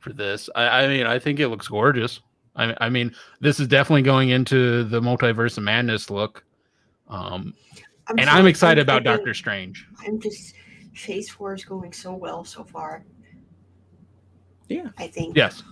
[0.00, 0.50] for this.
[0.56, 2.20] I, I mean, I think it looks gorgeous.
[2.56, 6.42] I, I mean, this is definitely going into the multiverse of madness look.
[7.08, 7.54] Um,
[8.08, 9.86] I'm and so- I'm excited about thinking- Doctor Strange.
[10.04, 10.54] I'm just
[10.98, 13.04] Phase Four is going so well so far.
[14.68, 15.36] Yeah, I think.
[15.36, 15.62] Yes.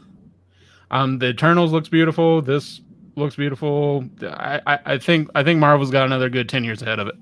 [0.90, 2.40] Um, the Eternals looks beautiful.
[2.40, 2.81] This
[3.16, 4.05] looks beautiful.
[4.23, 7.15] I, I, I think I think Marvel's got another good ten years ahead of it.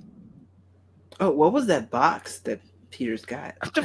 [1.20, 2.60] Oh, what was that box that
[2.90, 3.55] Peter's got?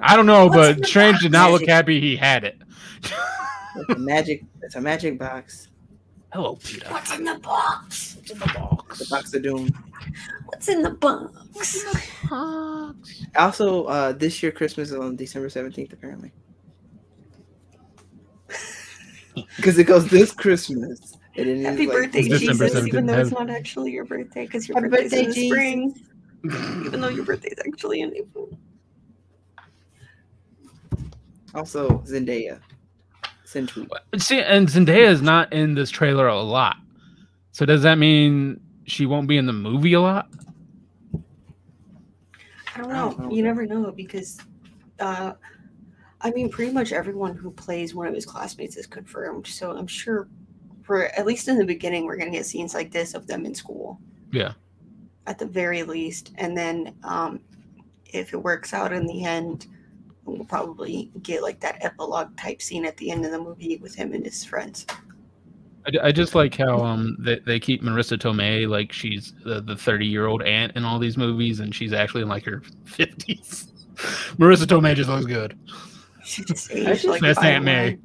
[0.00, 2.58] I don't know, What's but the Strange did not look happy he had it.
[3.02, 4.44] It's a magic.
[4.62, 5.68] It's a magic box.
[6.32, 6.86] Hello, Peter.
[6.88, 8.16] What's in the box?
[8.16, 8.98] What's in the box?
[9.00, 9.68] The box of doom.
[10.46, 11.84] What's in the box?
[13.36, 16.32] Also, uh, this year Christmas is on December seventeenth, apparently.
[19.56, 21.16] Because it goes this Christmas.
[21.36, 22.86] And it Happy like, birthday, December Jesus!
[22.86, 25.94] Even though it's not actually your birthday, because your Happy birthday's in birthday, the spring.
[26.86, 28.58] even though your birthday's actually in April.
[31.54, 32.60] Also, Zendaya.
[33.52, 33.88] Send tweet.
[34.16, 36.76] See, and Zendaya is not in this trailer a lot.
[37.50, 40.26] So does that mean she won't be in the movie a lot?
[42.74, 42.88] I don't
[43.18, 43.30] know.
[43.30, 44.38] You never know because,
[45.00, 45.34] uh,
[46.22, 49.46] I mean, pretty much everyone who plays one of his classmates is confirmed.
[49.46, 50.28] So I'm sure,
[50.82, 53.54] for at least in the beginning, we're gonna get scenes like this of them in
[53.54, 54.00] school
[54.30, 54.52] Yeah.
[55.26, 57.40] at the very least, and then um,
[58.06, 59.66] if it works out in the end,
[60.24, 63.94] we'll probably get like that epilogue type scene at the end of the movie with
[63.94, 64.86] him and his friends.
[65.86, 69.76] I, I just like how um they, they keep Marisa Tomei like she's the, the
[69.76, 73.68] 30 year old aunt in all these movies and she's actually in like her 50s.
[74.36, 75.58] Marisa Tomei just looks good.
[76.24, 77.98] She just I aged like That's Aunt May.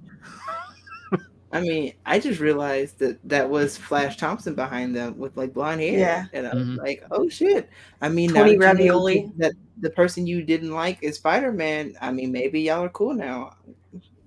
[1.53, 5.79] I mean, I just realized that that was Flash Thompson behind them with like blonde
[5.81, 5.97] hair.
[5.97, 6.25] Yeah.
[6.33, 6.77] And I was Mhm.
[6.77, 7.69] like, oh shit.
[8.01, 9.31] I mean, now Tony that you know Ravioli.
[9.37, 11.95] That the person you didn't like is Spider Man.
[12.01, 13.55] I mean, maybe y'all are cool now.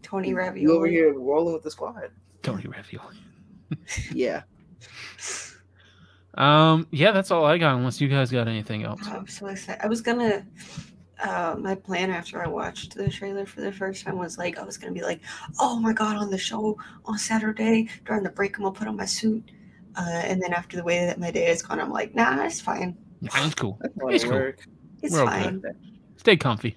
[0.02, 2.10] Tony You over here rolling with the squad.
[2.42, 3.16] Tony Ravioli.
[4.12, 4.42] Yeah.
[6.34, 9.00] Um yeah, that's all I got unless you guys got anything else.
[9.06, 9.84] I'm so excited.
[9.84, 10.46] I was gonna.
[11.22, 14.62] Uh, my plan after I watched the trailer for the first time was like I
[14.64, 15.20] was gonna be like,
[15.60, 18.96] oh my god, on the show on Saturday during the break, I'm gonna put on
[18.96, 19.50] my suit.
[19.96, 22.60] Uh, and then after the way that my day has gone, I'm like, nah, it's
[22.60, 22.96] fine.
[23.20, 23.78] Yeah, it's cool.
[23.80, 24.32] That's It's cool.
[24.32, 24.60] work.
[25.02, 25.42] It's We're okay.
[25.44, 25.62] fine
[26.16, 26.76] Stay comfy.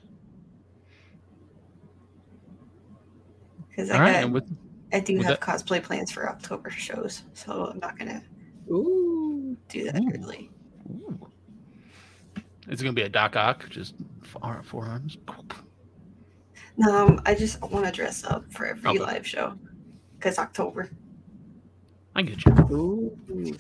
[3.70, 4.46] because I right, with
[4.94, 8.24] I do with have that- cosplay plans for October shows, so I'm not gonna
[8.70, 9.58] Ooh.
[9.70, 10.12] do that Ooh.
[10.14, 10.52] early.
[10.90, 11.28] Ooh.
[12.68, 15.18] It's gonna be a Doc Ock, just four, forearms.
[16.78, 19.00] No, um, I just want to dress up for every Okay.
[19.00, 19.56] live show
[20.18, 20.90] because October.
[22.16, 22.52] I get you.
[22.72, 23.58] Ooh.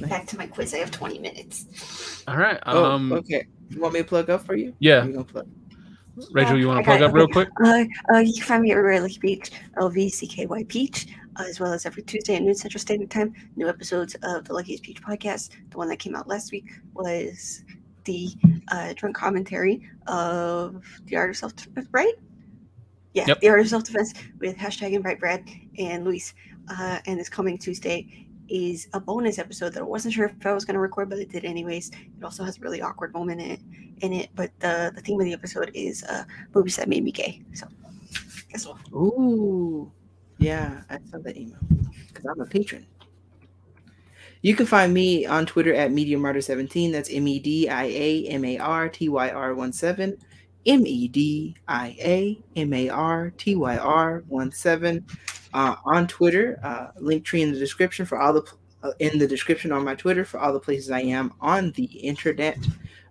[0.00, 0.74] Back to my quiz.
[0.74, 2.22] I have 20 minutes.
[2.28, 2.58] All right.
[2.66, 3.46] Oh, Um okay.
[3.70, 4.74] You want me to plug up for you?
[4.78, 5.04] yeah.
[5.04, 5.48] You gonna plug?
[6.32, 7.48] Rachel, you want to plug up real quick?
[7.62, 11.08] Uh, uh, you can find me everywhere Lucky Beach, L V C K Y Peach,
[11.38, 13.34] uh, as well as every Tuesday at noon Central Standard Time.
[13.56, 15.50] New episodes of the Lucky's Peach podcast.
[15.70, 17.64] The one that came out last week was
[18.04, 18.28] the
[18.68, 22.14] uh, drunk commentary of the art of self defense, right?
[23.12, 23.40] Yeah, Yep.
[23.40, 25.44] the art of self defense with hashtag invite Brad
[25.78, 26.32] and Luis.
[26.68, 30.52] Uh, and this coming Tuesday is a bonus episode that I wasn't sure if I
[30.52, 31.90] was going to record, but I did anyways.
[31.90, 33.60] It also has a really awkward moment in it.
[34.00, 36.24] In it, but the the theme of the episode is uh,
[36.54, 37.42] movies that made me gay.
[37.54, 37.66] So,
[38.50, 38.78] guess what?
[38.92, 39.90] Ooh.
[40.38, 41.58] Yeah, I saw that email
[42.08, 42.86] because I'm a patron.
[44.42, 46.92] You can find me on Twitter at media MediaMartyr17.
[46.92, 50.16] That's M E D I A M A R T Y R 1 7.
[50.66, 55.04] M E D I A M A R T Y R 1 7
[55.56, 56.60] uh, on Twitter.
[56.62, 58.44] Uh, link tree in the description for all the
[58.82, 61.84] uh, in the description on my Twitter for all the places I am on the
[61.84, 62.58] internet.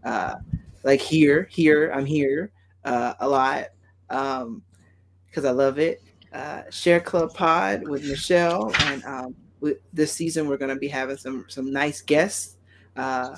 [0.04, 0.36] Uh,
[0.84, 2.52] like here, here, I'm here
[2.84, 3.70] uh, a lot
[4.08, 6.04] because I love it.
[6.32, 10.88] Uh, Share Club Pod with Michelle, and um, with, this season we're going to be
[10.88, 12.58] having some some nice guests.
[12.96, 13.38] Uh,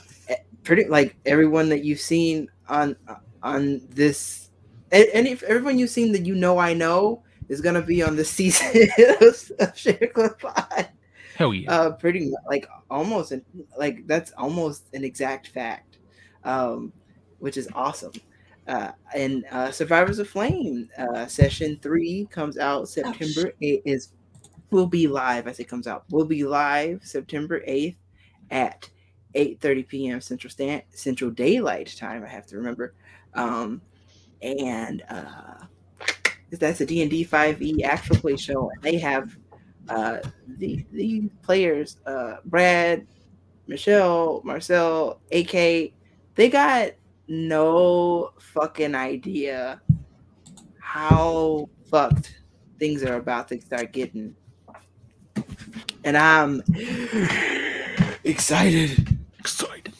[0.64, 2.98] pretty like everyone that you've seen on
[3.42, 4.50] on this,
[4.92, 8.16] and if everyone you've seen that you know I know is going to be on
[8.16, 8.88] the season
[9.60, 10.90] of Share Club Pod.
[11.38, 11.72] Hell yeah!
[11.72, 13.46] Uh, pretty much like almost an,
[13.78, 15.98] like that's almost an exact fact,
[16.44, 16.92] um,
[17.40, 18.14] which is awesome.
[18.68, 23.54] Uh, and uh, Survivors of Flame uh, session three comes out September.
[23.62, 24.10] It is
[24.72, 26.04] will be live as it comes out.
[26.10, 27.98] Will be live September eighth
[28.50, 28.90] at
[29.36, 30.20] eight thirty p.m.
[30.20, 32.24] Central Stand Central Daylight Time.
[32.24, 32.94] I have to remember,
[33.36, 33.82] um,
[34.42, 35.66] and uh,
[36.52, 39.38] that's a D and D five E actual play show, and they have
[39.90, 40.20] uh,
[40.58, 43.06] the the players uh, Brad,
[43.68, 45.52] Michelle, Marcel, AK.
[46.36, 46.92] They got
[47.28, 49.82] no fucking idea
[50.80, 52.40] how fucked
[52.80, 54.36] things are about to start getting.
[56.04, 56.64] And I'm
[58.24, 59.18] excited.
[59.40, 59.94] Excited.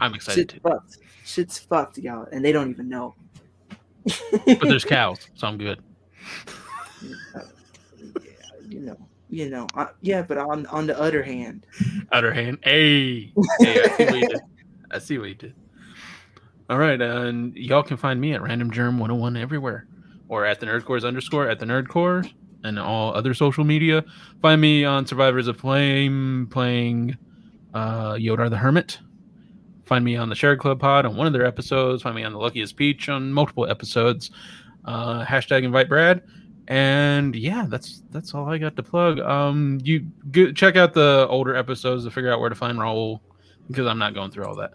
[0.00, 0.98] I'm excited Shit's fucked.
[1.24, 2.26] Shit's fucked, y'all.
[2.32, 3.14] And they don't even know.
[4.46, 5.80] But there's cows, so I'm good.
[7.02, 7.42] yeah,
[8.68, 8.96] You know,
[9.28, 9.66] you know.
[9.74, 11.66] Uh, yeah, but on on the other hand,
[12.10, 14.40] Other hand, hey, hey, I see what you did.
[14.90, 15.54] I see what you did.
[16.70, 19.86] All right, uh, and y'all can find me at Random Germ 101 everywhere,
[20.28, 22.32] or at the Nerdcorps underscore at the Nerdcorps
[22.64, 24.04] and all other social media.
[24.40, 27.16] Find me on Survivors of Flame playing
[27.74, 28.98] uh, Yodar the Hermit.
[29.84, 32.02] Find me on the Shared Club Pod on one of their episodes.
[32.02, 34.30] Find me on the Luckiest Peach on multiple episodes.
[34.84, 36.22] Uh, hashtag invite Brad.
[36.68, 39.18] And yeah, that's that's all I got to plug.
[39.18, 43.20] Um, you go, check out the older episodes to figure out where to find Raul
[43.68, 44.72] because I'm not going through all that.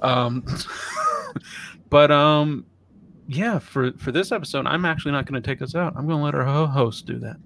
[0.00, 0.44] Um,
[1.90, 2.64] but um,
[3.26, 5.94] yeah, for for this episode, I'm actually not going to take us out.
[5.96, 7.36] I'm going to let our ho- host do that.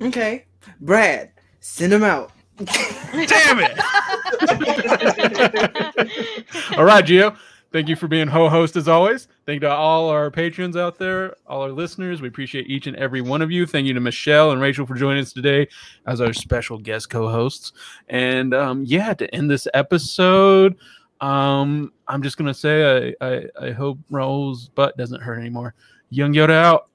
[0.00, 0.46] okay,
[0.80, 2.30] Brad, send them out.
[2.56, 3.78] Damn it!
[6.76, 7.36] all right, Gio.
[7.74, 9.26] Thank you for being ho host as always.
[9.46, 12.22] Thank you to all our patrons out there, all our listeners.
[12.22, 13.66] We appreciate each and every one of you.
[13.66, 15.66] Thank you to Michelle and Rachel for joining us today
[16.06, 17.72] as our special guest co hosts.
[18.08, 20.76] And um, yeah, to end this episode,
[21.20, 25.74] um, I'm just gonna say I, I, I hope Raul's butt doesn't hurt anymore.
[26.10, 26.90] Young Yoda out.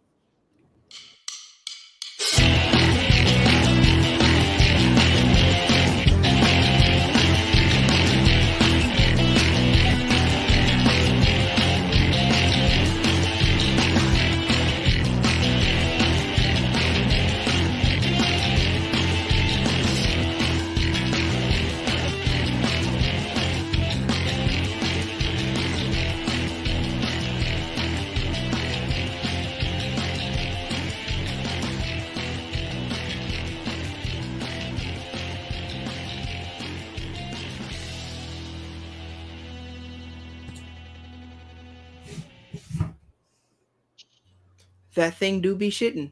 [44.99, 46.11] That thing do be shitting.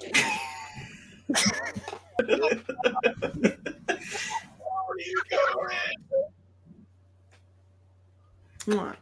[8.66, 8.96] Mwah.